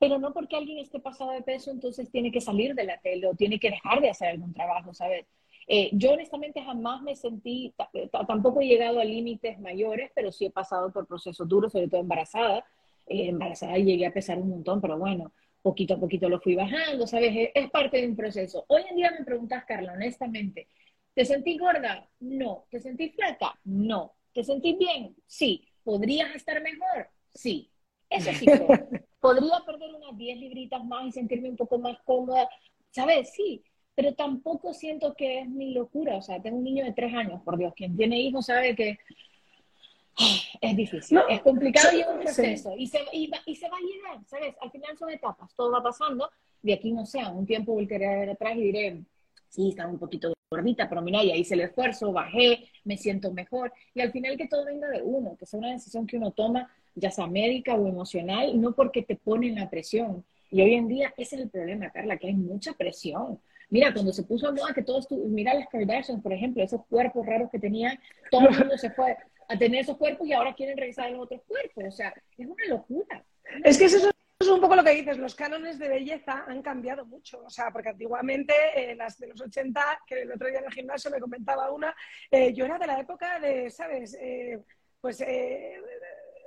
Pero 0.00 0.18
no 0.18 0.32
porque 0.32 0.56
alguien 0.56 0.78
esté 0.78 0.98
pasado 0.98 1.30
de 1.30 1.42
peso, 1.42 1.70
entonces 1.70 2.10
tiene 2.10 2.32
que 2.32 2.40
salir 2.40 2.74
de 2.74 2.82
la 2.82 2.98
tele 2.98 3.28
o 3.28 3.36
tiene 3.36 3.60
que 3.60 3.70
dejar 3.70 4.00
de 4.00 4.10
hacer 4.10 4.30
algún 4.30 4.52
trabajo, 4.52 4.92
¿sabes? 4.92 5.26
Eh, 5.68 5.90
yo 5.92 6.14
honestamente 6.14 6.60
jamás 6.60 7.00
me 7.00 7.14
sentí, 7.14 7.72
tampoco 8.26 8.62
he 8.62 8.66
llegado 8.66 8.98
a 8.98 9.04
límites 9.04 9.60
mayores, 9.60 10.10
pero 10.12 10.32
sí 10.32 10.46
he 10.46 10.50
pasado 10.50 10.90
por 10.90 11.06
procesos 11.06 11.48
duros, 11.48 11.70
sobre 11.70 11.86
todo 11.86 12.00
embarazada. 12.00 12.66
Eh, 13.06 13.28
embarazada 13.28 13.78
llegué 13.78 14.06
a 14.06 14.12
pesar 14.12 14.38
un 14.38 14.48
montón, 14.48 14.80
pero 14.80 14.98
bueno, 14.98 15.32
poquito 15.62 15.94
a 15.94 15.98
poquito 15.98 16.28
lo 16.28 16.40
fui 16.40 16.54
bajando, 16.54 17.06
¿sabes? 17.06 17.50
Es, 17.54 17.70
parte 17.70 18.00
de 18.00 18.08
un 18.08 18.16
proceso. 18.16 18.64
Hoy 18.68 18.82
en 18.88 18.96
día 18.96 19.10
me 19.10 19.24
preguntas, 19.24 19.64
Carla, 19.66 19.92
honestamente, 19.92 20.68
¿te 21.14 21.24
sentí 21.24 21.58
gorda? 21.58 22.08
No. 22.20 22.66
¿Te 22.70 22.80
sentí 22.80 23.10
flaca? 23.10 23.58
No. 23.64 24.14
¿Te 24.32 24.44
sentí 24.44 24.74
bien? 24.74 25.16
Sí. 25.26 25.66
¿Podrías 25.84 26.34
estar 26.34 26.62
mejor? 26.62 27.08
Sí. 27.34 27.70
Eso 28.10 28.32
sí. 28.32 28.46
¿Podría 29.20 29.60
perder 29.66 29.94
unas 29.94 30.16
10 30.16 30.38
libritas 30.38 30.84
más 30.84 31.06
y 31.06 31.12
sentirme 31.12 31.50
un 31.50 31.56
poco 31.56 31.78
más 31.78 31.98
cómoda? 32.04 32.48
¿Sabes? 32.90 33.32
Sí. 33.32 33.62
Pero 33.94 34.14
tampoco 34.14 34.72
siento 34.72 35.14
que 35.14 35.40
es 35.40 35.48
mi 35.48 35.74
locura. 35.74 36.16
O 36.16 36.22
sea, 36.22 36.40
tengo 36.40 36.56
un 36.56 36.64
niño 36.64 36.84
de 36.84 36.92
3 36.92 37.14
años, 37.14 37.42
por 37.42 37.58
Dios. 37.58 37.74
Quien 37.74 37.96
tiene 37.96 38.20
hijos 38.20 38.46
sabe 38.46 38.76
que 38.76 38.98
es 40.60 40.76
difícil, 40.76 41.20
es 41.28 41.40
complicado 41.42 41.96
y 41.96 42.00
es 42.00 42.08
un 42.08 42.20
proceso. 42.20 42.74
Y, 42.76 42.86
se, 42.86 42.98
y, 43.12 43.30
y, 43.46 43.54
se 43.56 43.68
va 43.68 43.76
a 43.76 43.80
llegar, 43.80 44.26
¿sabes? 44.26 44.54
Al 44.60 44.70
final 44.70 44.96
son 44.98 45.10
etapas, 45.10 45.54
todo 45.54 45.72
va 45.72 45.82
pasando. 45.82 46.30
De 46.62 46.74
aquí, 46.74 46.92
no 46.92 47.06
sé, 47.06 47.20
un 47.24 47.46
tiempo 47.46 47.72
volveré 47.72 48.30
atrás 48.30 48.56
y 48.56 48.62
diré, 48.62 49.02
sí, 49.48 49.70
estaba 49.70 49.90
un 49.90 49.98
poquito 49.98 50.32
gordita, 50.50 50.88
pero 50.88 51.02
mira, 51.02 51.22
ya 51.22 51.36
hice 51.36 51.54
el 51.54 51.60
esfuerzo, 51.60 52.12
bajé, 52.12 52.68
me 52.84 52.96
siento 52.96 53.32
mejor. 53.32 53.72
Y 53.94 54.00
al 54.00 54.12
final 54.12 54.36
que 54.36 54.48
todo 54.48 54.64
venga 54.64 54.88
de 54.88 55.02
uno, 55.02 55.36
que 55.36 55.46
sea 55.46 55.58
una 55.58 55.72
decisión 55.72 56.06
que 56.06 56.16
uno 56.16 56.30
toma, 56.30 56.70
ya 56.94 57.10
sea 57.10 57.26
médica 57.26 57.74
o 57.74 57.86
emocional, 57.86 58.58
no 58.60 58.72
porque 58.72 59.02
te 59.02 59.16
ponen 59.16 59.56
la 59.56 59.68
presión. 59.68 60.24
Y 60.50 60.62
hoy 60.62 60.74
en 60.74 60.88
día 60.88 61.12
ese 61.16 61.36
es 61.36 61.42
el 61.42 61.50
problema, 61.50 61.90
Carla, 61.90 62.16
que 62.16 62.28
hay 62.28 62.34
mucha 62.34 62.72
presión. 62.72 63.38
Mira, 63.70 63.92
cuando 63.92 64.12
se 64.12 64.22
puso 64.22 64.48
a 64.48 64.52
moda 64.52 64.72
que 64.74 64.82
todos, 64.82 65.06
mira 65.10 65.54
las 65.54 65.68
Kardashians, 65.68 66.22
por 66.22 66.32
ejemplo, 66.32 66.62
esos 66.62 66.84
cuerpos 66.86 67.26
raros 67.26 67.50
que 67.50 67.58
tenían, 67.58 67.98
todo 68.30 68.48
el 68.48 68.58
mundo 68.58 68.78
se 68.78 68.90
fue 68.90 69.16
a 69.48 69.58
tener 69.58 69.80
esos 69.80 69.96
cuerpos 69.96 70.26
y 70.26 70.32
ahora 70.32 70.54
quieren 70.54 70.76
regresar 70.76 71.06
a 71.06 71.10
los 71.10 71.20
otros 71.20 71.42
cuerpos. 71.46 71.84
O 71.86 71.90
sea, 71.90 72.14
es 72.36 72.46
una 72.46 72.66
locura. 72.68 73.24
Es 73.64 73.78
que 73.78 73.86
eso 73.86 73.96
es 73.96 74.48
un 74.48 74.60
poco 74.60 74.76
lo 74.76 74.84
que 74.84 74.94
dices, 74.94 75.18
los 75.18 75.34
cánones 75.34 75.78
de 75.78 75.88
belleza 75.88 76.44
han 76.46 76.62
cambiado 76.62 77.04
mucho, 77.04 77.42
o 77.44 77.50
sea, 77.50 77.70
porque 77.72 77.88
antiguamente, 77.88 78.54
eh, 78.76 78.94
las 78.94 79.18
de 79.18 79.26
los 79.28 79.40
80, 79.40 80.02
que 80.06 80.22
el 80.22 80.32
otro 80.32 80.48
día 80.48 80.60
en 80.60 80.66
el 80.66 80.72
gimnasio 80.72 81.10
me 81.10 81.18
comentaba 81.18 81.72
una, 81.72 81.94
eh, 82.30 82.52
yo 82.52 82.64
era 82.64 82.78
de 82.78 82.86
la 82.86 83.00
época 83.00 83.40
de, 83.40 83.68
¿sabes? 83.68 84.16
Eh, 84.20 84.60
pues 85.00 85.20
eh, 85.22 85.80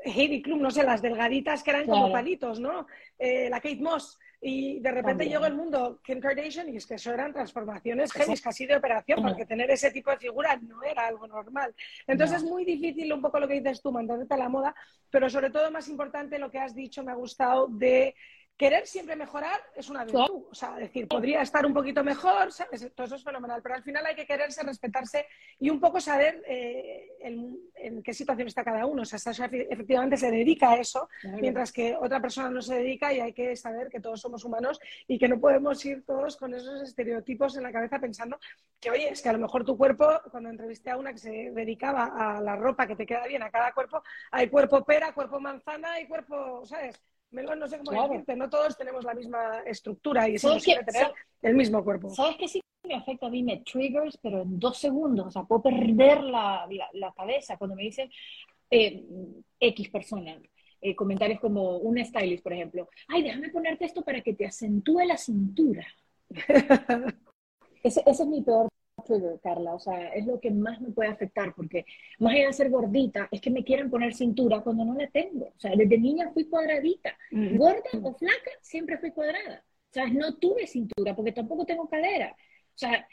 Heidi 0.06 0.42
Klum, 0.42 0.62
no 0.62 0.72
sé, 0.72 0.84
las 0.84 1.02
delgaditas 1.02 1.64
que 1.64 1.72
eran 1.72 1.86
como 1.86 2.12
palitos, 2.12 2.60
¿no? 2.60 2.88
la 3.20 3.60
Kate 3.60 3.82
Moss. 3.82 4.18
Y 4.44 4.80
de 4.80 4.90
repente 4.90 5.30
llegó 5.30 5.46
el 5.46 5.54
mundo 5.54 6.00
Kim 6.04 6.20
Kardashian 6.20 6.68
y 6.70 6.78
es 6.78 6.88
que 6.88 6.96
eso 6.96 7.14
eran 7.14 7.32
transformaciones 7.32 8.12
genes 8.12 8.42
casi 8.42 8.66
de 8.66 8.76
operación, 8.76 9.22
porque 9.22 9.46
tener 9.46 9.70
ese 9.70 9.92
tipo 9.92 10.10
de 10.10 10.18
figura 10.18 10.60
no 10.68 10.82
era 10.82 11.06
algo 11.06 11.28
normal. 11.28 11.76
Entonces 12.08 12.38
es 12.38 12.44
muy 12.44 12.66
difícil 12.66 13.14
un 13.14 13.22
poco 13.22 13.40
lo 13.40 13.48
que 13.48 13.62
dices 13.62 13.84
tú, 13.84 13.92
mantenerte 13.92 14.34
a 14.34 14.38
la 14.38 14.50
moda, 14.50 14.74
pero 15.12 15.30
sobre 15.30 15.52
todo 15.52 15.70
más 15.70 15.88
importante 15.90 16.40
lo 16.40 16.50
que 16.50 16.58
has 16.58 16.74
dicho, 16.74 17.04
me 17.04 17.12
ha 17.12 17.16
gustado 17.16 17.68
de 17.68 18.16
querer 18.62 18.86
siempre 18.86 19.16
mejorar 19.16 19.60
es 19.76 19.90
una 19.90 20.06
virtud. 20.06 20.46
O 20.52 20.54
sea, 20.54 20.76
decir, 20.76 21.08
podría 21.08 21.42
estar 21.42 21.66
un 21.66 21.74
poquito 21.74 22.04
mejor, 22.04 22.52
¿sabes? 22.52 22.92
Todo 22.94 23.08
eso 23.08 23.16
es 23.16 23.24
fenomenal, 23.24 23.60
pero 23.64 23.74
al 23.74 23.82
final 23.82 24.06
hay 24.06 24.14
que 24.14 24.28
quererse, 24.28 24.62
respetarse 24.62 25.26
y 25.58 25.72
un 25.72 25.80
poco 25.80 26.00
saber 26.00 26.44
eh, 26.48 27.08
en, 27.22 28.04
qué 28.04 28.14
situación 28.14 28.48
está 28.48 28.64
cada 28.64 28.86
uno. 28.86 29.02
O 29.02 29.06
sea, 29.06 29.18
Sasha 29.18 29.50
efectivamente 29.52 30.16
se 30.16 30.30
dedica 30.30 30.74
a 30.74 30.78
eso, 30.78 31.10
mientras 31.40 31.72
que 31.72 31.96
otra 32.00 32.22
persona 32.22 32.52
no 32.52 32.62
se 32.62 32.76
dedica 32.76 33.12
y 33.12 33.20
hay 33.20 33.34
que 33.34 33.56
saber 33.56 33.90
que 33.90 34.00
todos 34.00 34.22
somos 34.22 34.46
humanos 34.46 34.80
y 35.08 35.18
que 35.18 35.28
no 35.28 35.40
podemos 35.40 35.84
ir 35.84 36.06
todos 36.06 36.38
con 36.38 36.54
esos 36.54 36.84
estereotipos 36.84 37.58
en 37.58 37.64
la 37.64 37.72
cabeza 37.72 37.98
pensando 37.98 38.38
que, 38.80 38.92
oye, 38.92 39.10
es 39.10 39.24
que 39.24 39.30
a 39.30 39.34
lo 39.34 39.40
mejor 39.40 39.66
tu 39.66 39.76
cuerpo, 39.76 40.08
cuando 40.30 40.52
entrevisté 40.52 40.92
a 40.92 40.98
una 40.98 41.14
que 41.14 41.18
se 41.18 41.32
dedicaba 41.52 42.14
a 42.16 42.40
la 42.40 42.56
ropa 42.56 42.86
que 42.86 42.96
te 42.96 43.08
queda 43.08 43.26
bien 43.26 43.42
a 43.42 43.50
cada 43.50 43.72
cuerpo, 43.72 44.04
hay 44.30 44.50
cuerpo 44.50 44.86
pera, 44.86 45.16
cuerpo 45.16 45.40
manzana 45.40 46.00
y 46.00 46.08
cuerpo, 46.08 46.64
¿sabes? 46.64 47.02
Melón, 47.32 47.60
no 47.60 47.68
sé 47.68 47.80
cómo 47.80 48.08
decirte, 48.08 48.36
no 48.36 48.50
todos 48.50 48.78
tenemos 48.78 49.06
la 49.06 49.14
misma 49.14 49.62
estructura 49.66 50.28
y 50.28 50.36
eso 50.36 50.56
quiere 50.64 50.84
tener 50.84 51.14
el 51.42 51.56
mismo 51.56 51.84
cuerpo. 51.84 52.10
¿Sabes 52.10 52.36
qué 52.38 52.48
sí 52.48 52.62
me 52.84 52.96
afecta 52.96 53.28
a 53.28 53.30
mí? 53.30 53.42
Me 53.42 53.58
triggers, 53.62 54.18
pero 54.22 54.42
en 54.42 54.60
dos 54.60 54.78
segundos, 54.78 55.28
o 55.28 55.32
sea, 55.32 55.44
puedo 55.44 55.64
perder 55.64 56.24
la, 56.24 56.68
la, 56.94 57.14
cabeza 57.14 57.58
cuando 57.58 57.76
me 57.76 57.84
dicen 57.84 58.10
eh, 58.70 59.06
X 59.60 59.90
persona. 59.90 60.40
Eh, 60.84 60.96
comentarios 60.96 61.40
como 61.40 61.78
un 61.78 62.04
stylist, 62.04 62.44
por 62.44 62.54
ejemplo. 62.54 62.90
Ay, 63.08 63.22
déjame 63.22 63.50
ponerte 63.50 63.86
esto 63.86 64.02
para 64.02 64.22
que 64.22 64.34
te 64.34 64.48
acentúe 64.48 65.02
la 65.06 65.16
cintura. 65.16 65.86
ese, 67.84 68.02
ese 68.06 68.24
es 68.24 68.28
mi 68.28 68.42
peor 68.42 68.68
trigger, 69.04 69.40
Carla, 69.42 69.74
o 69.74 69.80
sea, 69.80 70.10
es 70.10 70.26
lo 70.26 70.40
que 70.40 70.52
más 70.52 70.80
me 70.82 70.92
puede 70.92 71.10
afectar, 71.10 71.54
porque 71.56 71.86
más 72.20 72.34
allá 72.34 72.48
de 72.48 72.54
ser 72.54 72.70
gordita, 72.70 73.28
es 73.32 73.42
que 73.42 73.50
me 73.50 73.64
quieren 73.64 73.90
poner 73.90 74.14
cintura 74.14 74.62
cuando 74.62 74.86
no 74.86 74.94
la 74.96 75.08
tengo. 75.08 75.46
O 75.46 75.60
sea, 75.60 75.72
desde 75.76 75.98
niña 75.98 76.32
fui 76.34 76.46
cuadradita. 76.46 77.16
Gorda 77.32 77.90
o 78.04 78.14
flaca, 78.14 78.52
siempre 78.62 78.98
fui 78.98 79.12
cuadrada. 79.12 79.64
O 79.90 79.94
sea, 79.94 80.08
no 80.08 80.36
tuve 80.36 80.68
cintura 80.68 81.16
porque 81.16 81.32
tampoco 81.32 81.66
tengo 81.66 81.90
cadera. 81.90 82.36
O 82.74 82.78
sea, 82.78 83.08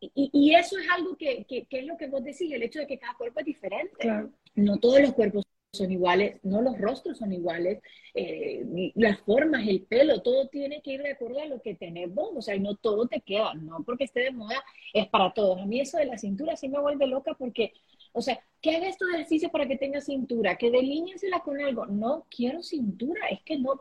y, 0.00 0.30
y 0.32 0.54
eso 0.54 0.78
es 0.78 0.86
algo 0.90 1.16
que, 1.16 1.44
que, 1.46 1.66
es 1.70 1.86
lo 1.86 1.96
que 1.96 2.08
vos 2.08 2.24
decís, 2.24 2.52
el 2.52 2.62
hecho 2.62 2.80
de 2.80 2.86
que 2.86 2.98
cada 2.98 3.14
cuerpo 3.14 3.40
es 3.40 3.46
diferente. 3.46 4.08
No 4.54 4.78
todos 4.78 5.00
los 5.00 5.12
cuerpos 5.12 5.44
son 5.72 5.90
iguales, 5.90 6.38
no 6.42 6.60
los 6.60 6.78
rostros 6.78 7.16
son 7.16 7.32
iguales, 7.32 7.80
eh, 8.12 8.92
las 8.94 9.18
formas, 9.20 9.66
el 9.66 9.80
pelo, 9.82 10.20
todo 10.20 10.48
tiene 10.48 10.82
que 10.82 10.92
ir 10.92 11.02
de 11.02 11.12
acuerdo 11.12 11.40
a 11.40 11.46
lo 11.46 11.62
que 11.62 11.74
tenemos, 11.74 12.28
o 12.36 12.42
sea, 12.42 12.58
no 12.58 12.76
todo 12.76 13.08
te 13.08 13.22
queda, 13.22 13.54
no 13.54 13.82
porque 13.82 14.04
esté 14.04 14.20
de 14.20 14.32
moda, 14.32 14.62
es 14.92 15.08
para 15.08 15.32
todos. 15.32 15.58
A 15.58 15.64
mí 15.64 15.80
eso 15.80 15.96
de 15.96 16.04
la 16.04 16.18
cintura 16.18 16.56
sí 16.56 16.68
me 16.68 16.78
vuelve 16.78 17.06
loca 17.06 17.32
porque, 17.38 17.72
o 18.12 18.20
sea, 18.20 18.38
que 18.60 18.76
haga 18.76 18.86
estos 18.86 19.08
ejercicios 19.14 19.50
para 19.50 19.66
que 19.66 19.78
tenga 19.78 20.02
cintura, 20.02 20.56
que 20.56 20.70
delíñensela 20.70 21.40
con 21.40 21.58
algo, 21.58 21.86
no 21.86 22.26
quiero 22.28 22.62
cintura, 22.62 23.28
es 23.30 23.40
que 23.40 23.58
no, 23.58 23.80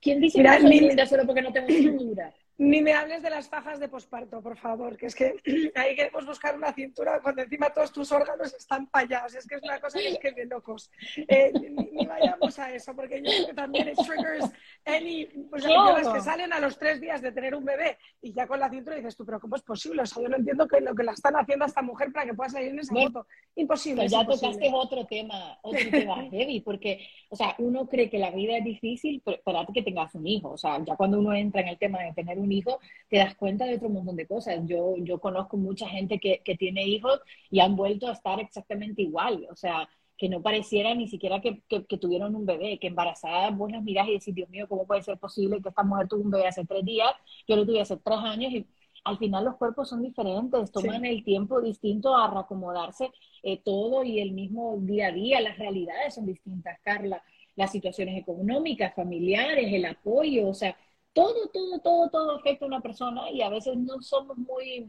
¿quién 0.00 0.20
dice 0.20 0.38
que 0.38 0.44
no 0.44 0.60
soy 0.60 0.78
linda 0.78 1.06
solo 1.06 1.26
porque 1.26 1.42
no 1.42 1.52
tengo 1.52 1.66
cintura? 1.66 2.32
Ni 2.62 2.80
me 2.80 2.92
hables 2.92 3.24
de 3.24 3.28
las 3.28 3.48
fajas 3.48 3.80
de 3.80 3.88
posparto, 3.88 4.40
por 4.40 4.56
favor, 4.56 4.96
que 4.96 5.06
es 5.06 5.16
que 5.16 5.34
ahí 5.74 5.96
queremos 5.96 6.24
buscar 6.24 6.54
una 6.54 6.72
cintura 6.72 7.20
cuando 7.20 7.42
encima 7.42 7.70
todos 7.70 7.92
tus 7.92 8.12
órganos 8.12 8.54
están 8.54 8.86
payados. 8.86 9.34
Es 9.34 9.48
que 9.48 9.56
es 9.56 9.62
una 9.64 9.80
cosa 9.80 9.98
que 9.98 10.10
es 10.10 10.18
que 10.20 10.30
de 10.30 10.46
locos. 10.46 10.88
Eh, 11.16 11.52
ni, 11.52 12.06
vayamos 12.06 12.56
a 12.60 12.72
eso, 12.72 12.94
porque 12.94 13.20
yo 13.20 13.32
creo 13.32 13.46
que 13.48 13.54
también 13.54 13.88
es 13.88 13.96
triggers 13.96 14.52
any, 14.84 15.26
pues 15.50 15.64
las 15.64 16.08
que 16.08 16.20
salen 16.20 16.52
a 16.52 16.60
los 16.60 16.78
tres 16.78 17.00
días 17.00 17.20
de 17.20 17.32
tener 17.32 17.56
un 17.56 17.64
bebé 17.64 17.98
y 18.20 18.32
ya 18.32 18.46
con 18.46 18.60
la 18.60 18.70
cintura 18.70 18.94
dices 18.94 19.16
tú, 19.16 19.24
pero 19.26 19.40
¿cómo 19.40 19.56
es 19.56 19.62
posible? 19.62 20.02
O 20.02 20.06
sea, 20.06 20.22
yo 20.22 20.28
no 20.28 20.36
entiendo 20.36 20.68
que 20.68 20.80
lo 20.80 20.94
que 20.94 21.02
la 21.02 21.12
están 21.12 21.34
haciendo 21.34 21.64
a 21.64 21.68
esta 21.68 21.82
mujer 21.82 22.12
para 22.12 22.26
que 22.26 22.34
pueda 22.34 22.50
salir 22.50 22.68
en 22.68 22.78
esa 22.78 22.94
foto. 22.94 23.26
Imposible. 23.56 24.02
Pues 24.02 24.12
ya 24.12 24.24
tocaste 24.24 24.70
otro 24.72 25.04
tema, 25.06 25.58
otro 25.62 25.80
tema 25.90 26.22
heavy, 26.30 26.60
porque, 26.60 27.08
o 27.28 27.34
sea, 27.34 27.56
uno 27.58 27.88
cree 27.88 28.08
que 28.08 28.18
la 28.18 28.30
vida 28.30 28.56
es 28.56 28.64
difícil, 28.64 29.20
pero 29.24 29.38
espérate 29.38 29.72
que 29.72 29.82
tengas 29.82 30.14
un 30.14 30.28
hijo. 30.28 30.50
O 30.50 30.56
sea, 30.56 30.78
ya 30.84 30.94
cuando 30.94 31.18
uno 31.18 31.32
entra 31.32 31.60
en 31.60 31.68
el 31.68 31.78
tema 31.78 32.00
de 32.02 32.12
tener 32.12 32.38
un 32.38 32.51
hijo, 32.52 32.78
te 33.08 33.18
das 33.18 33.34
cuenta 33.34 33.64
de 33.64 33.76
otro 33.76 33.88
montón 33.88 34.16
de 34.16 34.26
cosas. 34.26 34.60
Yo, 34.66 34.94
yo 34.98 35.18
conozco 35.18 35.56
mucha 35.56 35.88
gente 35.88 36.18
que, 36.18 36.40
que 36.44 36.56
tiene 36.56 36.84
hijos 36.84 37.20
y 37.50 37.60
han 37.60 37.76
vuelto 37.76 38.08
a 38.08 38.12
estar 38.12 38.40
exactamente 38.40 39.02
igual, 39.02 39.46
o 39.50 39.56
sea, 39.56 39.88
que 40.22 40.28
no 40.28 40.40
pareciera 40.40 40.94
ni 40.94 41.08
siquiera 41.08 41.40
que, 41.40 41.62
que, 41.68 41.98
tuvieron 41.98 42.36
un 42.36 42.46
bebé, 42.46 42.78
que 42.78 42.86
embarazada 42.86 43.50
vos 43.50 43.72
las 43.72 43.82
mirás 43.82 44.06
y 44.06 44.12
decís, 44.12 44.32
Dios 44.32 44.48
mío, 44.50 44.68
¿cómo 44.68 44.86
puede 44.86 45.02
ser 45.02 45.18
posible 45.18 45.60
que 45.60 45.70
esta 45.70 45.82
mujer 45.82 46.06
tuvo 46.06 46.22
un 46.22 46.30
bebé 46.30 46.46
hace 46.46 46.64
tres 46.64 46.84
días? 46.84 47.12
Yo 47.48 47.56
lo 47.56 47.66
tuve 47.66 47.80
hace 47.80 47.96
tres 47.96 48.18
años 48.18 48.52
y 48.52 48.64
al 49.02 49.18
final 49.18 49.44
los 49.44 49.56
cuerpos 49.56 49.88
son 49.88 50.00
diferentes, 50.00 50.70
toman 50.70 51.04
el 51.04 51.24
tiempo 51.24 51.60
distinto 51.60 52.14
a 52.14 52.30
reacomodarse 52.30 53.10
eh, 53.42 53.60
todo 53.64 54.04
y 54.04 54.20
el 54.20 54.30
mismo 54.30 54.76
día 54.78 55.08
a 55.08 55.12
día, 55.12 55.40
las 55.40 55.58
realidades 55.58 56.14
son 56.14 56.26
distintas, 56.26 56.78
Carla, 56.82 57.20
las 57.56 57.72
situaciones 57.72 58.16
económicas, 58.16 58.94
familiares, 58.94 59.72
el 59.72 59.84
apoyo, 59.86 60.48
o 60.48 60.54
sea, 60.54 60.76
todo, 61.12 61.48
todo, 61.52 61.78
todo, 61.80 62.10
todo 62.10 62.36
afecta 62.36 62.64
a 62.64 62.68
una 62.68 62.80
persona 62.80 63.30
y 63.30 63.42
a 63.42 63.48
veces 63.48 63.76
no 63.76 64.00
somos 64.02 64.36
muy, 64.38 64.86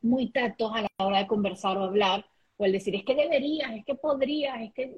muy 0.00 0.30
tactos 0.30 0.72
a 0.74 0.82
la 0.82 0.88
hora 0.98 1.18
de 1.18 1.26
conversar 1.26 1.76
o 1.78 1.84
hablar 1.84 2.24
o 2.58 2.64
el 2.64 2.72
decir, 2.72 2.94
es 2.94 3.04
que 3.04 3.14
deberías, 3.14 3.72
es 3.74 3.84
que 3.84 3.94
podrías, 3.94 4.62
es 4.62 4.72
que 4.72 4.94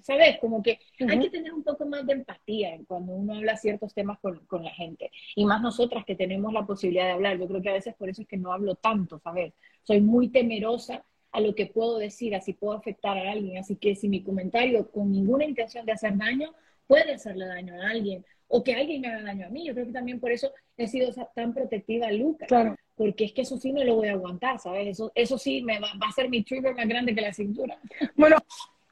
¿sabes? 0.00 0.38
Como 0.40 0.62
que 0.62 0.78
hay 1.06 1.20
que 1.20 1.28
tener 1.28 1.52
un 1.52 1.62
poco 1.62 1.84
más 1.84 2.06
de 2.06 2.14
empatía 2.14 2.78
cuando 2.86 3.12
uno 3.12 3.34
habla 3.34 3.56
ciertos 3.56 3.92
temas 3.92 4.18
con, 4.20 4.46
con, 4.46 4.64
la 4.64 4.70
gente. 4.70 5.10
Y 5.36 5.44
más 5.44 5.60
nosotras 5.60 6.04
que 6.06 6.14
tenemos 6.14 6.52
la 6.54 6.64
posibilidad 6.64 7.04
de 7.04 7.12
hablar. 7.12 7.38
Yo 7.38 7.46
creo 7.48 7.60
que 7.60 7.68
a 7.68 7.74
veces 7.74 7.94
por 7.96 8.08
eso 8.08 8.22
es 8.22 8.28
que 8.28 8.38
no 8.38 8.52
hablo 8.52 8.76
tanto, 8.76 9.18
¿sabes? 9.18 9.52
Soy 9.82 10.00
muy 10.00 10.30
temerosa 10.30 11.04
a 11.32 11.40
lo 11.40 11.54
que 11.54 11.66
puedo 11.66 11.98
decir, 11.98 12.34
así 12.34 12.54
puedo 12.54 12.78
afectar 12.78 13.18
a 13.18 13.32
alguien. 13.32 13.58
Así 13.58 13.76
que 13.76 13.94
si 13.94 14.08
mi 14.08 14.22
comentario 14.22 14.90
con 14.90 15.12
ninguna 15.12 15.44
intención 15.44 15.84
de 15.84 15.92
hacer 15.92 16.16
daño 16.16 16.54
puede 16.86 17.14
hacerle 17.14 17.46
daño 17.46 17.74
a 17.74 17.90
alguien 17.90 18.24
o 18.54 18.62
que 18.62 18.74
alguien 18.74 19.00
me 19.00 19.08
haga 19.08 19.22
daño 19.22 19.46
a 19.46 19.50
mí. 19.50 19.66
Yo 19.66 19.72
creo 19.72 19.86
que 19.86 19.92
también 19.92 20.20
por 20.20 20.30
eso 20.30 20.52
he 20.76 20.86
sido 20.86 21.10
tan 21.34 21.54
protectiva 21.54 22.08
a 22.08 22.12
Lucas. 22.12 22.48
Claro. 22.48 22.76
Porque 22.94 23.24
es 23.24 23.32
que 23.32 23.42
eso 23.42 23.56
sí 23.56 23.72
me 23.72 23.84
lo 23.84 23.96
voy 23.96 24.08
a 24.08 24.12
aguantar, 24.12 24.58
¿sabes? 24.58 24.88
Eso, 24.88 25.10
eso 25.14 25.38
sí 25.38 25.62
me 25.62 25.80
va, 25.80 25.88
a 25.88 26.12
ser 26.12 26.28
mi 26.28 26.44
trigger 26.44 26.74
más 26.76 26.86
grande 26.86 27.14
que 27.14 27.20
la 27.22 27.32
cintura. 27.32 27.78
Bueno, 28.14 28.36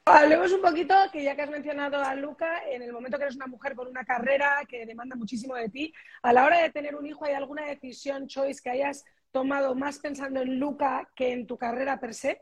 hablemos 0.03 0.51
un 0.51 0.61
poquito, 0.63 0.95
que 1.13 1.23
ya 1.23 1.35
que 1.35 1.43
has 1.43 1.49
mencionado 1.51 2.03
a 2.03 2.15
Luca, 2.15 2.63
en 2.71 2.81
el 2.81 2.91
momento 2.91 3.17
que 3.17 3.25
eres 3.25 3.35
una 3.35 3.45
mujer 3.45 3.75
con 3.75 3.87
una 3.87 4.03
carrera 4.03 4.65
que 4.67 4.83
demanda 4.87 5.15
muchísimo 5.15 5.53
de 5.53 5.69
ti, 5.69 5.93
a 6.23 6.33
la 6.33 6.43
hora 6.43 6.63
de 6.63 6.71
tener 6.71 6.95
un 6.95 7.05
hijo, 7.05 7.23
¿hay 7.23 7.35
alguna 7.35 7.67
decisión, 7.67 8.27
choice, 8.27 8.61
que 8.63 8.71
hayas 8.71 9.05
tomado 9.31 9.75
más 9.75 9.99
pensando 9.99 10.41
en 10.41 10.59
Luca 10.59 11.07
que 11.15 11.33
en 11.33 11.45
tu 11.45 11.57
carrera 11.57 11.99
per 11.99 12.15
se? 12.15 12.41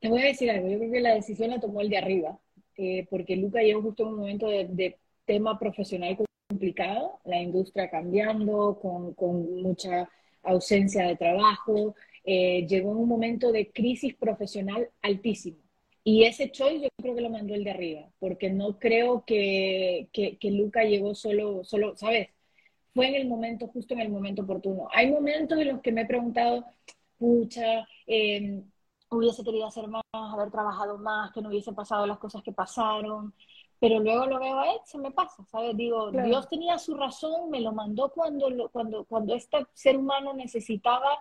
Te 0.00 0.08
voy 0.08 0.22
a 0.22 0.26
decir 0.26 0.50
algo, 0.50 0.68
yo 0.70 0.78
creo 0.78 0.90
que 0.90 1.00
la 1.00 1.14
decisión 1.14 1.50
la 1.50 1.60
tomó 1.60 1.82
el 1.82 1.90
de 1.90 1.98
arriba, 1.98 2.38
eh, 2.78 3.06
porque 3.10 3.36
Luca 3.36 3.60
llegó 3.60 3.82
justo 3.82 4.04
en 4.04 4.08
un 4.08 4.16
momento 4.16 4.48
de 4.48 4.96
tema 5.26 5.58
profesional 5.58 6.16
complicado, 6.48 7.20
la 7.24 7.40
industria 7.40 7.90
cambiando, 7.90 8.78
con, 8.80 9.14
con 9.14 9.62
mucha 9.62 10.08
ausencia 10.42 11.06
de 11.06 11.16
trabajo, 11.16 11.94
eh, 12.24 12.66
llegó 12.66 12.90
un 12.90 13.08
momento 13.08 13.52
de 13.52 13.70
crisis 13.72 14.14
profesional 14.14 14.88
altísimo. 15.02 15.58
Y 16.04 16.24
ese 16.24 16.50
choice 16.50 16.84
yo 16.84 16.88
creo 17.02 17.14
que 17.16 17.20
lo 17.20 17.30
mandó 17.30 17.54
el 17.54 17.64
de 17.64 17.70
arriba, 17.70 18.08
porque 18.20 18.50
no 18.50 18.78
creo 18.78 19.24
que, 19.24 20.08
que, 20.12 20.50
Luca 20.50 20.84
llegó 20.84 21.14
solo, 21.14 21.64
solo, 21.64 21.96
¿sabes? 21.96 22.28
Fue 22.94 23.08
en 23.08 23.16
el 23.16 23.28
momento, 23.28 23.68
justo 23.68 23.94
en 23.94 24.00
el 24.00 24.10
momento 24.10 24.42
oportuno. 24.42 24.88
Hay 24.92 25.10
momentos 25.10 25.58
en 25.58 25.68
los 25.68 25.80
que 25.82 25.92
me 25.92 26.02
he 26.02 26.06
preguntado, 26.06 26.64
pucha, 27.18 27.86
eh, 28.06 28.62
hubiese 29.10 29.44
querido 29.44 29.66
hacer 29.66 29.88
más, 29.88 30.02
haber 30.12 30.50
trabajado 30.50 30.98
más, 30.98 31.32
que 31.32 31.42
no 31.42 31.48
hubiese 31.48 31.72
pasado 31.72 32.06
las 32.06 32.18
cosas 32.18 32.42
que 32.42 32.52
pasaron, 32.52 33.34
pero 33.78 34.00
luego 34.00 34.26
lo 34.26 34.40
veo 34.40 34.58
a 34.58 34.70
él, 34.72 34.78
se 34.84 34.98
me 34.98 35.10
pasa, 35.10 35.44
¿sabes? 35.44 35.76
Digo, 35.76 36.10
Dios 36.10 36.48
tenía 36.48 36.78
su 36.78 36.94
razón, 36.94 37.50
me 37.50 37.60
lo 37.60 37.72
mandó 37.72 38.10
cuando, 38.10 38.70
cuando, 38.70 39.04
cuando 39.04 39.34
este 39.34 39.66
ser 39.74 39.96
humano 39.96 40.32
necesitaba 40.32 41.18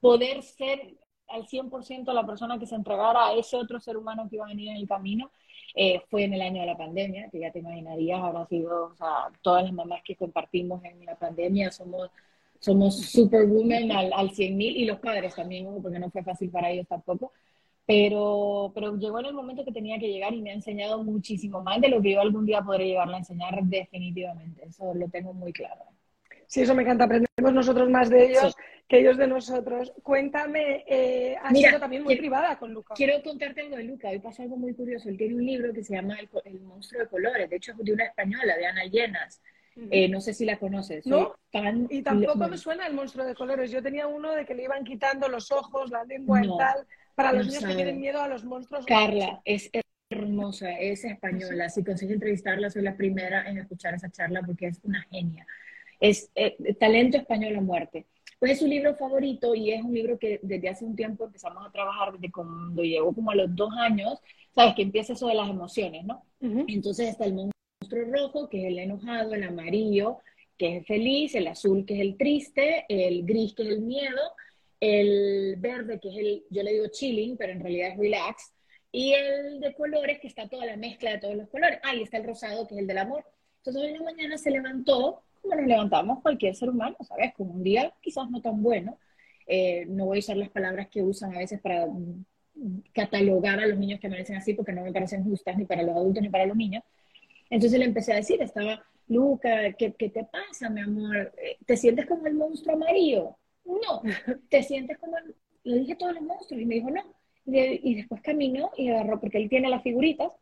poder 0.00 0.42
ser 0.42 0.96
al 1.28 1.46
100% 1.46 2.12
la 2.12 2.26
persona 2.26 2.58
que 2.58 2.66
se 2.66 2.74
entregara 2.74 3.28
a 3.28 3.34
ese 3.34 3.56
otro 3.56 3.80
ser 3.80 3.96
humano 3.96 4.28
que 4.28 4.36
iba 4.36 4.44
a 4.44 4.48
venir 4.48 4.70
en 4.70 4.76
el 4.76 4.88
camino. 4.88 5.30
Eh, 5.76 6.02
fue 6.08 6.24
en 6.24 6.34
el 6.34 6.42
año 6.42 6.60
de 6.60 6.66
la 6.66 6.76
pandemia, 6.76 7.28
que 7.30 7.40
ya 7.40 7.50
te 7.50 7.58
imaginarías, 7.58 8.22
habrá 8.22 8.46
sido, 8.46 8.92
o 8.92 8.96
sea, 8.96 9.30
todas 9.42 9.64
las 9.64 9.72
mamás 9.72 10.02
que 10.04 10.14
compartimos 10.14 10.84
en 10.84 11.04
la 11.04 11.16
pandemia 11.16 11.72
somos, 11.72 12.10
somos 12.60 12.96
superwomen 12.96 13.90
al, 13.90 14.12
al 14.12 14.30
100 14.30 14.56
mil 14.56 14.76
y 14.76 14.84
los 14.84 15.00
padres 15.00 15.34
también, 15.34 15.66
porque 15.82 15.98
no 15.98 16.10
fue 16.10 16.22
fácil 16.22 16.50
para 16.50 16.70
ellos 16.70 16.86
tampoco 16.86 17.32
pero, 17.86 18.72
pero 18.74 18.96
llegó 18.96 19.20
en 19.20 19.26
el 19.26 19.34
momento 19.34 19.64
que 19.64 19.72
tenía 19.72 19.98
que 19.98 20.08
llegar 20.08 20.32
y 20.32 20.40
me 20.40 20.50
ha 20.50 20.54
enseñado 20.54 21.02
muchísimo 21.02 21.62
más 21.62 21.80
de 21.80 21.88
lo 21.88 22.00
que 22.00 22.12
yo 22.12 22.20
algún 22.20 22.46
día 22.46 22.62
podré 22.62 22.86
llevarla 22.86 23.16
a 23.16 23.20
enseñar 23.20 23.62
definitivamente. 23.62 24.66
Eso 24.66 24.94
lo 24.94 25.08
tengo 25.08 25.34
muy 25.34 25.52
claro. 25.52 25.82
Sí, 26.46 26.62
eso 26.62 26.74
me 26.74 26.82
encanta. 26.82 27.04
Aprendemos 27.04 27.52
nosotros 27.52 27.90
más 27.90 28.08
de 28.08 28.26
ellos 28.30 28.56
que 28.88 29.00
ellos 29.00 29.16
de 29.16 29.26
nosotros. 29.26 29.92
Cuéntame, 30.02 30.84
eh, 30.86 31.36
has 31.42 31.56
sido 31.56 31.78
también 31.78 32.04
muy 32.04 32.16
privada 32.16 32.58
con 32.58 32.72
Luca. 32.72 32.94
Quiero 32.94 33.22
contarte 33.22 33.62
algo 33.62 33.76
de 33.76 33.84
Luca. 33.84 34.08
Hoy 34.08 34.18
pasa 34.18 34.42
algo 34.42 34.56
muy 34.56 34.74
curioso. 34.74 35.08
Él 35.08 35.16
tiene 35.16 35.34
un 35.34 35.44
libro 35.44 35.72
que 35.72 35.82
se 35.82 35.94
llama 35.94 36.16
El, 36.44 36.60
monstruo 36.60 37.02
de 37.02 37.08
colores. 37.08 37.48
De 37.48 37.56
hecho, 37.56 37.72
es 37.72 37.78
de 37.78 37.92
una 37.92 38.04
española, 38.04 38.56
de 38.56 38.66
Ana 38.66 38.84
Llenas. 38.84 39.42
Eh, 39.90 40.08
no 40.08 40.20
sé 40.20 40.32
si 40.32 40.44
la 40.44 40.56
conoces. 40.58 41.04
No, 41.04 41.34
y 41.88 42.02
tampoco 42.02 42.46
me 42.46 42.56
suena 42.56 42.86
el 42.86 42.94
monstruo 42.94 43.24
de 43.24 43.34
colores. 43.34 43.70
Yo 43.70 43.82
tenía 43.82 44.06
uno 44.06 44.32
de 44.32 44.44
que 44.44 44.54
le 44.54 44.64
iban 44.64 44.84
quitando 44.84 45.28
los 45.28 45.50
ojos, 45.50 45.90
la 45.90 46.04
lengua 46.04 46.44
y 46.44 46.48
tal. 46.56 46.86
Para 47.14 47.32
los 47.32 47.46
niños 47.46 47.64
que 47.64 47.74
tienen 47.74 48.00
miedo 48.00 48.20
a 48.20 48.28
los 48.28 48.44
monstruos. 48.44 48.86
Carla, 48.86 49.40
es 49.44 49.70
hermosa, 50.10 50.72
es 50.72 51.04
española. 51.04 51.68
Si 51.68 51.84
consigues 51.84 52.14
entrevistarla, 52.14 52.70
soy 52.70 52.82
la 52.82 52.96
primera 52.96 53.48
en 53.48 53.58
escuchar 53.58 53.94
esa 53.94 54.10
charla 54.10 54.42
porque 54.44 54.66
es 54.66 54.80
una 54.82 55.02
genia. 55.10 55.46
Es 56.00 56.30
eh, 56.34 56.56
talento 56.78 57.16
español 57.16 57.56
a 57.56 57.60
muerte. 57.60 58.06
Pues 58.38 58.52
es 58.52 58.58
su 58.58 58.66
libro 58.66 58.94
favorito 58.96 59.54
y 59.54 59.72
es 59.72 59.82
un 59.82 59.94
libro 59.94 60.18
que 60.18 60.40
desde 60.42 60.68
hace 60.68 60.84
un 60.84 60.96
tiempo 60.96 61.24
empezamos 61.24 61.66
a 61.66 61.70
trabajar, 61.70 62.12
desde 62.12 62.30
cuando 62.30 62.82
llegó 62.82 63.14
como 63.14 63.30
a 63.30 63.34
los 63.34 63.54
dos 63.54 63.72
años, 63.78 64.20
sabes 64.50 64.74
que 64.74 64.82
empieza 64.82 65.14
eso 65.14 65.28
de 65.28 65.34
las 65.34 65.48
emociones, 65.48 66.04
¿no? 66.04 66.24
Entonces 66.40 67.08
está 67.08 67.24
el 67.24 67.34
monstruo 67.34 68.12
rojo, 68.12 68.48
que 68.48 68.58
es 68.58 68.64
el 68.66 68.78
enojado, 68.78 69.34
el 69.34 69.44
amarillo, 69.44 70.18
que 70.58 70.68
es 70.68 70.76
el 70.80 70.84
feliz, 70.84 71.34
el 71.34 71.46
azul, 71.46 71.86
que 71.86 71.94
es 71.94 72.00
el 72.00 72.16
triste, 72.18 72.84
el 72.88 73.24
gris, 73.24 73.54
que 73.54 73.62
es 73.62 73.70
el 73.70 73.80
miedo, 73.80 74.20
el 74.84 75.56
verde, 75.56 75.98
que 76.00 76.08
es 76.08 76.16
el, 76.16 76.44
yo 76.50 76.62
le 76.62 76.72
digo 76.72 76.86
chilling, 76.88 77.36
pero 77.36 77.52
en 77.52 77.60
realidad 77.60 77.92
es 77.92 77.98
relax, 77.98 78.54
y 78.94 79.12
el 79.12 79.58
de 79.58 79.74
colores, 79.74 80.20
que 80.20 80.28
está 80.28 80.48
toda 80.48 80.66
la 80.66 80.76
mezcla 80.76 81.10
de 81.10 81.18
todos 81.18 81.34
los 81.34 81.48
colores. 81.48 81.80
Ah, 81.82 81.96
y 81.96 82.02
está 82.02 82.18
el 82.18 82.24
rosado, 82.24 82.68
que 82.68 82.76
es 82.76 82.80
el 82.80 82.86
del 82.86 82.98
amor. 82.98 83.24
Entonces 83.56 83.82
hoy 83.82 83.88
en 83.88 83.98
la 83.98 84.04
mañana 84.04 84.38
se 84.38 84.52
levantó, 84.52 85.20
como 85.42 85.56
nos 85.56 85.66
levantamos 85.66 86.22
cualquier 86.22 86.54
ser 86.54 86.70
humano, 86.70 86.96
¿sabes? 87.00 87.34
Como 87.34 87.54
un 87.54 87.64
día 87.64 87.92
quizás 88.00 88.30
no 88.30 88.40
tan 88.40 88.62
bueno. 88.62 88.96
Eh, 89.48 89.84
no 89.88 90.06
voy 90.06 90.18
a 90.18 90.20
usar 90.20 90.36
las 90.36 90.48
palabras 90.50 90.86
que 90.90 91.02
usan 91.02 91.34
a 91.34 91.38
veces 91.38 91.60
para 91.60 91.88
catalogar 92.92 93.58
a 93.58 93.66
los 93.66 93.78
niños 93.78 93.98
que 93.98 94.08
merecen 94.08 94.36
así, 94.36 94.54
porque 94.54 94.72
no 94.72 94.82
me 94.82 94.92
parecen 94.92 95.24
justas 95.24 95.56
ni 95.58 95.64
para 95.64 95.82
los 95.82 95.96
adultos 95.96 96.22
ni 96.22 96.28
para 96.28 96.46
los 96.46 96.56
niños. 96.56 96.84
Entonces 97.50 97.78
le 97.80 97.86
empecé 97.86 98.12
a 98.12 98.16
decir, 98.16 98.40
estaba, 98.42 98.84
Luca, 99.08 99.72
¿qué, 99.72 99.92
qué 99.94 100.08
te 100.08 100.22
pasa, 100.22 100.70
mi 100.70 100.82
amor? 100.82 101.32
Eh, 101.36 101.58
¿Te 101.66 101.76
sientes 101.76 102.06
como 102.06 102.28
el 102.28 102.34
monstruo 102.34 102.76
amarillo? 102.76 103.36
No, 103.64 104.02
te 104.48 104.62
sientes 104.62 104.98
como, 104.98 105.16
le 105.64 105.78
dije 105.78 105.96
todos 105.96 106.14
los 106.14 106.22
monstruos 106.22 106.62
y 106.62 106.66
me 106.66 106.76
dijo 106.76 106.90
no. 106.90 107.02
Y, 107.46 107.94
después 107.96 108.22
caminó 108.22 108.70
y 108.76 108.88
agarró, 108.88 109.20
porque 109.20 109.38
él 109.38 109.50
tiene 109.50 109.68
las 109.68 109.82
figuritas, 109.82 110.32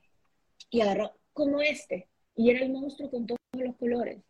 y 0.70 0.80
agarró 0.80 1.12
como 1.32 1.60
este. 1.60 2.08
Y 2.36 2.50
era 2.50 2.60
el 2.60 2.70
monstruo 2.70 3.10
con 3.10 3.26
todos 3.26 3.38
los 3.54 3.76
colores. 3.76 4.20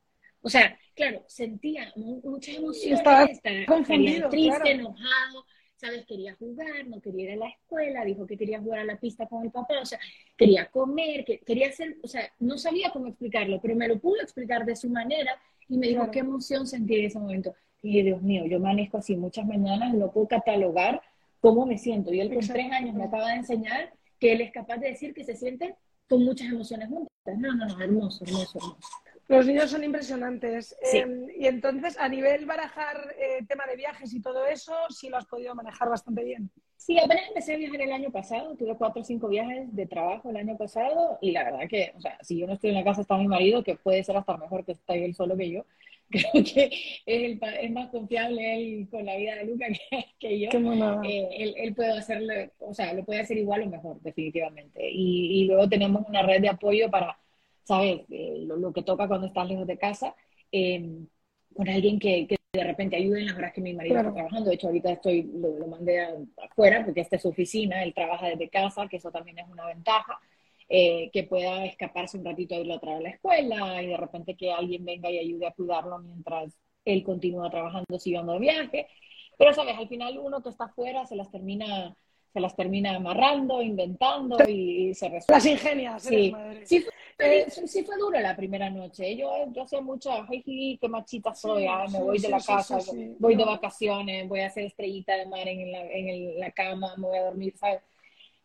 O 0.41 0.49
sea, 0.49 0.79
claro, 0.95 1.23
sentía 1.29 1.93
muchas 1.97 2.57
emociones. 2.57 2.99
Estaba 2.99 3.29
confundido, 3.67 4.29
triste, 4.31 4.71
enojado. 4.71 5.45
¿sabes? 5.83 6.07
Quería 6.07 6.37
jugar, 6.37 6.87
no 6.87 7.01
quería 7.01 7.25
ir 7.25 7.31
a 7.33 7.37
la 7.37 7.49
escuela, 7.49 8.05
dijo 8.05 8.25
que 8.25 8.39
quería 8.39 8.61
jugar 8.61 8.81
a 8.81 8.85
la 8.85 9.01
pista 9.01 9.27
con 9.27 9.45
el 9.45 9.51
papá, 9.51 9.81
o 9.81 9.85
sea, 9.85 9.99
quería 10.37 10.71
comer, 10.71 11.25
que, 11.25 11.41
quería 11.41 11.71
hacer, 11.71 11.97
o 12.05 12.07
sea, 12.07 12.33
no 12.39 12.57
sabía 12.57 12.91
cómo 12.93 13.09
explicarlo, 13.09 13.61
pero 13.61 13.75
me 13.75 13.89
lo 13.89 13.99
pudo 13.99 14.21
explicar 14.21 14.65
de 14.65 14.77
su 14.77 14.89
manera 14.89 15.37
y 15.69 15.77
me 15.79 15.89
dijo 15.89 16.09
qué 16.13 16.21
emoción 16.21 16.69
sentí 16.69 17.01
en 17.01 17.07
ese 17.07 17.19
momento. 17.19 17.53
Y 17.83 18.03
Dios 18.03 18.23
mío, 18.23 18.47
yo 18.47 18.61
manejo 18.61 18.99
así 18.99 19.17
muchas 19.17 19.45
mañanas, 19.45 19.93
no 19.95 20.13
puedo 20.13 20.29
catalogar 20.29 21.03
cómo 21.41 21.67
me 21.67 21.77
siento. 21.77 22.15
Y 22.15 22.21
él 22.21 22.33
con 22.33 22.47
tres 22.47 22.73
años 22.73 22.95
me 22.95 23.05
acaba 23.05 23.29
de 23.29 23.37
enseñar 23.37 23.93
que 24.21 24.33
él 24.33 24.41
es 24.41 24.53
capaz 24.53 24.79
de 24.79 24.89
decir 24.89 25.13
que 25.13 25.25
se 25.25 25.35
siente 25.35 25.75
con 26.09 26.25
muchas 26.25 26.49
emociones 26.49 26.89
juntas. 26.89 27.39
No, 27.39 27.55
no, 27.55 27.67
no, 27.67 27.83
hermoso, 27.83 28.25
hermoso, 28.25 28.59
hermoso. 28.59 28.89
Los 29.29 29.47
niños 29.47 29.71
son 29.71 29.83
impresionantes. 29.83 30.77
Em, 30.93 31.27
y 31.37 31.47
entonces, 31.47 31.99
a 31.99 32.09
nivel 32.09 32.47
barajar 32.47 33.15
eh, 33.19 33.45
tema 33.49 33.65
de 33.67 33.77
viajes 33.77 34.13
y 34.13 34.21
todo 34.21 34.47
eso, 34.47 34.75
sí 34.91 35.09
lo 35.09 35.17
has 35.17 35.27
podido 35.27 35.55
manejar 35.55 35.89
bastante 35.89 36.23
bien. 36.23 36.51
Sí, 36.85 36.99
apenas 36.99 37.29
empecé 37.29 37.55
a 37.55 37.59
viajar 37.59 37.81
el 37.81 37.93
año 37.93 38.11
pasado, 38.11 38.57
tuve 38.57 38.75
cuatro 38.77 39.03
o 39.03 39.05
cinco 39.05 39.29
viajes 39.29 39.73
de 39.73 39.87
trabajo 39.87 40.31
el 40.31 40.37
año 40.37 40.57
pasado 40.57 41.17
y 41.21 41.31
la 41.31 41.45
verdad 41.45 41.69
que, 41.69 41.93
o 41.97 42.01
sea, 42.01 42.19
si 42.23 42.41
yo 42.41 42.47
no 42.49 42.55
estoy 42.55 42.71
en 42.71 42.77
la 42.77 42.83
casa 42.83 43.03
está 43.03 43.17
mi 43.17 43.29
marido, 43.29 43.63
que 43.63 43.77
puede 43.77 44.03
ser 44.03 44.17
hasta 44.17 44.37
mejor 44.37 44.65
que 44.65 44.73
esté 44.73 45.05
él 45.05 45.15
solo 45.15 45.37
que 45.37 45.49
yo, 45.49 45.65
creo 46.11 46.45
que 46.45 46.71
es, 47.07 47.39
es, 47.41 47.71
más 47.71 47.89
confiable 47.91 48.57
él 48.57 48.89
con 48.91 49.07
la 49.07 49.17
vida 49.17 49.37
de 49.37 49.45
Luca 49.45 49.67
que, 50.19 50.41
yo. 50.41 50.49
Eh, 51.05 51.29
él, 51.39 51.55
él, 51.57 51.73
puede 51.73 51.93
hacerlo, 51.97 52.35
o 52.59 52.75
sea, 52.75 52.93
lo 52.95 53.05
puede 53.05 53.21
hacer 53.21 53.39
igual 53.39 53.63
o 53.63 53.67
mejor, 53.67 54.01
definitivamente. 54.01 54.91
Y, 54.91 55.43
y 55.43 55.45
luego 55.45 55.69
tenemos 55.69 56.03
una 56.09 56.23
red 56.23 56.41
de 56.41 56.49
apoyo 56.49 56.91
para, 56.91 57.17
¿sabes? 57.63 58.01
Eh, 58.11 58.45
lo, 58.45 58.73
que 58.73 58.83
toca 58.83 59.07
cuando 59.07 59.29
estás 59.29 59.47
lejos 59.47 59.69
de 59.69 59.79
casa, 59.79 60.17
em, 60.51 61.07
con 61.55 61.69
alguien 61.69 62.01
que, 62.01 62.27
que, 62.27 62.42
de 62.55 62.65
repente 62.65 62.97
ayude 62.97 63.21
en 63.21 63.27
las 63.29 63.37
horas 63.37 63.53
que 63.55 63.63
mi 63.63 63.73
marido 63.73 63.97
está 63.97 64.13
trabajando. 64.13 64.51
De 64.51 64.57
hecho, 64.57 64.67
ahorita 64.67 64.93
estoy, 64.93 65.23
lo, 65.23 65.59
lo 65.59 65.67
mandé 65.69 66.07
afuera 66.37 66.85
porque 66.85 67.01
esta 67.01 67.17
es 67.17 67.23
su 67.23 67.29
oficina, 67.29 67.83
él 67.83 67.95
trabaja 67.95 68.29
desde 68.29 68.51
casa, 68.51 68.89
que 68.89 68.99
eso 68.99 69.11
también 69.11 69.39
es 69.39 69.49
una 69.49 69.67
ventaja. 69.67 70.21
Eh, 70.69 71.11
que 71.13 71.25
pueda 71.25 71.67
escaparse 71.67 72.17
un 72.17 72.25
ratito 72.25 72.55
a 72.55 72.59
irlo 72.59 72.75
a 72.75 72.81
traer 72.81 72.99
a 72.99 73.01
la 73.03 73.11
escuela 73.11 73.83
y 73.83 73.89
de 73.89 73.97
repente 73.97 74.37
que 74.37 74.53
alguien 74.53 74.87
venga 74.87 75.11
y 75.11 75.19
ayude 75.19 75.47
a 75.47 75.53
cuidarlo 75.53 75.99
mientras 75.99 76.57
él 76.87 77.03
continúa 77.03 77.51
trabajando, 77.51 77.99
siguiendo 77.99 78.33
de 78.35 78.39
viaje. 78.39 78.87
Pero, 79.37 79.53
¿sabes? 79.53 79.77
Al 79.77 79.89
final 79.89 80.19
uno 80.19 80.43
que 80.43 80.49
está 80.49 80.65
afuera 80.65 81.05
se 81.05 81.17
las 81.17 81.31
termina 81.31 81.95
se 82.33 82.41
las 82.41 82.57
termina 82.57 82.97
amarrando, 82.97 83.61
inventando 83.61 84.39
y, 84.49 84.95
se 84.95 85.09
resuelve. 85.11 85.37
Las 85.37 85.47
ingenias. 85.47 86.03
Sí. 86.03 86.35
Sí 86.65 86.81
fue, 86.81 86.93
eh, 87.19 87.47
sí 87.51 87.85
fue 87.85 87.97
duro 87.99 88.19
la 88.21 88.37
primera 88.37 88.71
noche. 88.71 89.17
Yo, 89.17 89.31
yo 89.53 89.63
hacía 89.63 89.81
mucha, 89.81 90.27
ay, 90.29 90.79
qué 90.81 90.89
machita 90.89 91.35
soy, 91.35 91.67
me 91.91 92.01
voy 92.01 92.19
de 92.19 92.29
la 92.29 92.41
casa, 92.41 92.79
voy 93.19 93.37
de 93.37 93.45
vacaciones, 93.45 94.29
voy 94.29 94.41
a 94.41 94.47
hacer 94.47 94.65
estrellita 94.65 95.17
de 95.17 95.27
mar 95.27 95.47
en 95.47 95.73
la, 95.73 95.81
en 95.91 96.41
la 96.41 96.51
cama, 96.51 96.95
me 96.97 97.07
voy 97.07 97.19
a 97.19 97.25
dormir, 97.25 97.55
¿sabes? 97.57 97.83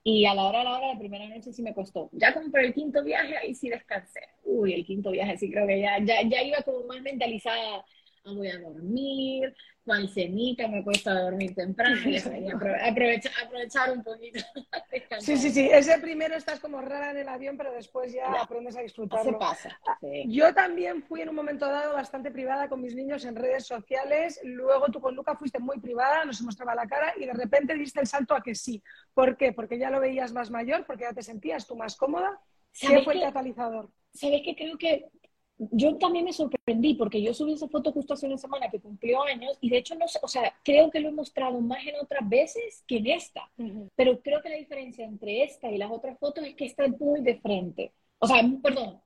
Y 0.04 0.26
a 0.26 0.34
la 0.34 0.46
hora, 0.46 0.62
a 0.62 0.64
la 0.64 0.78
hora, 0.78 0.94
la 0.94 1.00
primera 1.00 1.28
noche 1.28 1.52
sí 1.52 1.62
me 1.62 1.74
costó. 1.74 2.10
Ya 2.14 2.34
como 2.34 2.50
por 2.50 2.62
el 2.62 2.74
quinto 2.74 3.04
viaje, 3.04 3.36
ahí 3.38 3.54
sí 3.54 3.68
descansé. 3.68 4.22
Uy, 4.46 4.74
el 4.74 4.86
quinto 4.86 5.12
viaje 5.12 5.38
sí 5.38 5.52
creo 5.52 5.68
que 5.68 5.82
ya, 5.82 6.00
ya, 6.00 6.22
ya 6.22 6.44
iba 6.44 6.62
como 6.62 6.84
más 6.86 7.02
mentalizada. 7.02 7.84
Ah, 8.28 8.34
voy 8.34 8.50
a 8.50 8.60
dormir, 8.60 9.56
cual 9.86 10.10
cenita, 10.10 10.68
me 10.68 10.84
cuesta 10.84 11.14
dormir 11.22 11.56
temprano, 11.56 11.96
aprovechar, 12.84 13.32
aprovechar 13.46 13.92
un 13.92 14.04
poquito. 14.04 14.40
sí, 15.20 15.38
sí, 15.38 15.50
sí, 15.50 15.70
ese 15.72 15.98
primero 16.00 16.36
estás 16.36 16.60
como 16.60 16.82
rara 16.82 17.12
en 17.12 17.18
el 17.20 17.30
avión, 17.30 17.56
pero 17.56 17.72
después 17.72 18.12
ya 18.12 18.34
aprendes 18.42 18.76
a 18.76 18.82
disfrutarlo. 18.82 19.32
Se 19.32 19.38
pasa. 19.38 19.80
Ah, 19.88 19.98
yo 20.26 20.54
también 20.54 21.04
fui 21.04 21.22
en 21.22 21.30
un 21.30 21.36
momento 21.36 21.68
dado 21.68 21.94
bastante 21.94 22.30
privada 22.30 22.68
con 22.68 22.82
mis 22.82 22.96
niños 22.96 23.24
en 23.24 23.38
redes 23.38 23.66
sociales, 23.66 24.42
luego 24.44 24.88
tú 24.88 25.00
con 25.00 25.16
Luca 25.16 25.38
fuiste 25.38 25.60
muy 25.60 25.80
privada, 25.80 26.26
no 26.26 26.34
se 26.34 26.44
mostraba 26.44 26.76
la 26.76 26.86
cara 26.86 27.14
y 27.16 27.26
de 27.26 27.34
repente 27.34 27.76
diste 27.76 28.02
el 28.02 28.08
salto 28.08 28.36
a 28.36 28.44
que 28.44 28.56
sí. 28.56 28.84
¿Por 29.14 29.38
qué? 29.38 29.54
Porque 29.54 29.80
ya 29.80 29.90
lo 29.90 30.02
veías 30.02 30.34
más 30.34 30.52
mayor, 30.52 30.86
porque 30.86 31.06
ya 31.06 31.14
te 31.14 31.24
sentías 31.24 31.66
tú 31.66 31.78
más 31.78 31.96
cómoda. 31.96 32.38
¿Qué 32.78 33.02
fue 33.04 33.14
el 33.14 33.22
catalizador? 33.22 33.90
Sabes 34.12 34.42
que 34.44 34.56
creo 34.56 34.78
que 34.78 35.06
yo 35.58 35.96
también 35.98 36.26
me 36.26 36.34
sorprendí 36.34 36.94
porque 36.94 37.22
yo 37.22 37.34
subí 37.34 37.54
esa 37.54 37.68
foto 37.68 37.92
justo 37.92 38.14
hace 38.14 38.28
una 38.28 38.38
semana 38.38 38.70
que 38.70 38.80
cumplió 38.80 39.24
años 39.24 39.58
y 39.62 39.70
de 39.70 39.78
hecho 39.78 39.96
no 39.96 40.08
sé, 40.08 40.20
o 40.22 40.28
sea, 40.28 40.54
creo 40.64 40.92
que 40.92 41.00
lo 41.00 41.10
he 41.10 41.14
mostrado 41.14 41.60
más 41.62 41.86
en 41.86 41.96
otras 42.02 42.28
veces 42.28 42.84
que 42.88 42.98
en 42.98 43.08
esta, 43.08 43.50
pero 43.96 44.20
creo 44.22 44.42
que 44.42 44.50
la 44.50 44.58
diferencia 44.58 45.06
entre 45.06 45.44
esta 45.44 45.72
y 45.72 45.78
las 45.78 45.92
otras 45.92 46.18
fotos 46.20 46.46
es 46.46 46.56
que 46.56 46.66
está 46.66 46.88
muy 47.00 47.22
de 47.22 47.38
frente, 47.38 47.92
o 48.20 48.28
sea, 48.28 48.42
perdón, 48.62 49.02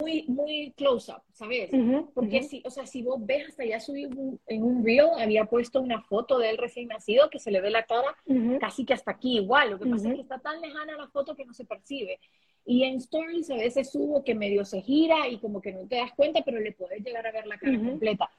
muy, 0.00 0.24
muy 0.28 0.74
close 0.76 1.10
up, 1.10 1.22
¿sabes? 1.32 1.70
Porque 2.12 2.42
si, 2.42 2.62
o 2.66 2.70
sea, 2.70 2.84
si 2.84 3.02
vos 3.02 3.24
ves 3.24 3.48
hasta 3.48 3.64
ya 3.64 3.80
subí 3.80 4.02
en 4.02 4.62
un 4.62 4.84
reel, 4.84 5.08
había 5.18 5.46
puesto 5.46 5.80
una 5.80 6.02
foto 6.02 6.38
de 6.38 6.50
él 6.50 6.58
recién 6.58 6.88
nacido 6.88 7.30
que 7.30 7.38
se 7.38 7.50
le 7.50 7.60
ve 7.60 7.70
la 7.70 7.84
cara 7.84 8.14
casi 8.60 8.84
que 8.84 8.92
hasta 8.92 9.12
aquí 9.12 9.36
igual, 9.36 9.70
lo 9.70 9.78
que 9.78 9.86
pasa 9.86 10.08
es 10.08 10.16
que 10.16 10.20
está 10.20 10.38
tan 10.38 10.60
lejana 10.60 10.96
la 10.98 11.08
foto 11.08 11.34
que 11.34 11.46
no 11.46 11.54
se 11.54 11.64
percibe. 11.64 12.20
Y 12.66 12.84
en 12.84 12.96
stories 12.96 13.50
a 13.50 13.56
veces 13.56 13.90
subo 13.90 14.24
que 14.24 14.34
medio 14.34 14.64
se 14.64 14.80
gira 14.80 15.28
y 15.28 15.38
como 15.38 15.60
que 15.60 15.72
no 15.72 15.86
te 15.86 15.96
das 15.96 16.12
cuenta, 16.14 16.42
pero 16.44 16.60
le 16.60 16.72
puedes 16.72 17.04
llegar 17.04 17.26
a 17.26 17.32
ver 17.32 17.46
la 17.46 17.58
cara 17.58 17.78
completa. 17.78 18.30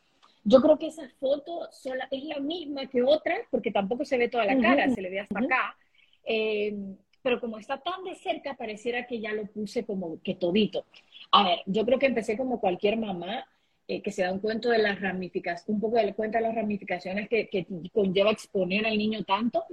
Yo 0.44 0.62
creo 0.62 0.78
que 0.78 0.88
esa 0.88 1.10
foto 1.20 1.68
sola 1.72 2.08
es 2.12 2.24
la 2.24 2.40
misma 2.40 2.88
que 2.88 3.02
otra, 3.02 3.36
porque 3.52 3.72
tampoco 3.72 4.06
se 4.06 4.18
ve 4.18 4.30
toda 4.30 4.46
la 4.46 4.60
cara, 4.60 4.90
se 4.90 5.02
le 5.02 5.10
ve 5.10 5.20
hasta 5.20 5.40
acá. 5.40 5.76
Eh, 6.24 6.76
pero 7.22 7.40
como 7.40 7.58
está 7.58 7.80
tan 7.80 8.04
de 8.04 8.16
cerca, 8.16 8.56
pareciera 8.56 9.08
que 9.08 9.20
ya 9.20 9.34
lo 9.34 9.46
puse 9.48 9.84
como 9.84 10.22
que 10.22 10.36
todito. 10.36 10.86
A 11.32 11.44
ver, 11.44 11.60
yo 11.66 11.84
creo 11.86 11.98
que 11.98 12.06
empecé 12.06 12.38
como 12.38 12.60
cualquier 12.60 12.98
mamá 12.98 13.48
eh, 13.88 14.02
que 14.02 14.12
se 14.12 14.24
da 14.24 14.32
un 14.32 14.40
cuento 14.40 14.70
de 14.70 14.80
las 14.80 15.02
ramificaciones, 15.02 15.70
un 15.70 15.80
poco 15.80 15.98
de 15.98 16.14
cuenta 16.14 16.40
de 16.40 16.44
las 16.44 16.56
ramificaciones 16.56 17.28
que, 17.30 17.48
que 17.50 17.68
conlleva 17.94 18.32
exponer 18.32 18.86
al 18.86 18.98
niño 18.98 19.24
tanto, 19.24 19.64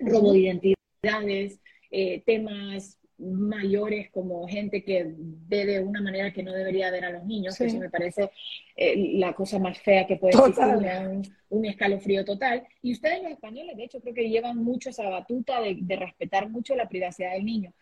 robo 0.00 0.32
de 0.32 0.38
identidades, 0.38 1.60
eh, 1.90 2.22
temas 2.24 2.98
mayores 3.22 4.10
como 4.10 4.46
gente 4.48 4.82
que 4.82 5.14
ve 5.16 5.64
de 5.64 5.80
una 5.80 6.00
manera 6.00 6.32
que 6.32 6.42
no 6.42 6.52
debería 6.52 6.90
ver 6.90 7.04
a 7.04 7.10
los 7.10 7.24
niños, 7.24 7.56
que 7.56 7.66
eso 7.66 7.78
me 7.78 7.88
parece 7.88 8.30
eh, 8.76 9.14
la 9.18 9.32
cosa 9.32 9.58
más 9.58 9.78
fea 9.78 10.06
que 10.06 10.16
puede 10.16 10.36
existir, 10.36 10.64
un, 10.64 11.22
un, 11.50 11.64
escalofrío 11.64 12.24
total. 12.24 12.66
Y 12.82 12.92
ustedes 12.92 13.22
los 13.22 13.32
españoles, 13.32 13.76
de 13.76 13.84
hecho, 13.84 14.00
creo 14.00 14.14
que 14.14 14.28
llevan 14.28 14.58
mucho 14.58 14.90
esa 14.90 15.08
batuta 15.08 15.60
de, 15.60 15.96
respetar 15.96 16.48
mucho 16.48 16.74
la 16.74 16.88
privacidad 16.88 17.32
del 17.32 17.44
niño. 17.44 17.72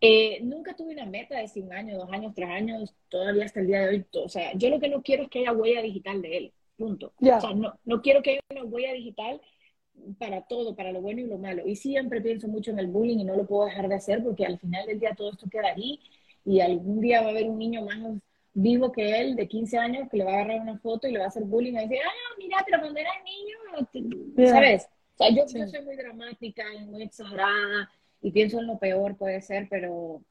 Eh, 0.00 0.40
nunca 0.42 0.74
tuve 0.74 0.94
una 0.94 1.06
meta 1.06 1.38
de 1.38 1.46
si 1.46 1.60
un 1.60 1.72
año, 1.72 1.96
dos 1.96 2.10
años, 2.10 2.32
tres 2.34 2.48
años, 2.48 2.94
todavía 3.08 3.44
hasta 3.44 3.60
el 3.60 3.66
día 3.66 3.80
de 3.82 3.88
hoy. 3.88 4.06
O 4.14 4.28
sea, 4.28 4.52
yo 4.54 4.70
lo 4.70 4.80
que 4.80 4.88
no 4.88 5.02
quiero 5.02 5.24
es 5.24 5.28
que 5.28 5.40
haya 5.40 5.52
huella 5.52 5.82
digital 5.82 6.22
de 6.22 6.36
él, 6.36 6.52
punto. 6.76 7.12
O 7.20 7.40
sea, 7.40 7.54
no, 7.54 7.78
no 7.84 8.02
quiero 8.02 8.22
que 8.22 8.30
haya 8.30 8.40
una 8.50 8.64
huella 8.64 8.92
digital 8.92 9.40
para 10.18 10.42
todo, 10.42 10.74
para 10.74 10.92
lo 10.92 11.00
bueno 11.00 11.20
y 11.20 11.26
lo 11.26 11.38
malo. 11.38 11.66
Y 11.66 11.76
siempre 11.76 12.20
pienso 12.20 12.48
mucho 12.48 12.70
en 12.70 12.78
el 12.78 12.88
bullying 12.88 13.18
y 13.18 13.24
no 13.24 13.36
lo 13.36 13.46
puedo 13.46 13.66
dejar 13.66 13.88
de 13.88 13.94
hacer 13.94 14.22
porque 14.22 14.46
al 14.46 14.58
final 14.58 14.86
del 14.86 15.00
día 15.00 15.14
todo 15.14 15.30
esto 15.30 15.48
queda 15.50 15.68
ahí 15.68 16.00
y 16.44 16.60
algún 16.60 17.00
día 17.00 17.20
va 17.20 17.28
a 17.28 17.30
haber 17.30 17.48
un 17.48 17.58
niño 17.58 17.82
más 17.82 17.98
vivo 18.52 18.90
que 18.92 19.20
él 19.20 19.36
de 19.36 19.48
15 19.48 19.78
años 19.78 20.08
que 20.10 20.16
le 20.16 20.24
va 20.24 20.32
a 20.32 20.34
agarrar 20.34 20.60
una 20.60 20.78
foto 20.78 21.06
y 21.06 21.12
le 21.12 21.18
va 21.18 21.26
a 21.26 21.28
hacer 21.28 21.44
bullying 21.44 21.72
y 21.72 21.76
decir, 21.76 21.98
ah, 22.04 22.34
mira, 22.38 22.58
pero 22.66 22.80
cuando 22.80 22.98
era 22.98 23.10
niño, 23.24 24.50
¿sabes? 24.50 24.88
O 25.14 25.16
sea, 25.16 25.30
yo, 25.30 25.46
soy 25.46 25.84
muy 25.84 25.96
dramática 25.96 26.64
y 26.74 26.84
muy 26.86 27.02
exagerada 27.02 27.90
y 28.22 28.30
pienso 28.30 28.58
en 28.58 28.66
lo 28.66 28.78
peor 28.78 29.16
puede 29.16 29.40
ser, 29.42 29.68
pero 29.70 30.22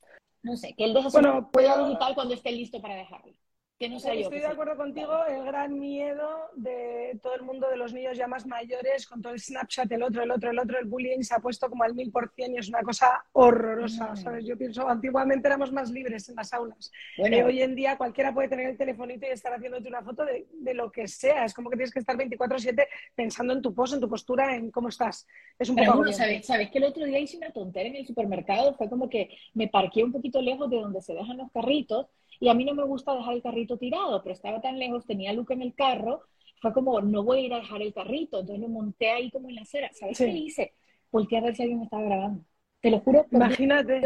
no 0.42 0.58
sé, 0.58 0.74
que 0.74 0.86
él 0.86 0.94
deje 0.94 1.10
bueno, 1.12 1.50
su 1.52 1.58
huella 1.58 1.78
digital 1.86 2.16
cuando 2.16 2.34
esté 2.34 2.52
listo 2.52 2.82
para 2.82 2.96
dejarlo. 2.96 3.34
Estoy 3.80 4.40
de 4.42 4.46
acuerdo 4.46 4.76
contigo, 4.76 5.26
el 5.26 5.46
gran 5.46 5.80
miedo 5.80 6.50
de 6.54 7.18
todo 7.24 7.36
el 7.36 7.44
mundo 7.44 7.70
de 7.70 7.78
los 7.78 7.94
niños 7.94 8.18
ya 8.18 8.28
más 8.28 8.46
mayores, 8.46 9.08
con 9.08 9.22
todo 9.22 9.32
el 9.32 9.40
Snapchat, 9.40 9.90
el 9.94 10.04
otro, 10.04 10.22
el 10.22 10.32
otro, 10.32 10.52
el 10.52 10.60
otro, 10.60 10.78
el 10.80 10.86
bullying 10.86 11.22
se 11.22 11.34
ha 11.34 11.40
puesto 11.40 11.70
como 11.70 11.86
al 11.86 11.96
mil 11.96 12.12
por 12.12 12.30
cien 12.36 12.54
y 12.54 12.58
es 12.58 12.68
una 12.68 12.82
cosa 12.82 13.24
horrorosa, 13.32 14.18
¿sabes? 14.18 14.46
Yo 14.46 14.58
pienso, 14.58 14.86
antiguamente 14.90 15.48
éramos 15.48 15.72
más 15.72 15.90
libres 15.92 16.28
en 16.28 16.36
las 16.36 16.52
aulas. 16.52 16.92
Eh, 17.20 17.42
hoy 17.42 17.62
en 17.62 17.74
día 17.74 17.98
cualquiera 17.98 18.34
puede 18.34 18.50
tener 18.50 18.68
el 18.68 18.78
telefonito 18.78 19.26
y 19.26 19.30
estar 19.30 19.54
haciéndote 19.54 19.88
una 19.88 20.04
foto 20.04 20.26
de, 20.26 20.46
de 20.52 20.74
lo 20.74 20.92
que 20.92 21.08
sea. 21.08 21.46
Es 21.46 21.54
como 21.54 21.70
que 21.70 21.78
tienes 21.78 21.94
que 21.94 22.00
estar 22.00 22.18
24-7 22.18 22.86
pensando 23.16 23.54
en 23.54 23.62
tu 23.62 23.74
pose, 23.74 23.96
en 23.96 24.02
tu 24.02 24.10
postura, 24.10 24.58
en 24.58 24.72
cómo 24.72 24.90
estás. 24.90 25.26
Es 25.58 25.70
un 25.70 25.78
poco... 25.78 26.12
¿sabes? 26.12 26.46
¿sabes? 26.46 26.70
que 26.70 26.80
el 26.80 26.84
otro 26.84 27.06
día 27.06 27.20
hice 27.20 27.38
una 27.38 27.52
tontería 27.52 27.92
en 27.92 27.96
el 27.96 28.06
supermercado? 28.06 28.76
Fue 28.76 28.90
como 28.90 29.10
que 29.10 29.38
me 29.54 29.70
parqué 29.70 30.04
un 30.04 30.12
poquito 30.12 30.42
lejos 30.42 30.70
de 30.70 30.82
donde 30.82 31.02
se 31.02 31.14
dejan 31.14 31.38
los 31.38 31.50
carritos 31.54 32.08
y 32.40 32.50
a 32.50 32.54
mí 32.54 32.66
no 32.66 32.74
me 32.74 32.84
gusta 32.84 33.16
dejar 33.16 33.34
el 33.34 33.42
carrito 33.42 33.78
tirado, 33.78 34.22
pero 34.24 34.34
estaba 34.34 34.62
tan 34.62 34.80
lejos, 34.80 35.06
tenía 35.06 35.34
Luca 35.34 35.54
en 35.54 35.62
el 35.62 35.74
carro, 35.74 36.24
fue 36.62 36.74
como, 36.74 37.02
no 37.02 37.24
voy 37.24 37.40
a 37.40 37.46
ir 37.46 37.54
a 37.54 37.60
dejar 37.60 37.82
el 37.82 37.94
carrito, 37.94 38.40
entonces 38.40 38.62
lo 38.62 38.70
monté 38.70 39.10
ahí 39.10 39.32
como 39.32 39.50
en 39.50 39.56
la 39.56 39.62
acera. 39.62 39.90
¿Sabes 39.94 40.18
qué 40.18 40.28
hice? 40.28 40.74
Volté 41.12 41.38
a 41.38 41.42
ver 41.42 41.56
si 41.56 41.64
alguien 41.64 41.80
me 41.80 41.86
estaba 41.86 42.04
grabando. 42.04 42.44
Te 42.82 42.92
lo 42.92 43.00
juro. 43.00 43.26
Imagínate. 43.32 44.02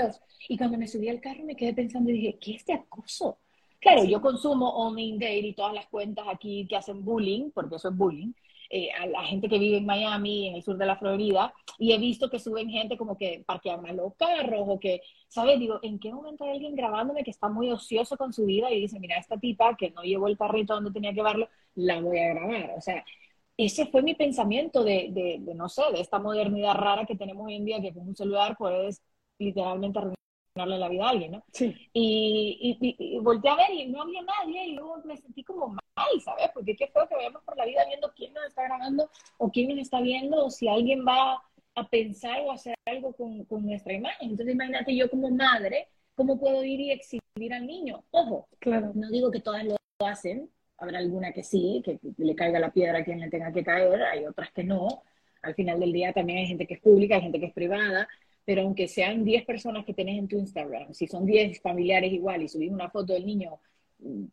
Y 0.50 0.58
cuando 0.58 0.78
me 0.78 0.88
subí 0.88 1.10
al 1.10 1.20
carro 1.20 1.44
me 1.44 1.56
quedé 1.56 1.74
pensando 1.74 2.10
y 2.10 2.14
dije, 2.14 2.38
¿qué 2.40 2.52
es 2.52 2.58
este 2.58 2.74
acoso? 2.74 3.40
Claro, 3.80 4.06
yo 4.06 4.22
consumo 4.22 4.70
Only 4.70 5.14
Date 5.14 5.40
y 5.40 5.54
todas 5.54 5.74
las 5.74 5.88
cuentas 5.88 6.26
aquí 6.30 6.66
que 6.68 6.78
hacen 6.78 7.04
bullying, 7.04 7.52
porque 7.52 7.76
eso 7.76 7.90
es 7.90 7.98
bullying, 7.98 8.32
eh, 8.76 8.90
a 8.92 9.06
la 9.06 9.24
gente 9.24 9.48
que 9.48 9.60
vive 9.60 9.78
en 9.78 9.86
Miami, 9.86 10.48
en 10.48 10.56
el 10.56 10.64
sur 10.64 10.78
de 10.78 10.88
la 10.88 10.98
Florida, 10.98 11.54
y 11.78 11.94
he 11.94 11.98
visto 12.00 12.28
que 12.30 12.40
suben 12.40 12.70
gente 12.72 12.98
como 12.98 13.16
que 13.18 13.44
parquean 13.46 13.84
mal 13.84 13.96
los 13.96 14.16
carros 14.16 14.64
o 14.68 14.80
que, 14.80 15.02
¿sabes? 15.28 15.60
Digo, 15.60 15.80
¿en 15.84 16.00
qué 16.00 16.12
momento 16.12 16.44
hay 16.44 16.52
alguien 16.54 16.76
grabándome 16.76 17.24
que 17.24 17.30
está 17.32 17.50
muy 17.50 17.70
ocioso 17.72 18.18
con 18.18 18.34
su 18.34 18.46
vida 18.46 18.72
y 18.72 18.82
dice, 18.82 19.00
mira, 19.00 19.18
esta 19.18 19.38
tipa 19.40 19.78
que 19.78 19.92
no 19.92 20.02
llevó 20.02 20.28
el 20.28 20.38
carrito 20.40 20.74
donde 20.74 20.92
tenía 20.92 21.12
que 21.12 21.18
llevarlo, 21.18 21.50
la 21.76 22.02
voy 22.02 22.18
a 22.18 22.34
grabar? 22.34 22.74
O 22.76 22.82
sea, 22.82 23.06
ese 23.58 23.86
fue 23.88 24.02
mi 24.02 24.16
pensamiento 24.16 24.84
de, 24.84 25.10
de, 25.12 25.38
de, 25.40 25.54
no 25.56 25.70
sé, 25.70 25.84
de 25.94 26.02
esta 26.02 26.18
modernidad 26.20 26.74
rara 26.76 27.06
que 27.06 27.16
tenemos 27.16 27.46
hoy 27.46 27.56
en 27.56 27.66
día, 27.66 27.82
que 27.82 27.94
con 27.94 28.08
un 28.08 28.16
celular 28.16 28.56
puedes 28.58 29.04
literalmente 29.38 30.00
la 30.56 30.90
vida 30.90 31.06
a 31.06 31.10
alguien, 31.10 31.32
¿no? 31.32 31.44
Sí. 31.52 31.76
Y, 31.94 32.78
y, 32.80 32.96
y, 33.00 33.20
volteé 33.20 33.52
a 33.52 33.56
ver 33.56 33.72
y 33.72 33.88
no 33.88 34.04
había 34.04 34.22
nadie 34.22 34.68
y 34.68 34.72
luego 34.74 35.02
me 35.04 35.18
sentí 35.18 35.44
como 35.44 35.70
mal, 35.70 36.22
¿sabes? 36.24 36.50
Porque 36.54 36.76
qué 36.76 36.88
feo 36.88 37.08
que 37.08 37.16
vayamos 37.16 37.44
por 37.44 37.58
la 37.58 37.66
vida 37.66 37.86
viendo 37.88 38.12
quién 38.16 38.34
nos 38.34 38.46
está 38.46 38.64
grabando 38.64 39.10
o 39.38 39.50
quién 39.50 39.70
nos 39.70 39.80
está 39.80 40.00
viendo 40.02 40.46
o 40.46 40.52
si 40.52 40.68
alguien 40.68 41.06
va 41.06 41.42
a 41.76 41.88
pensar 41.90 42.42
o 42.42 42.52
hacer 42.52 42.76
algo 42.86 43.14
con, 43.14 43.44
con 43.46 43.66
nuestra 43.66 43.94
imagen. 43.94 44.30
Entonces 44.30 44.54
imagínate 44.54 44.96
yo 44.96 45.10
como 45.10 45.30
madre, 45.32 45.88
¿cómo 46.16 46.40
puedo 46.40 46.64
ir 46.64 46.80
y 46.80 46.92
exhibir 46.92 47.54
al 47.54 47.66
niño? 47.66 48.04
Ojo, 48.12 48.48
claro. 48.60 48.92
no 48.94 49.10
digo 49.10 49.32
que 49.32 49.40
todas 49.40 49.66
lo 49.66 49.76
hacen, 50.06 50.50
habrá 50.78 51.00
alguna 51.00 51.32
que 51.32 51.44
sí, 51.44 51.82
que 51.84 52.00
le 52.18 52.36
caiga 52.36 52.60
la 52.60 52.72
piedra 52.72 53.00
a 53.00 53.04
quien 53.04 53.20
le 53.20 53.30
tenga 53.30 53.52
que 53.52 53.64
caer, 53.64 54.04
hay 54.04 54.26
otras 54.26 54.52
que 54.52 54.64
no. 54.64 55.04
Al 55.42 55.56
final 55.56 55.80
del 55.80 55.92
día 55.92 56.14
también 56.14 56.40
hay 56.40 56.48
gente 56.48 56.68
que 56.68 56.76
es 56.76 56.80
pública, 56.80 57.16
hay 57.16 57.22
gente 57.22 57.40
que 57.40 57.48
es 57.48 57.54
privada, 57.54 58.08
pero 58.46 58.62
aunque 58.64 58.88
sean 58.88 59.24
10 59.24 59.46
personas 59.46 59.86
que 59.86 59.94
tenés 59.94 60.20
en 60.20 60.28
tu 60.28 60.38
Instagram, 60.38 60.94
si 60.94 61.08
son 61.08 61.26
10 61.26 61.62
familiares 61.62 62.12
igual 62.12 62.44
y 62.44 62.50
subís 62.50 62.72
una 62.72 62.90
foto 62.90 63.14
del 63.14 63.26
niño 63.26 63.60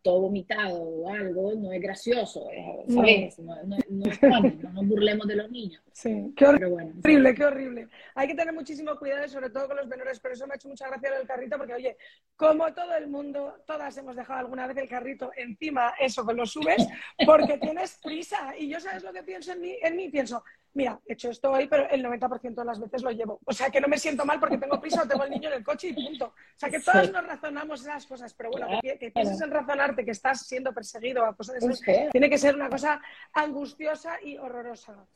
todo 0.02 0.22
vomitado 0.22 0.82
o 0.82 1.08
algo, 1.08 1.54
no 1.54 1.72
es 1.72 1.80
gracioso, 1.80 2.48
¿sabes? 2.88 3.38
No, 3.38 3.54
no, 3.64 3.76
no 3.88 4.10
es 4.10 4.18
funny, 4.18 4.58
no 4.62 4.72
nos 4.72 4.88
burlemos 4.88 5.26
de 5.26 5.36
los 5.36 5.50
niños. 5.50 5.82
Sí, 5.92 6.32
qué 6.36 6.46
horrible, 6.46 6.66
bueno, 6.66 6.94
horrible, 6.98 7.34
qué 7.34 7.44
horrible. 7.44 7.88
Hay 8.14 8.28
que 8.28 8.34
tener 8.34 8.52
muchísimo 8.52 8.96
cuidado, 8.96 9.28
sobre 9.28 9.50
todo 9.50 9.68
con 9.68 9.76
los 9.76 9.86
menores, 9.86 10.18
pero 10.20 10.34
eso 10.34 10.46
me 10.46 10.54
ha 10.54 10.56
hecho 10.56 10.68
mucha 10.68 10.88
gracia 10.88 11.10
el 11.20 11.26
carrito, 11.26 11.56
porque 11.56 11.74
oye, 11.74 11.96
como 12.36 12.72
todo 12.74 12.94
el 12.96 13.08
mundo, 13.08 13.54
todas 13.66 13.96
hemos 13.96 14.16
dejado 14.16 14.40
alguna 14.40 14.66
vez 14.66 14.76
el 14.76 14.88
carrito 14.88 15.30
encima, 15.36 15.94
eso, 16.00 16.26
que 16.26 16.34
lo 16.34 16.46
subes, 16.46 16.86
porque 17.24 17.58
tienes 17.58 17.98
prisa. 18.02 18.54
Y 18.58 18.68
yo, 18.68 18.80
¿sabes 18.80 19.02
lo 19.02 19.12
que 19.12 19.22
pienso 19.22 19.52
en 19.52 19.60
mí? 19.60 19.76
En 19.82 19.96
mí 19.96 20.08
pienso, 20.08 20.42
mira, 20.74 21.00
he 21.06 21.14
hecho 21.14 21.30
esto 21.30 21.50
hoy, 21.50 21.66
pero 21.68 21.88
el 21.88 22.04
90% 22.04 22.54
de 22.54 22.64
las 22.64 22.80
veces 22.80 23.02
lo 23.02 23.10
llevo. 23.10 23.40
O 23.44 23.52
sea, 23.52 23.70
que 23.70 23.80
no 23.80 23.88
me 23.88 23.98
siento 23.98 24.24
mal 24.24 24.38
porque 24.38 24.58
tengo 24.58 24.80
prisa 24.80 25.02
o 25.02 25.08
tengo 25.08 25.24
el 25.24 25.30
niño 25.30 25.48
en 25.48 25.56
el 25.56 25.64
coche 25.64 25.88
y 25.88 25.92
punto. 25.92 26.26
O 26.26 26.58
sea, 26.58 26.70
que 26.70 26.80
todos 26.80 27.06
sí. 27.06 27.12
nos 27.12 27.26
razonamos 27.26 27.80
esas 27.80 28.06
cosas, 28.06 28.34
pero 28.34 28.50
bueno, 28.50 28.68
que, 28.82 28.98
que 28.98 29.10
pienses 29.10 29.40
en 29.40 29.50
razonarte 29.50 30.04
que 30.04 30.10
estás 30.12 30.46
siendo 30.46 30.72
perseguido 30.72 31.24
a 31.24 31.36
cosas 31.36 31.60
de 31.60 31.72
esas, 31.72 32.10
tiene 32.10 32.30
que 32.30 32.38
ser 32.38 32.54
una 32.54 32.68
cosa 32.68 33.00
angustiosa 33.32 34.20
y 34.22 34.36
horrorosa. 34.38 35.06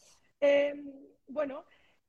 Eh, 0.40 0.74
bueno, 1.28 1.64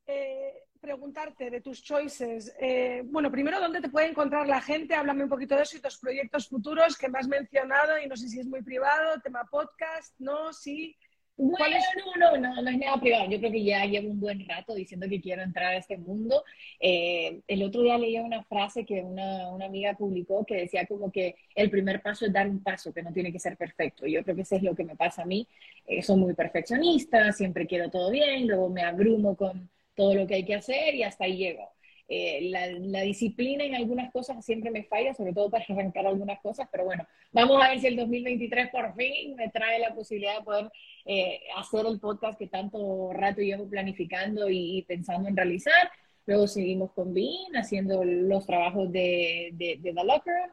eh, 0.06 0.66
preguntarte 0.80 1.50
de 1.50 1.60
tus 1.60 1.82
choices. 1.82 2.54
Eh, 2.60 3.02
bueno, 3.06 3.30
primero, 3.30 3.60
¿dónde 3.60 3.80
te 3.80 3.88
puede 3.88 4.08
encontrar 4.08 4.46
la 4.46 4.60
gente? 4.60 4.94
Háblame 4.94 5.24
un 5.24 5.28
poquito 5.28 5.56
de 5.56 5.62
eso 5.62 5.76
y 5.76 5.80
tus 5.80 5.98
proyectos 5.98 6.48
futuros 6.48 6.96
que 6.96 7.08
me 7.08 7.18
has 7.18 7.26
mencionado 7.26 7.98
y 7.98 8.06
no 8.06 8.16
sé 8.16 8.28
si 8.28 8.40
es 8.40 8.46
muy 8.46 8.62
privado, 8.62 9.20
tema 9.20 9.44
podcast, 9.50 10.14
no, 10.18 10.52
sí. 10.52 10.96
Bueno, 11.38 11.76
no, 12.18 12.30
no, 12.30 12.36
no, 12.38 12.62
no 12.62 12.70
es 12.70 12.78
nada 12.78 12.98
privado. 12.98 13.28
Yo 13.30 13.38
creo 13.38 13.52
que 13.52 13.62
ya 13.62 13.84
llevo 13.84 14.10
un 14.10 14.20
buen 14.20 14.48
rato 14.48 14.74
diciendo 14.74 15.06
que 15.08 15.20
quiero 15.20 15.42
entrar 15.42 15.74
a 15.74 15.76
este 15.76 15.98
mundo. 15.98 16.42
Eh, 16.80 17.42
el 17.46 17.62
otro 17.62 17.82
día 17.82 17.98
leía 17.98 18.22
una 18.22 18.42
frase 18.44 18.86
que 18.86 19.02
una, 19.02 19.50
una, 19.50 19.66
amiga 19.66 19.94
publicó 19.94 20.46
que 20.46 20.56
decía 20.56 20.86
como 20.86 21.12
que 21.12 21.36
el 21.54 21.70
primer 21.70 22.00
paso 22.00 22.24
es 22.24 22.32
dar 22.32 22.48
un 22.48 22.62
paso, 22.62 22.92
que 22.92 23.02
no 23.02 23.12
tiene 23.12 23.32
que 23.32 23.38
ser 23.38 23.56
perfecto. 23.58 24.06
Yo 24.06 24.22
creo 24.24 24.34
que 24.34 24.42
eso 24.42 24.56
es 24.56 24.62
lo 24.62 24.74
que 24.74 24.84
me 24.84 24.96
pasa 24.96 25.22
a 25.22 25.26
mí. 25.26 25.46
Eh, 25.86 26.02
soy 26.02 26.16
muy 26.16 26.34
perfeccionista, 26.34 27.30
siempre 27.32 27.66
quiero 27.66 27.90
todo 27.90 28.10
bien, 28.10 28.46
luego 28.46 28.70
me 28.70 28.82
abrumo 28.82 29.36
con 29.36 29.68
todo 29.94 30.14
lo 30.14 30.26
que 30.26 30.36
hay 30.36 30.44
que 30.44 30.54
hacer 30.54 30.94
y 30.94 31.02
hasta 31.02 31.24
ahí 31.24 31.36
llego. 31.36 31.75
Eh, 32.08 32.50
la, 32.50 33.00
disciplina 33.00 33.64
en 33.64 33.74
algunas 33.74 34.12
cosas 34.12 34.44
siempre 34.44 34.70
me 34.70 34.84
falla, 34.84 35.12
sobre 35.14 35.32
todo 35.32 35.50
para 35.50 35.64
arrancar 35.68 36.06
algunas 36.06 36.40
cosas, 36.40 36.68
pero 36.70 36.84
bueno, 36.84 37.06
vamos 37.32 37.60
a 37.62 37.70
ver 37.70 37.80
si 37.80 37.88
el 37.88 37.96
2023 37.96 38.70
por 38.70 38.94
fin 38.94 39.34
me 39.34 39.48
trae 39.50 39.80
la 39.80 39.92
posibilidad 39.92 40.38
de 40.38 40.44
poder 40.44 40.70
eh, 41.04 41.40
hacer 41.56 41.84
el 41.86 41.98
podcast 41.98 42.38
que 42.38 42.46
tanto 42.46 43.12
rato 43.12 43.40
llevo 43.40 43.68
planificando 43.68 44.48
y, 44.48 44.78
y, 44.78 44.82
pensando 44.82 45.28
en 45.28 45.36
realizar. 45.36 45.90
Luego 46.26 46.46
seguimos 46.46 46.92
con 46.92 47.12
Bean, 47.14 47.56
haciendo 47.56 48.04
los 48.04 48.46
trabajos 48.46 48.90
de, 48.92 49.50
de, 49.54 49.78
de 49.80 49.92
The 49.92 50.04
Locker. 50.04 50.52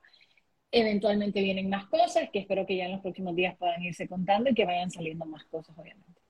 Eventualmente 0.71 1.41
vienen 1.41 1.69
más 1.69 1.85
cosas 1.85 2.29
que 2.31 2.39
espero 2.39 2.65
que 2.65 2.77
ya 2.77 2.85
en 2.85 2.93
los 2.93 3.01
próximos 3.01 3.35
días 3.35 3.55
puedan 3.57 3.81
irse 3.83 4.07
contando 4.07 4.49
y 4.49 4.55
que 4.55 4.65
vayan 4.65 4.91
saliendo 4.91 5.25
más 5.25 5.45
cosas, 5.45 5.77
obviamente. 5.77 6.22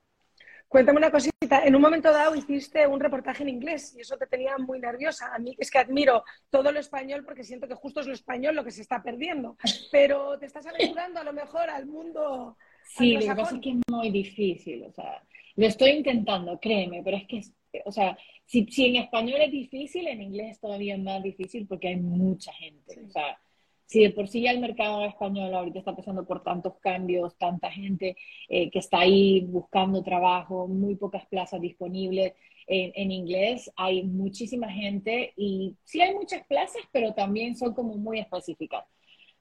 Cuéntame 0.73 0.97
una 0.97 1.11
cosita. 1.11 1.63
En 1.63 1.75
un 1.75 1.83
momento 1.83 2.11
dado 2.11 2.33
hiciste 2.33 2.87
un 2.87 2.99
reportaje 2.99 3.43
en 3.43 3.49
inglés 3.49 3.93
y 3.95 4.01
eso 4.01 4.17
te 4.17 4.25
tenía 4.25 4.57
muy 4.57 4.79
nerviosa. 4.79 5.31
A 5.31 5.37
mí 5.37 5.55
es 5.59 5.69
que 5.69 5.77
admiro 5.77 6.23
todo 6.49 6.71
lo 6.71 6.79
español 6.79 7.23
porque 7.23 7.43
siento 7.43 7.67
que 7.67 7.75
justo 7.75 7.99
es 7.99 8.07
lo 8.07 8.13
español 8.13 8.55
lo 8.55 8.63
que 8.63 8.71
se 8.71 8.81
está 8.81 9.03
perdiendo. 9.03 9.55
Pero 9.91 10.39
te 10.39 10.47
estás 10.47 10.65
aventurando 10.65 11.19
a 11.19 11.23
lo 11.23 11.31
mejor 11.31 11.69
al 11.69 11.85
mundo. 11.85 12.57
Sí, 12.85 13.11
lo 13.11 13.19
que 13.19 13.35
pasa 13.35 13.53
es 13.53 13.61
que 13.61 13.69
es 13.69 13.75
muy 13.87 14.09
difícil. 14.09 14.83
O 14.85 14.91
sea, 14.91 15.21
lo 15.57 15.67
estoy 15.67 15.91
intentando, 15.91 16.59
créeme, 16.59 17.03
pero 17.03 17.17
es 17.17 17.27
que, 17.27 17.41
o 17.85 17.91
sea, 17.91 18.17
si, 18.43 18.65
si 18.65 18.87
en 18.87 18.95
español 18.95 19.41
es 19.41 19.51
difícil, 19.51 20.07
en 20.07 20.23
inglés 20.23 20.53
es 20.53 20.59
todavía 20.59 20.97
más 20.97 21.21
difícil 21.21 21.67
porque 21.67 21.89
hay 21.89 21.97
mucha 21.97 22.51
gente. 22.51 22.95
Sí. 22.95 23.01
O 23.05 23.11
sea, 23.11 23.39
si 23.85 24.03
de 24.03 24.11
por 24.11 24.27
sí 24.27 24.41
ya 24.41 24.51
el 24.51 24.59
mercado 24.59 25.03
español 25.05 25.53
ahorita 25.53 25.79
está 25.79 25.95
pasando 25.95 26.25
por 26.25 26.43
tantos 26.43 26.73
cambios, 26.79 27.37
tanta 27.37 27.71
gente 27.71 28.15
eh, 28.49 28.69
que 28.71 28.79
está 28.79 28.99
ahí 28.99 29.41
buscando 29.41 30.03
trabajo, 30.03 30.67
muy 30.67 30.95
pocas 30.95 31.25
plazas 31.27 31.61
disponibles 31.61 32.33
en, 32.67 32.91
en, 32.95 33.11
inglés, 33.11 33.71
hay 33.75 34.03
muchísima 34.03 34.71
gente 34.71 35.33
y 35.35 35.75
sí 35.83 36.01
hay 36.01 36.13
muchas 36.13 36.45
plazas, 36.47 36.81
pero 36.91 37.13
también 37.13 37.55
son 37.57 37.73
como 37.73 37.95
muy 37.95 38.19
específicas. 38.19 38.85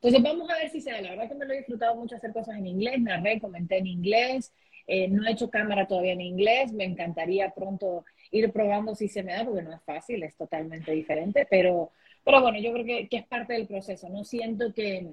Entonces 0.03 0.21
vamos 0.21 0.51
a 0.51 0.59
ver 0.59 0.69
si 0.69 0.81
se 0.81 0.91
da. 0.91 1.01
La 1.01 1.11
verdad 1.11 1.29
que 1.29 1.37
me 1.37 1.47
lo 1.47 1.55
he 1.55 1.59
disfrutado 1.59 1.95
mucho 1.95 2.17
hacer 2.17 2.33
cosas 2.33 2.57
en 2.57 2.67
inglés, 2.67 2.99
me 3.01 3.17
recomendé 3.21 3.79
en 3.79 3.87
inglés, 3.87 4.53
eh, 4.89 5.07
no 5.07 5.25
he 5.25 5.31
hecho 5.31 5.49
cámara 5.49 5.87
todavía 5.87 6.13
en 6.13 6.21
inglés, 6.21 6.73
me 6.73 6.85
encantaría 6.85 7.51
pronto 7.51 8.05
ir 8.33 8.51
probando 8.53 8.97
si 8.97 9.09
se 9.09 9.23
me 9.23 9.33
da, 9.33 9.45
porque 9.45 9.63
no 9.63 9.73
es 9.73 9.83
fácil, 9.85 10.25
es 10.25 10.37
totalmente 10.37 10.91
diferente, 10.91 11.47
pero 11.49 11.93
pero 12.25 12.41
bueno, 12.41 12.59
yo 12.61 12.73
creo 12.73 12.85
que, 12.85 13.09
que 13.09 13.17
es 13.19 13.27
parte 13.27 13.55
del 13.55 13.67
proceso. 13.67 14.09
No 14.09 14.25
siento 14.25 14.73
que, 14.73 15.13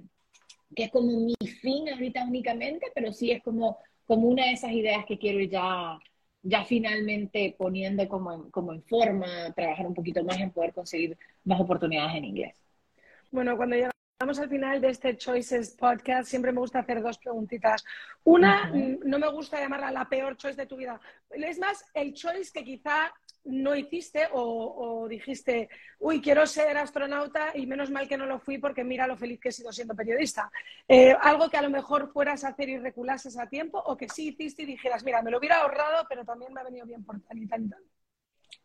que, 0.76 0.84
es 0.84 0.91
como 0.91 1.20
mi 1.20 1.36
fin 1.62 1.89
ahorita 1.89 2.24
únicamente, 2.24 2.88
pero 2.93 3.12
sí 3.12 3.32
es 3.32 3.41
como, 3.41 3.80
como 4.05 4.28
una 4.28 4.45
de 4.45 4.53
esas 4.53 4.72
ideas 4.72 5.05
que 5.05 5.18
quiero 5.18 5.39
ya, 5.41 5.97
ya 6.43 6.66
finalmente 6.66 7.55
poniendo 7.57 8.07
como 8.07 8.32
en, 8.32 8.51
como 8.51 8.74
en 8.74 8.84
forma, 8.84 9.51
trabajar 9.55 9.88
un 9.88 9.93
poquito 9.93 10.24
más 10.24 10.39
en 10.39 10.51
poder 10.51 10.74
conseguir 10.74 11.18
más 11.43 11.60
oportunidades 11.60 12.16
en 12.16 12.26
inglés. 12.26 12.55
Bueno, 13.32 13.55
cuando 13.57 13.76
llegamos 13.76 14.39
al 14.39 14.49
final 14.49 14.82
de 14.82 14.89
este 14.89 15.16
Choices 15.18 15.76
Podcast, 15.76 16.30
siempre 16.30 16.51
me 16.51 16.60
gusta 16.60 16.80
hacer 16.80 17.01
dos 17.01 17.18
preguntitas. 17.18 17.84
Una, 18.24 18.70
uh 18.72 18.76
-huh. 18.76 18.99
no 19.05 19.18
me 19.18 19.32
gusta 19.32 19.60
llamarla 19.60 19.91
la 19.91 20.10
peor 20.10 20.36
choice 20.36 20.57
de 20.57 20.68
tu 20.68 20.76
vida. 20.76 20.99
Es 21.32 21.57
más, 21.57 21.86
el 21.93 22.14
choice 22.14 22.51
que 22.53 22.64
quizá 22.64 23.14
no 23.50 23.76
hiciste 23.76 24.28
o, 24.32 25.08
dijiste, 25.10 25.70
uy, 26.00 26.22
quiero 26.22 26.45
ser 26.45 26.78
astronauta 26.78 27.52
y 27.56 27.66
menos 27.66 27.89
mal 27.89 28.08
que 28.08 28.18
no 28.18 28.26
lo 28.26 28.39
fui 28.39 28.58
porque 28.58 28.84
mira 28.84 29.08
lo 29.08 29.18
feliz 29.18 29.39
que 29.39 29.50
he 29.50 29.52
sido 29.52 29.72
siendo 29.72 29.95
periodista. 29.95 30.52
Eh, 30.88 31.16
algo 31.22 31.50
que 31.50 31.58
a 31.58 31.62
lo 31.62 31.70
mejor 31.70 32.12
fueras 32.12 32.43
a 32.43 32.50
hacer 32.50 32.70
y 32.70 32.78
reculases 32.78 33.38
a 33.38 33.50
tiempo 33.50 33.82
o 33.86 33.97
que 33.97 34.10
sí 34.10 34.30
hiciste 34.30 34.64
y 34.64 34.66
dijeras, 34.68 35.04
mira, 35.04 35.22
me 35.22 35.32
lo 35.32 35.39
hubiera 35.39 35.62
ahorrado, 35.62 36.06
pero 36.08 36.24
también 36.26 36.54
me 36.54 36.62
ha 36.62 36.64
venido 36.64 36.86
bien 36.86 37.04
por 37.04 37.20
tal 37.22 37.38
y 37.38 37.47
tal 37.47 37.66
y 37.66 37.70
tal. 37.70 37.84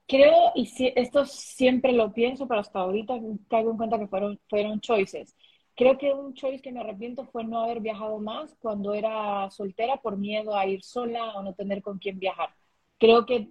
Creo, 0.07 0.53
y 0.55 0.67
si, 0.67 0.93
esto 0.95 1.25
siempre 1.25 1.93
lo 1.93 2.13
pienso, 2.13 2.47
pero 2.47 2.61
hasta 2.61 2.81
ahorita 2.81 3.15
caigo 3.49 3.71
en 3.71 3.77
cuenta 3.79 3.99
que 3.99 4.07
fueron, 4.07 4.39
fueron 4.49 4.81
choices. 4.81 5.35
Creo 5.77 5.99
que 5.99 6.13
un 6.13 6.35
choice 6.35 6.63
que 6.63 6.73
me 6.73 6.81
arrepiento 6.81 7.25
fue 7.27 7.43
no 7.45 7.61
haber 7.61 7.81
viajado 7.81 8.19
más 8.19 8.55
cuando 8.61 8.95
era 8.95 9.51
soltera 9.51 9.97
por 9.97 10.17
miedo 10.17 10.57
a 10.57 10.67
ir 10.67 10.83
sola 10.85 11.35
o 11.35 11.43
no 11.43 11.55
tener 11.55 11.83
con 11.83 11.99
quién 11.99 12.19
viajar. 12.19 12.51
Creo 12.99 13.27
que 13.27 13.49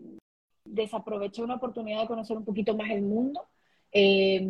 desaproveché 0.66 1.42
una 1.42 1.56
oportunidad 1.56 2.02
de 2.02 2.08
conocer 2.08 2.38
un 2.38 2.46
poquito 2.46 2.76
más 2.76 2.90
el 2.92 3.02
mundo, 3.02 3.48
eh, 3.92 4.46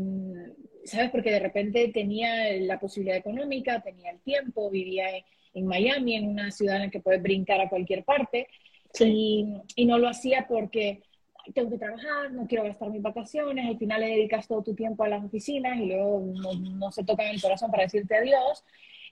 ¿sabes? 0.85 1.11
Porque 1.11 1.31
de 1.31 1.39
repente 1.39 1.89
tenía 1.89 2.51
la 2.59 2.79
posibilidad 2.79 3.17
económica, 3.17 3.81
tenía 3.81 4.11
el 4.11 4.19
tiempo, 4.21 4.69
vivía 4.69 5.09
en, 5.09 5.23
en 5.53 5.67
Miami, 5.67 6.15
en 6.15 6.27
una 6.27 6.51
ciudad 6.51 6.77
en 6.77 6.83
la 6.83 6.89
que 6.89 6.99
puedes 6.99 7.21
brincar 7.21 7.61
a 7.61 7.69
cualquier 7.69 8.03
parte, 8.03 8.47
sí. 8.93 9.05
y, 9.75 9.81
y, 9.83 9.85
no 9.85 9.97
lo 9.97 10.07
hacía 10.07 10.45
porque 10.47 11.01
tengo 11.53 11.71
que 11.71 11.77
trabajar, 11.77 12.31
no 12.31 12.47
quiero 12.47 12.63
gastar 12.63 12.89
mis 12.89 13.01
vacaciones, 13.01 13.65
al 13.65 13.77
final 13.77 14.01
le 14.01 14.07
dedicas 14.07 14.47
todo 14.47 14.63
tu 14.63 14.75
tiempo 14.75 15.03
a 15.03 15.09
las 15.09 15.23
oficinas 15.23 15.77
y 15.77 15.87
luego 15.87 16.21
no, 16.33 16.53
no 16.53 16.91
se 16.91 17.03
toca 17.03 17.23
en 17.23 17.35
el 17.35 17.41
corazón 17.41 17.69
para 17.69 17.83
decirte 17.83 18.15
adiós, 18.15 18.63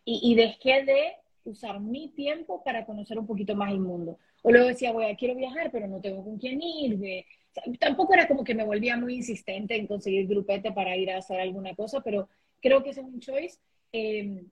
y, 0.05 0.19
y 0.23 0.35
dejé 0.35 0.83
de 0.83 1.13
usar 1.45 1.79
mi 1.79 2.09
tiempo 2.09 2.63
para 2.63 2.85
conocer 2.85 3.17
un 3.17 3.27
poquito 3.27 3.55
más 3.55 3.71
el 3.71 3.79
mundo. 3.79 4.17
O 4.43 4.51
luego 4.51 4.67
decía, 4.67 4.91
voy, 4.91 5.15
quiero 5.15 5.35
viajar, 5.35 5.71
pero 5.71 5.87
no 5.87 6.01
tengo 6.01 6.23
con 6.23 6.37
quién 6.37 6.61
ir. 6.61 6.95
O 6.95 7.53
sea, 7.53 7.63
tampoco 7.79 8.13
era 8.13 8.27
como 8.27 8.43
que 8.43 8.55
me 8.55 8.63
volvía 8.63 8.97
muy 8.97 9.15
insistente 9.15 9.75
en 9.75 9.87
conseguir 9.87 10.27
grupete 10.27 10.71
para 10.71 10.95
ir 10.95 11.11
a 11.11 11.17
hacer 11.17 11.39
alguna 11.39 11.75
cosa, 11.75 12.01
pero 12.01 12.27
creo 12.61 12.83
que 12.83 12.91
es 12.91 12.97
un 12.97 13.19
choice 13.19 13.59
eh, 13.91 14.43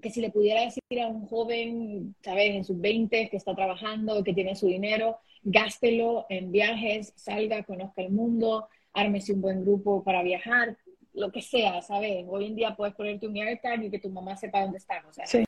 que 0.00 0.10
si 0.10 0.20
le 0.20 0.30
pudiera 0.30 0.62
decir 0.62 0.82
a 1.00 1.06
un 1.08 1.26
joven, 1.26 2.14
¿sabes?, 2.22 2.54
en 2.54 2.64
sus 2.64 2.80
20 2.80 3.28
que 3.28 3.36
está 3.36 3.54
trabajando, 3.54 4.24
que 4.24 4.34
tiene 4.34 4.54
su 4.56 4.66
dinero, 4.66 5.18
gástelo 5.42 6.26
en 6.28 6.50
viajes, 6.50 7.12
salga, 7.16 7.62
conozca 7.64 8.02
el 8.02 8.10
mundo, 8.10 8.68
ármese 8.92 9.32
un 9.32 9.40
buen 9.40 9.62
grupo 9.62 10.02
para 10.02 10.22
viajar, 10.22 10.76
lo 11.12 11.30
que 11.32 11.42
sea, 11.42 11.82
¿sabes? 11.82 12.24
Hoy 12.28 12.46
en 12.46 12.56
día 12.56 12.74
puedes 12.76 12.94
ponerte 12.94 13.26
un 13.26 13.36
AirTag 13.36 13.84
y 13.84 13.90
que 13.90 13.98
tu 13.98 14.10
mamá 14.10 14.36
sepa 14.36 14.62
dónde 14.62 14.78
estás, 14.78 15.04
o 15.04 15.12
sea, 15.12 15.26
sí 15.26 15.44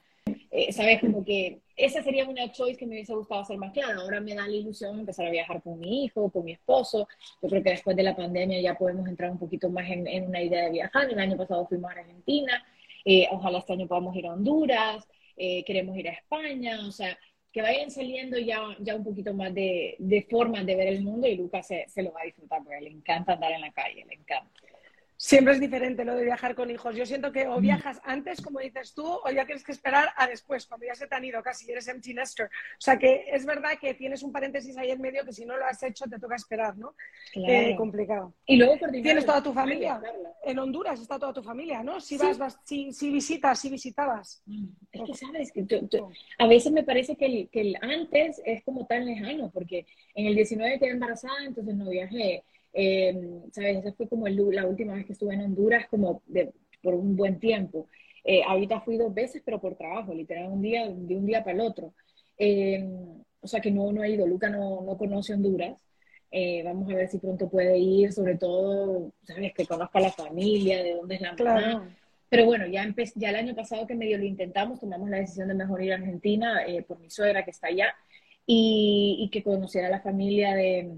eh, 0.55 0.71
¿sabes? 0.71 1.01
Como 1.01 1.25
que 1.25 1.61
esa 1.77 2.03
sería 2.03 2.29
una 2.29 2.53
choice 2.53 2.77
que 2.77 2.87
me 2.87 2.97
hubiese 2.97 3.15
gustado 3.15 3.41
hacer 3.41 3.57
más 3.57 3.73
claro. 3.73 4.03
Ahora 4.03 4.21
me 4.21 4.35
da 4.35 4.47
la 4.47 4.55
ilusión 4.55 5.01
empezar 5.01 5.27
a 5.27 5.31
viajar 5.31 5.63
con 5.63 5.81
mi 5.81 6.05
hijo, 6.05 6.31
con 6.31 6.45
mi 6.45 6.53
esposo. 6.53 7.09
Yo 7.41 7.49
creo 7.49 7.63
que 7.63 7.71
después 7.71 7.97
de 7.97 8.03
la 8.03 8.15
pandemia 8.15 8.61
ya 8.61 8.75
podemos 8.75 9.09
entrar 9.09 9.31
un 9.31 9.39
poquito 9.39 9.71
más 9.71 9.89
en, 9.89 10.07
en 10.07 10.27
una 10.29 10.43
idea 10.43 10.65
de 10.65 10.71
viajar. 10.71 11.11
El 11.11 11.19
año 11.19 11.39
pasado 11.39 11.67
fuimos 11.67 11.91
a 11.91 11.99
Argentina, 11.99 12.63
eh, 13.07 13.27
ojalá 13.31 13.59
este 13.61 13.73
año 13.73 13.89
podamos 13.89 14.15
ir 14.15 14.27
a 14.27 14.35
Honduras, 14.35 15.09
eh, 15.39 15.65
queremos 15.65 15.97
ir 15.97 16.11
a 16.11 16.13
España, 16.13 16.87
o 16.87 16.93
sea, 16.93 17.19
que 17.51 17.63
vayan 17.63 17.91
saliendo 17.91 18.39
ya, 18.39 18.61
ya 18.79 18.95
un 18.95 19.05
poquito 19.05 19.33
más 19.33 19.55
de, 19.55 19.97
de 19.99 20.23
formas 20.23 20.67
de 20.67 20.77
ver 20.77 20.89
el 20.89 21.03
mundo 21.03 21.27
y 21.27 21.37
Lucas 21.37 21.67
se, 21.67 21.87
se 21.89 22.03
lo 22.03 22.13
va 22.13 22.21
a 22.21 22.25
disfrutar 22.25 22.63
porque 22.63 22.81
le 22.81 22.91
encanta 22.91 23.33
andar 23.33 23.53
en 23.53 23.63
la 23.63 23.73
calle, 23.73 24.05
le 24.07 24.15
encanta. 24.15 24.51
Siempre 25.25 25.55
es 25.55 25.61
diferente 25.61 26.05
lo 26.05 26.17
de 26.17 26.25
viajar 26.25 26.57
con 26.57 26.69
hijos. 26.69 26.97
Yo 26.97 27.07
siento 27.07 27.31
que 27.31 27.47
o 27.47 27.61
mm. 27.61 27.63
viajas 27.63 28.01
antes, 28.03 28.43
como 28.43 28.59
dices 28.59 28.93
tú, 28.93 29.07
o 29.07 29.31
ya 29.31 29.47
tienes 29.47 29.63
que 29.63 29.71
esperar 29.71 30.09
a 30.17 30.27
después, 30.27 30.67
cuando 30.67 30.85
ya 30.85 30.97
se 30.97 31.07
te 31.07 31.15
han 31.15 31.25
ido 31.25 31.41
casi, 31.45 31.71
eres 31.71 31.87
empty 31.87 32.13
nester. 32.13 32.47
O 32.47 32.81
sea 32.81 32.99
que 32.99 33.27
es 33.29 33.47
verdad 33.47 33.79
que 33.81 33.95
tienes 33.95 34.25
un 34.25 34.33
paréntesis 34.33 34.77
ahí 34.77 34.91
en 34.91 35.01
medio 35.01 35.25
que 35.25 35.33
si 35.33 35.47
no 35.47 35.57
lo 35.57 35.65
has 35.65 35.81
hecho 35.85 36.07
te 36.07 36.19
toca 36.19 36.35
esperar, 36.35 36.77
¿no? 36.77 36.97
Claro. 37.33 37.53
Eh, 37.53 37.77
complicado. 37.77 38.35
Y 38.47 38.57
luego 38.57 38.75
¿Tienes 38.91 39.25
toda 39.25 39.41
tu 39.41 39.53
familia? 39.53 40.03
En 40.45 40.59
Honduras 40.59 41.01
está 41.01 41.21
toda 41.21 41.33
tu 41.33 41.43
familia, 41.45 41.85
¿no? 41.85 42.01
Si, 42.01 42.19
vas, 42.19 42.37
vas 42.37 42.59
si, 42.65 42.93
si, 42.93 43.13
visitas, 43.13 43.61
si 43.61 43.71
visitabas. 43.71 44.43
Mm. 44.47 44.71
Es 44.91 45.03
que 45.03 45.15
sabes, 45.15 45.53
que 45.53 45.65
a 46.37 46.47
veces 46.49 46.73
me 46.73 46.83
parece 46.83 47.15
que 47.15 47.27
el, 47.27 47.49
que 47.49 47.61
el 47.61 47.77
antes 47.81 48.43
es 48.45 48.65
como 48.65 48.87
tan 48.87 49.07
lejano, 49.07 49.53
porque 49.53 49.87
en 50.17 50.27
el 50.27 50.35
19 50.35 50.81
quedé 50.81 50.91
embarazada, 50.91 51.45
entonces 51.47 51.77
no 51.77 51.89
viajé 51.89 52.43
eh, 52.73 53.15
¿Sabes? 53.53 53.79
Esa 53.79 53.93
fue 53.93 54.09
como 54.09 54.27
la 54.29 54.67
última 54.67 54.95
vez 54.95 55.07
que 55.07 55.13
estuve 55.13 55.35
en 55.35 55.43
Honduras, 55.43 55.87
como 55.89 56.23
por 56.83 56.95
un 56.95 57.17
buen 57.17 57.39
tiempo. 57.39 57.89
Eh, 58.25 58.43
ahorita 58.47 58.81
fui 58.81 58.97
dos 58.97 59.13
veces, 59.13 59.43
pero 59.45 59.61
por 59.61 59.77
trabajo, 59.77 60.15
literal, 60.15 60.51
un 60.51 60.63
día, 60.63 60.89
de 60.89 61.17
un 61.17 61.27
día 61.27 61.43
para 61.43 61.55
el 61.55 61.61
otro. 61.61 61.95
Eh, 62.39 62.85
o 63.41 63.47
sea 63.47 63.61
que 63.61 63.71
no, 63.71 63.93
no 63.93 64.05
he 64.05 64.11
ido. 64.11 64.27
Luca 64.27 64.49
no, 64.49 64.83
no 64.83 64.97
conoce 64.97 65.35
Honduras. 65.35 65.77
Eh, 66.31 66.63
vamos 66.65 66.91
a 66.91 66.95
ver 66.95 67.09
si 67.09 67.19
pronto 67.19 67.49
puede 67.51 67.77
ir, 67.77 68.13
sobre 68.13 68.37
todo, 68.37 69.13
¿sabes? 69.25 69.53
Que 69.53 69.67
conozca 69.67 69.99
a 69.99 70.03
la 70.03 70.13
familia, 70.13 70.83
de 70.83 70.95
dónde 70.95 71.17
es 71.17 71.21
la 71.21 71.35
mamá. 71.35 71.97
Pero 72.31 72.47
bueno, 72.47 72.67
ya, 72.67 72.87
ya 73.17 73.29
el 73.29 73.37
año 73.37 73.55
pasado 73.55 73.87
que 73.87 73.95
medio 73.95 74.17
lo 74.17 74.25
intentamos, 74.25 74.81
tomamos 74.81 75.11
la 75.11 75.19
decisión 75.19 75.49
de 75.49 75.55
mejor 75.55 75.83
ir 75.83 75.93
a 75.93 75.97
Argentina 75.97 76.63
por 76.89 76.99
mi 76.99 77.11
suegra 77.11 77.45
que 77.45 77.51
está 77.51 77.67
allá 77.67 77.95
y, 78.47 79.19
y 79.21 79.29
que 79.29 79.43
conociera 79.43 79.89
a 79.89 79.91
la 79.91 80.01
familia 80.01 80.55
de, 80.55 80.91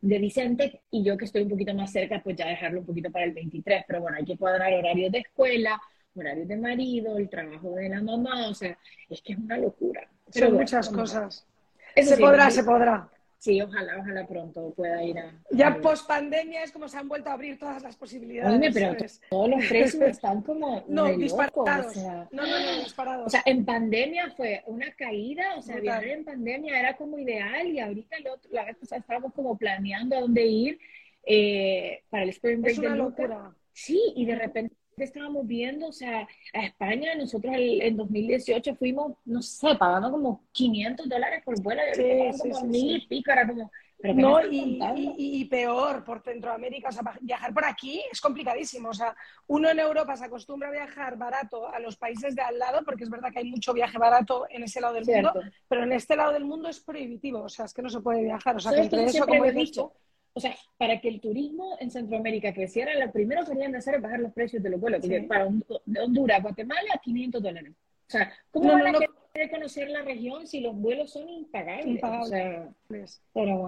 de 0.00 0.18
Vicente 0.18 0.82
y 0.90 1.04
yo 1.04 1.16
que 1.16 1.26
estoy 1.26 1.42
un 1.42 1.50
poquito 1.50 1.74
más 1.74 1.92
cerca, 1.92 2.22
pues 2.22 2.36
ya 2.36 2.48
dejarlo 2.48 2.80
un 2.80 2.86
poquito 2.86 3.10
para 3.10 3.24
el 3.24 3.32
23, 3.32 3.84
pero 3.86 4.00
bueno, 4.00 4.16
hay 4.16 4.24
que 4.24 4.36
cuadrar 4.36 4.72
horarios 4.72 5.12
de 5.12 5.18
escuela, 5.18 5.80
horarios 6.14 6.48
de 6.48 6.56
marido, 6.56 7.18
el 7.18 7.28
trabajo 7.28 7.74
de 7.74 7.88
la 7.88 8.02
mamá, 8.02 8.48
o 8.48 8.54
sea, 8.54 8.76
es 9.08 9.20
que 9.22 9.34
es 9.34 9.38
una 9.38 9.58
locura. 9.58 10.08
Son 10.30 10.54
muchas 10.54 10.88
cosas. 10.88 11.46
se 11.94 12.16
podrá, 12.16 12.50
se 12.50 12.64
podrá. 12.64 13.08
Sí, 13.40 13.58
ojalá, 13.58 13.96
ojalá 13.98 14.26
pronto 14.26 14.70
pueda 14.76 15.02
ir 15.02 15.18
a... 15.18 15.32
Ya 15.50 15.80
post 15.80 16.06
pandemia 16.06 16.62
es 16.62 16.72
como 16.72 16.88
se 16.88 16.98
han 16.98 17.08
vuelto 17.08 17.30
a 17.30 17.32
abrir 17.32 17.58
todas 17.58 17.82
las 17.82 17.96
posibilidades. 17.96 18.58
Oye, 18.58 18.70
pero 18.70 18.94
todos 19.30 19.48
los 19.48 19.66
precios 19.66 20.02
están 20.10 20.42
como 20.42 20.84
no, 20.88 21.06
disparados. 21.16 21.96
no, 21.96 22.28
no, 22.32 22.46
no, 22.46 22.82
disparados. 22.84 23.28
O 23.28 23.30
sea, 23.30 23.42
en 23.46 23.64
pandemia 23.64 24.30
fue 24.36 24.62
una 24.66 24.92
caída, 24.92 25.56
o 25.56 25.62
sea, 25.62 25.80
viajar 25.80 26.04
en 26.08 26.24
pandemia 26.26 26.78
era 26.78 26.96
como 26.98 27.18
ideal 27.18 27.66
y 27.66 27.80
ahorita 27.80 28.18
el 28.18 28.28
otro, 28.28 28.50
la 28.52 28.66
vez 28.66 28.76
pasada 28.76 29.00
estábamos 29.00 29.32
como 29.32 29.56
planeando 29.56 30.18
a 30.18 30.20
dónde 30.20 30.44
ir 30.44 30.78
eh, 31.24 32.02
para 32.10 32.24
el 32.24 32.28
Spring 32.28 32.60
Break 32.60 32.74
es 32.74 32.78
una 32.78 32.94
locura. 32.94 33.54
Sí, 33.72 34.12
y 34.16 34.26
de 34.26 34.34
repente 34.34 34.76
estábamos 34.96 35.46
viendo, 35.46 35.88
o 35.88 35.92
sea, 35.92 36.28
a 36.52 36.64
España, 36.64 37.14
nosotros 37.14 37.54
en 37.56 37.96
2018 37.96 38.74
fuimos, 38.76 39.12
no 39.24 39.42
sé, 39.42 39.74
pagando 39.76 40.10
como 40.10 40.44
500 40.52 41.08
dólares 41.08 41.42
por 41.44 41.60
vuelo, 41.62 41.82
y 41.90 41.94
sí, 42.32 42.50
como 42.50 42.66
mil 42.66 42.96
y 42.96 43.06
pico, 43.06 43.32
era 43.32 43.46
como... 43.46 43.70
no, 44.14 44.46
y, 44.46 44.78
y, 45.18 45.44
peor, 45.46 46.04
por 46.04 46.22
Centroamérica, 46.22 46.88
o 46.88 46.92
sea, 46.92 47.02
viajar 47.20 47.52
por 47.52 47.64
aquí 47.64 48.02
es 48.10 48.20
complicadísimo. 48.20 48.90
O 48.90 48.94
sea, 48.94 49.14
uno 49.46 49.68
en 49.70 49.78
Europa 49.78 50.16
se 50.16 50.24
acostumbra 50.24 50.68
a 50.68 50.72
viajar 50.72 51.16
barato 51.16 51.68
a 51.68 51.78
los 51.78 51.96
países 51.96 52.34
de 52.34 52.42
al 52.42 52.58
lado, 52.58 52.82
porque 52.84 53.04
es 53.04 53.10
verdad 53.10 53.30
que 53.30 53.40
hay 53.40 53.50
mucho 53.50 53.72
viaje 53.72 53.98
barato 53.98 54.46
en 54.50 54.62
ese 54.62 54.80
lado 54.80 54.94
del 54.94 55.06
mundo, 55.06 55.34
pero 55.68 55.82
en 55.84 55.92
este 55.92 56.16
lado 56.16 56.32
del 56.32 56.44
mundo 56.44 56.68
es 56.68 56.80
prohibitivo, 56.80 57.42
o 57.42 57.48
sea, 57.48 57.66
es 57.66 57.74
que 57.74 57.82
no 57.82 57.90
se 57.90 58.00
puede 58.00 58.22
viajar. 58.22 58.56
O 58.56 58.60
sea, 58.60 58.72
que 58.72 58.80
entre 58.80 59.04
eso, 59.04 59.26
como 59.26 59.44
he 59.44 59.52
dicho, 59.52 59.92
o 60.32 60.40
sea, 60.40 60.54
para 60.76 61.00
que 61.00 61.08
el 61.08 61.20
turismo 61.20 61.76
en 61.80 61.90
Centroamérica 61.90 62.54
creciera, 62.54 62.94
lo 62.94 63.10
primero 63.10 63.44
que 63.44 63.52
querían 63.52 63.74
hacer 63.74 63.96
es 63.96 64.02
bajar 64.02 64.20
los 64.20 64.32
precios 64.32 64.62
de 64.62 64.70
los 64.70 64.80
vuelos. 64.80 65.00
Porque 65.00 65.22
para 65.22 65.46
Honduras 65.46 66.42
Guatemala, 66.42 67.00
500 67.02 67.42
dólares. 67.42 67.72
O 67.72 68.10
sea, 68.10 68.32
¿cómo 68.50 68.68
no, 68.68 68.72
van 68.82 68.96
a 68.96 68.98
querer 69.32 69.50
conocer 69.50 69.90
la 69.90 70.02
región 70.02 70.46
si 70.46 70.60
los 70.60 70.74
vuelos 70.74 71.12
son 71.12 71.28
impagables? 71.28 71.86
Impagables. 71.86 73.22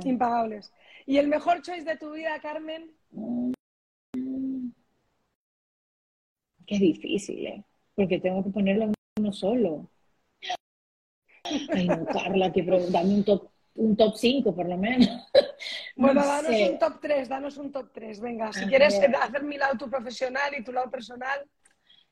Impagables. 0.04 0.72
¿Y 1.06 1.18
el 1.18 1.28
mejor 1.28 1.62
choice 1.62 1.84
de 1.84 1.96
tu 1.96 2.12
vida, 2.12 2.38
Carmen? 2.40 2.92
Mm, 3.10 3.52
qué 6.66 6.78
difícil, 6.78 7.46
¿eh? 7.46 7.64
Porque 7.94 8.20
tengo 8.20 8.42
que 8.42 8.50
ponerlo 8.50 8.92
uno 9.18 9.32
solo. 9.32 9.88
Ay, 11.70 11.86
no, 11.86 12.04
Carla, 12.06 12.52
que 12.52 12.62
dame 12.62 13.14
un 13.14 13.24
top 13.24 13.52
un 13.74 13.96
top 13.96 14.14
5 14.16 14.54
por 14.54 14.68
lo 14.68 14.76
menos. 14.76 15.08
Bueno, 15.96 16.24
danos 16.24 16.70
un 16.70 16.78
top 16.78 17.00
3, 17.00 17.28
danos 17.28 17.56
un 17.58 17.72
top 17.72 17.90
3. 17.92 18.20
Venga, 18.20 18.52
si 18.52 18.66
quieres 18.66 18.98
hacer 18.98 19.42
mi 19.42 19.56
lado 19.56 19.76
tu 19.76 19.90
profesional 19.90 20.52
y 20.58 20.64
tu 20.64 20.72
lado 20.72 20.90
personal. 20.90 21.44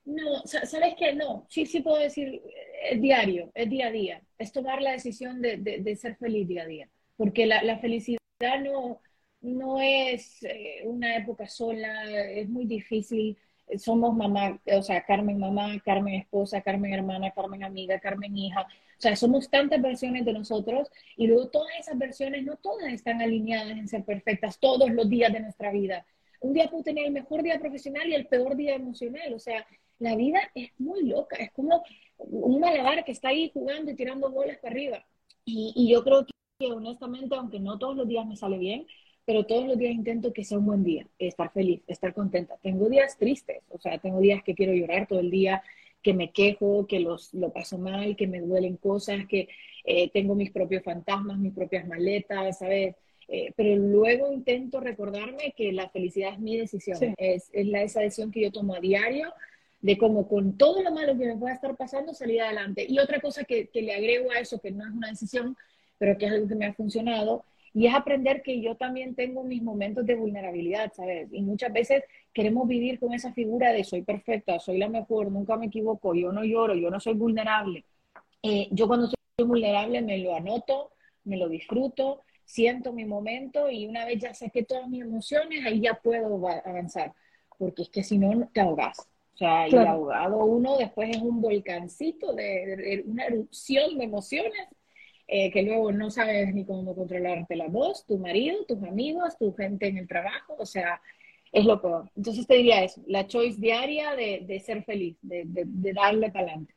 No, 0.05 0.43
¿sabes 0.45 0.95
qué? 0.99 1.12
No, 1.14 1.47
sí, 1.49 1.66
sí 1.66 1.81
puedo 1.81 1.99
decir, 1.99 2.43
es 2.83 3.01
diario, 3.01 3.51
es 3.55 3.68
día 3.68 3.89
a 3.89 3.91
día. 3.91 4.22
Es 4.39 4.53
tomar 4.53 4.81
la 4.81 4.93
decisión 4.93 5.41
de, 5.41 5.59
de, 5.59 5.97
ser 5.97 6.16
feliz 6.16 6.49
día 6.49 6.62
a 6.62 6.66
día. 6.66 6.89
Porque 7.16 7.47
la, 7.47 7.62
la 7.62 7.78
felicidad 7.78 8.18
no, 8.62 9.01
no 9.43 9.81
es 9.81 10.43
eh, 10.43 10.83
una 10.85 11.16
época 11.16 11.47
sola, 11.47 12.05
es 12.31 12.49
muy 12.49 12.66
difícil. 12.66 13.37
Somos 13.79 14.16
mamá, 14.16 14.61
o 14.77 14.83
sea, 14.83 15.05
Carmen 15.05 15.39
mamá, 15.39 15.79
Carmen 15.85 16.14
esposa, 16.14 16.61
Carmen 16.61 16.93
hermana, 16.93 17.31
Carmen 17.31 17.62
amiga, 17.64 18.01
Carmen 18.01 18.37
hija. 18.37 18.62
O 18.62 19.01
sea, 19.01 19.16
somos 19.16 19.49
tantas 19.49 19.81
versiones 19.81 20.25
de 20.25 20.33
nosotros 20.33 20.91
y 21.16 21.27
luego 21.27 21.49
todas 21.49 21.73
esas 21.79 21.97
versiones 21.99 22.45
no 22.45 22.57
todas 22.57 22.93
están 22.93 23.23
alineadas 23.23 23.73
en 23.73 23.89
ser 23.89 24.05
perfectas 24.05 24.59
todos 24.59 24.91
los 24.91 25.09
días 25.09 25.33
de 25.33 25.41
nuestra 25.41 25.71
vida. 25.73 26.05
Un 26.41 26.53
día 26.55 26.68
puedo 26.68 26.83
tener 26.83 27.07
el 27.07 27.12
mejor 27.12 27.43
día 27.43 27.59
profesional 27.59 28.09
y 28.09 28.14
el 28.14 28.27
peor 28.27 28.57
día 28.57 28.75
emocional. 28.75 29.33
O 29.35 29.39
sea, 29.39 29.66
la 29.99 30.16
vida 30.16 30.41
es 30.55 30.71
muy 30.79 31.05
loca. 31.07 31.37
Es 31.37 31.51
como 31.53 31.85
un 32.18 32.61
malabar 32.61 33.05
que 33.05 33.12
está 33.12 33.29
ahí 33.29 33.51
jugando 33.53 33.91
y 33.91 33.95
tirando 33.95 34.31
bolas 34.31 34.59
para 34.59 34.73
arriba. 34.73 35.07
Y, 35.45 35.73
y 35.77 35.93
yo 35.93 36.03
creo 36.03 36.27
que 36.59 36.66
honestamente, 36.66 37.35
aunque 37.37 37.61
no 37.61 37.79
todos 37.79 37.97
los 37.97 38.09
días 38.09 38.27
me 38.27 38.37
sale 38.37 38.59
bien, 38.59 38.87
pero 39.25 39.45
todos 39.45 39.66
los 39.66 39.79
días 39.79 39.93
intento 39.93 40.33
que 40.33 40.45
sea 40.45 40.59
un 40.59 40.66
buen 40.66 40.85
día, 40.85 41.07
estar 41.18 41.53
feliz, 41.53 41.83
estar 41.87 42.12
contenta. 42.14 42.57
Tengo 42.62 42.89
días 42.89 43.16
tristes, 43.18 43.62
o 43.71 43.79
sea, 43.79 43.99
tengo 43.99 44.21
días 44.21 44.43
que 44.43 44.55
quiero 44.55 44.73
llorar 44.73 45.07
todo 45.07 45.21
el 45.21 45.31
día, 45.31 45.62
que 46.03 46.14
me 46.14 46.33
quejo, 46.33 46.87
que 46.87 47.01
los, 47.01 47.33
lo 47.35 47.53
paso 47.53 47.79
mal, 47.79 48.16
que 48.16 48.27
me 48.27 48.41
duelen 48.41 48.77
cosas, 48.77 49.27
que 49.27 49.49
eh, 49.85 50.11
tengo 50.11 50.35
mis 50.35 50.51
propios 50.51 50.83
fantasmas, 50.83 51.39
mis 51.39 51.53
propias 51.53 51.87
maletas, 51.87 52.59
¿sabes? 52.59 52.95
Eh, 53.29 53.53
pero 53.55 53.77
luego 53.77 54.33
intento 54.33 54.81
recordarme 54.81 55.55
que 55.57 55.73
la 55.73 55.89
felicidad 55.91 56.33
es 56.33 56.41
mi 56.41 56.57
decisión, 56.57 57.14
es, 57.16 57.49
es 57.53 57.66
la, 57.66 57.83
esa 57.83 58.01
decisión 58.01 58.33
que 58.33 58.43
yo 58.43 58.51
tomo 58.51 58.75
a 58.75 58.81
diario 58.81 59.33
de 59.81 59.97
cómo 59.97 60.29
con 60.29 60.59
todo 60.59 60.83
lo 60.83 60.91
malo 60.91 61.16
que 61.16 61.27
me 61.27 61.37
pueda 61.37 61.55
estar 61.55 61.77
pasando 61.77 62.12
salir 62.12 62.43
adelante. 62.43 62.85
Y 62.89 62.99
otra 62.99 63.21
cosa 63.21 63.45
que, 63.45 63.68
que 63.68 63.83
le 63.83 63.95
agrego 63.95 64.31
a 64.33 64.41
eso, 64.41 64.59
que 64.61 64.73
no 64.73 64.85
es 64.85 64.93
una 64.93 65.11
decisión, 65.11 65.57
pero 65.99 66.18
que 66.18 66.27
es 66.27 66.33
algo 66.33 66.49
que 66.49 66.55
me 66.55 66.66
ha 66.66 66.75
funcionado, 66.75 67.45
y 67.73 67.87
es 67.87 67.95
aprender 67.95 68.43
que 68.43 68.61
yo 68.61 68.77
también 68.77 69.14
tengo 69.14 69.45
mis 69.45 69.62
momentos 69.62 70.05
de 70.05 70.16
vulnerabilidad, 70.16 70.93
¿sabes? 70.93 71.29
Y 71.33 71.43
muchas 71.43 71.73
veces 71.73 72.05
queremos 72.33 72.66
vivir 72.66 72.99
con 72.99 73.12
esa 73.12 73.33
figura 73.33 73.73
de 73.73 73.85
soy 73.85 74.03
perfecta, 74.03 74.59
soy 74.59 74.79
la 74.79 74.89
mejor, 74.89 75.31
nunca 75.31 75.57
me 75.57 75.66
equivoco, 75.66 76.14
yo 76.14 76.33
no 76.33 76.45
lloro, 76.45 76.75
yo 76.75 76.91
no 76.91 76.99
soy 76.99 77.14
vulnerable. 77.14 77.85
Eh, 78.43 78.68
yo 78.73 78.89
cuando 78.89 79.07
soy 79.07 79.47
vulnerable 79.47 80.03
me 80.03 80.18
lo 80.18 80.35
anoto, 80.35 80.93
me 81.25 81.37
lo 81.37 81.49
disfruto, 81.49 82.23
siento 82.45 82.93
mi 82.93 83.05
momento 83.05 83.71
y 83.71 83.87
una 83.87 84.05
vez 84.05 84.21
ya 84.21 84.35
saqué 84.35 84.64
todas 84.64 84.89
mis 84.89 85.03
emociones, 85.03 85.64
ahí 85.64 85.81
ya 85.81 85.95
puedo 85.95 86.49
avanzar, 86.64 87.12
porque 87.57 87.83
es 87.83 87.91
que 87.91 88.03
si 88.03 88.18
no 88.18 88.49
te 88.53 88.61
ahogas. 88.61 89.09
O 89.35 89.37
sea, 89.37 89.68
y 89.68 89.75
ahogado 89.75 90.45
uno 90.45 90.77
después 90.77 91.11
es 91.11 91.23
un 91.23 91.41
volcancito 91.41 92.35
de 92.35 93.05
una 93.07 93.27
erupción 93.27 93.97
de 93.97 94.05
emociones 94.05 94.68
eh, 95.33 95.53
que 95.53 95.62
luego 95.62 95.93
no 95.93 96.11
sabes 96.11 96.53
ni 96.53 96.64
cómo 96.64 96.93
controlarte 96.93 97.55
la 97.55 97.68
voz, 97.68 98.05
tu 98.05 98.18
marido, 98.18 98.64
tus 98.66 98.83
amigos, 98.83 99.39
tu 99.39 99.55
gente 99.55 99.87
en 99.87 99.99
el 99.99 100.09
trabajo, 100.09 100.57
o 100.59 100.66
sea, 100.66 101.01
es 101.53 101.64
lo 101.64 101.81
peor. 101.81 102.11
Entonces 102.16 102.49
te 102.49 102.55
diría 102.55 102.83
eso, 102.83 103.01
la 103.07 103.28
choice 103.28 103.61
diaria 103.61 104.16
de, 104.16 104.43
de 104.45 104.59
ser 104.59 104.83
feliz, 104.83 105.16
de, 105.22 105.45
de, 105.47 105.93
darle 105.93 106.33
para 106.33 106.47
adelante. 106.47 106.74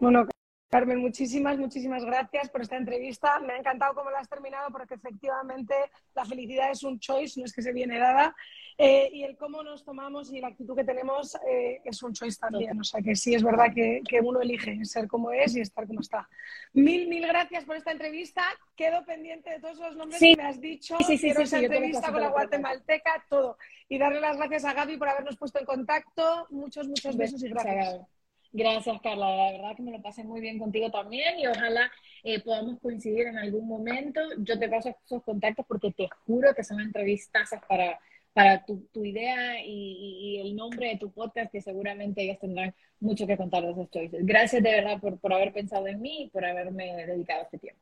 Bueno, 0.00 0.26
Carmen, 0.74 0.98
muchísimas, 0.98 1.56
muchísimas 1.56 2.04
gracias 2.04 2.50
por 2.50 2.60
esta 2.60 2.76
entrevista. 2.76 3.38
Me 3.38 3.52
ha 3.52 3.58
encantado 3.58 3.94
cómo 3.94 4.10
la 4.10 4.18
has 4.18 4.28
terminado 4.28 4.72
porque 4.72 4.94
efectivamente 4.94 5.72
la 6.16 6.24
felicidad 6.24 6.68
es 6.72 6.82
un 6.82 6.98
choice, 6.98 7.38
no 7.38 7.46
es 7.46 7.52
que 7.52 7.62
se 7.62 7.72
viene 7.72 7.96
dada. 7.96 8.34
Eh, 8.76 9.08
y 9.12 9.22
el 9.22 9.36
cómo 9.36 9.62
nos 9.62 9.84
tomamos 9.84 10.32
y 10.32 10.40
la 10.40 10.48
actitud 10.48 10.74
que 10.74 10.82
tenemos 10.82 11.36
eh, 11.48 11.80
es 11.84 12.02
un 12.02 12.12
choice 12.12 12.40
también. 12.40 12.80
O 12.80 12.82
sea 12.82 13.00
que 13.00 13.14
sí, 13.14 13.36
es 13.36 13.44
verdad 13.44 13.66
que, 13.72 14.02
que, 14.04 14.18
uno 14.20 14.40
elige 14.40 14.84
ser 14.84 15.06
como 15.06 15.30
es 15.30 15.54
y 15.54 15.60
estar 15.60 15.86
como 15.86 16.00
está. 16.00 16.28
Mil, 16.72 17.06
mil 17.06 17.24
gracias 17.24 17.64
por 17.64 17.76
esta 17.76 17.92
entrevista. 17.92 18.42
Quedo 18.74 19.04
pendiente 19.04 19.50
de 19.50 19.60
todos 19.60 19.78
los 19.78 19.94
nombres 19.94 20.18
que 20.18 20.34
me 20.36 20.42
has 20.42 20.60
dicho. 20.60 20.96
Sí, 20.98 21.04
sí, 21.04 21.18
Quiero 21.20 21.36
sí, 21.36 21.42
esa 21.44 21.60
entrevista 21.60 22.10
con 22.10 22.20
la 22.20 22.30
guatemalteca, 22.30 23.24
todo. 23.28 23.58
Y 23.88 23.96
darle 23.96 24.20
las 24.20 24.36
gracias 24.38 24.64
a 24.64 24.74
Gaby 24.74 24.96
por 24.96 25.08
habernos 25.08 25.36
puesto 25.36 25.60
en 25.60 25.66
contacto. 25.66 26.48
Muchos, 26.50 26.88
muchos 26.88 27.16
besos 27.16 27.44
y 27.44 27.48
gracias. 27.50 28.00
Gracias, 28.56 29.00
Carla. 29.02 29.36
La 29.36 29.50
verdad 29.50 29.76
que 29.76 29.82
me 29.82 29.90
lo 29.90 30.00
pasé 30.00 30.22
muy 30.22 30.40
bien 30.40 30.60
contigo 30.60 30.88
también 30.88 31.40
y 31.40 31.46
ojalá 31.48 31.90
eh, 32.22 32.40
podamos 32.40 32.78
coincidir 32.78 33.26
en 33.26 33.36
algún 33.36 33.66
momento. 33.66 34.20
Yo 34.38 34.56
te 34.56 34.68
paso 34.68 34.96
esos 35.04 35.24
contactos 35.24 35.66
porque 35.66 35.90
te 35.90 36.08
juro 36.24 36.54
que 36.54 36.62
son 36.62 36.80
entrevistas 36.80 37.50
para, 37.68 37.98
para 38.32 38.64
tu, 38.64 38.86
tu 38.92 39.04
idea 39.04 39.60
y, 39.60 40.36
y, 40.36 40.40
el 40.40 40.54
nombre 40.54 40.88
de 40.90 40.98
tu 40.98 41.10
podcast, 41.10 41.50
que 41.50 41.60
seguramente 41.60 42.22
ellos 42.22 42.38
tendrán 42.38 42.72
mucho 43.00 43.26
que 43.26 43.36
contar 43.36 43.64
de 43.64 43.72
esos 43.72 43.90
choices. 43.90 44.24
Gracias 44.24 44.62
de 44.62 44.70
verdad 44.70 45.00
por, 45.00 45.18
por 45.18 45.32
haber 45.32 45.52
pensado 45.52 45.88
en 45.88 46.00
mí 46.00 46.22
y 46.22 46.28
por 46.28 46.44
haberme 46.44 47.06
dedicado 47.06 47.42
este 47.42 47.58
tiempo. 47.58 47.80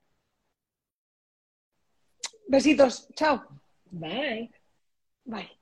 Besitos. 2.48 3.08
Chao. 3.14 3.42
Bye. 3.90 4.50
Bye. 5.26 5.61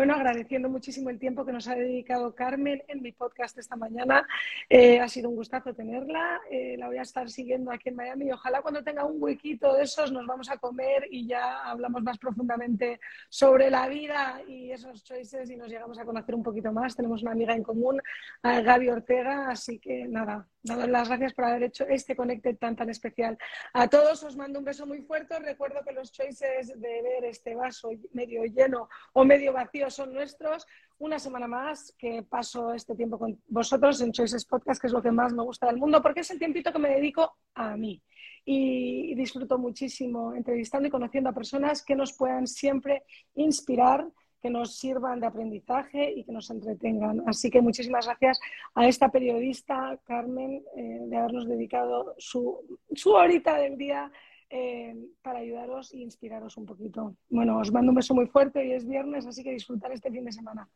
Bueno, 0.00 0.14
agradeciendo 0.14 0.70
muchísimo 0.70 1.10
el 1.10 1.18
tiempo 1.18 1.44
que 1.44 1.52
nos 1.52 1.68
ha 1.68 1.74
dedicado 1.74 2.34
Carmen 2.34 2.82
en 2.88 3.02
mi 3.02 3.12
podcast 3.12 3.58
esta 3.58 3.76
mañana. 3.76 4.26
Eh, 4.70 4.98
ha 4.98 5.06
sido 5.08 5.28
un 5.28 5.36
gustazo 5.36 5.74
tenerla. 5.74 6.40
Eh, 6.50 6.76
la 6.78 6.86
voy 6.86 6.96
a 6.96 7.02
estar 7.02 7.28
siguiendo 7.28 7.70
aquí 7.70 7.90
en 7.90 7.96
Miami 7.96 8.28
y 8.28 8.32
ojalá 8.32 8.62
cuando 8.62 8.82
tenga 8.82 9.04
un 9.04 9.22
huequito 9.22 9.74
de 9.74 9.82
esos 9.82 10.10
nos 10.10 10.26
vamos 10.26 10.48
a 10.48 10.56
comer 10.56 11.06
y 11.10 11.26
ya 11.26 11.64
hablamos 11.64 12.02
más 12.02 12.16
profundamente 12.16 12.98
sobre 13.28 13.68
la 13.68 13.88
vida 13.88 14.40
y 14.48 14.70
esos 14.70 15.04
choices 15.04 15.50
y 15.50 15.56
nos 15.56 15.68
llegamos 15.68 15.98
a 15.98 16.06
conocer 16.06 16.34
un 16.34 16.44
poquito 16.44 16.72
más. 16.72 16.96
Tenemos 16.96 17.20
una 17.20 17.32
amiga 17.32 17.54
en 17.54 17.62
común, 17.62 18.00
Gaby 18.42 18.88
Ortega, 18.88 19.50
así 19.50 19.78
que 19.78 20.08
nada, 20.08 20.48
daros 20.62 20.88
las 20.88 21.08
gracias 21.08 21.32
por 21.32 21.44
haber 21.44 21.64
hecho 21.64 21.86
este 21.88 22.14
conecte 22.14 22.54
tan 22.54 22.76
tan 22.76 22.90
especial. 22.90 23.38
A 23.72 23.88
todos 23.88 24.22
os 24.22 24.36
mando 24.36 24.58
un 24.58 24.64
beso 24.64 24.86
muy 24.86 25.02
fuerte. 25.02 25.38
Recuerdo 25.38 25.82
que 25.84 25.92
los 25.92 26.12
choices 26.12 26.68
de 26.80 27.02
ver 27.02 27.24
este 27.24 27.54
vaso 27.54 27.90
medio 28.12 28.44
lleno 28.44 28.88
o 29.12 29.24
medio 29.24 29.52
vacío 29.52 29.90
son 29.90 30.12
nuestros. 30.12 30.66
Una 30.98 31.18
semana 31.18 31.46
más 31.46 31.94
que 31.98 32.22
paso 32.22 32.74
este 32.74 32.94
tiempo 32.94 33.18
con 33.18 33.40
vosotros 33.48 34.00
en 34.02 34.12
Choices 34.12 34.44
Podcast, 34.44 34.80
que 34.80 34.86
es 34.86 34.92
lo 34.92 35.02
que 35.02 35.10
más 35.10 35.32
me 35.32 35.42
gusta 35.42 35.66
del 35.66 35.78
mundo, 35.78 36.02
porque 36.02 36.20
es 36.20 36.30
el 36.30 36.38
tiempito 36.38 36.72
que 36.72 36.78
me 36.78 36.90
dedico 36.90 37.38
a 37.54 37.76
mí. 37.76 38.02
Y 38.44 39.14
disfruto 39.14 39.58
muchísimo 39.58 40.34
entrevistando 40.34 40.88
y 40.88 40.90
conociendo 40.90 41.30
a 41.30 41.34
personas 41.34 41.84
que 41.84 41.94
nos 41.94 42.12
puedan 42.12 42.46
siempre 42.46 43.04
inspirar 43.34 44.06
que 44.40 44.50
nos 44.50 44.76
sirvan 44.76 45.20
de 45.20 45.26
aprendizaje 45.26 46.12
y 46.12 46.24
que 46.24 46.32
nos 46.32 46.50
entretengan. 46.50 47.22
Así 47.26 47.50
que 47.50 47.60
muchísimas 47.60 48.06
gracias 48.06 48.40
a 48.74 48.86
esta 48.86 49.10
periodista, 49.10 49.98
Carmen, 50.04 50.62
eh, 50.76 51.00
de 51.06 51.16
habernos 51.16 51.46
dedicado 51.46 52.14
su, 52.18 52.78
su 52.94 53.12
horita 53.12 53.56
del 53.56 53.76
día 53.76 54.10
eh, 54.48 54.96
para 55.22 55.38
ayudaros 55.38 55.92
e 55.94 55.98
inspiraros 55.98 56.56
un 56.56 56.66
poquito. 56.66 57.14
Bueno, 57.28 57.58
os 57.58 57.70
mando 57.70 57.90
un 57.90 57.96
beso 57.96 58.14
muy 58.14 58.26
fuerte 58.26 58.66
y 58.66 58.72
es 58.72 58.86
viernes, 58.86 59.26
así 59.26 59.44
que 59.44 59.52
disfrutar 59.52 59.92
este 59.92 60.10
fin 60.10 60.24
de 60.24 60.32
semana. 60.32 60.68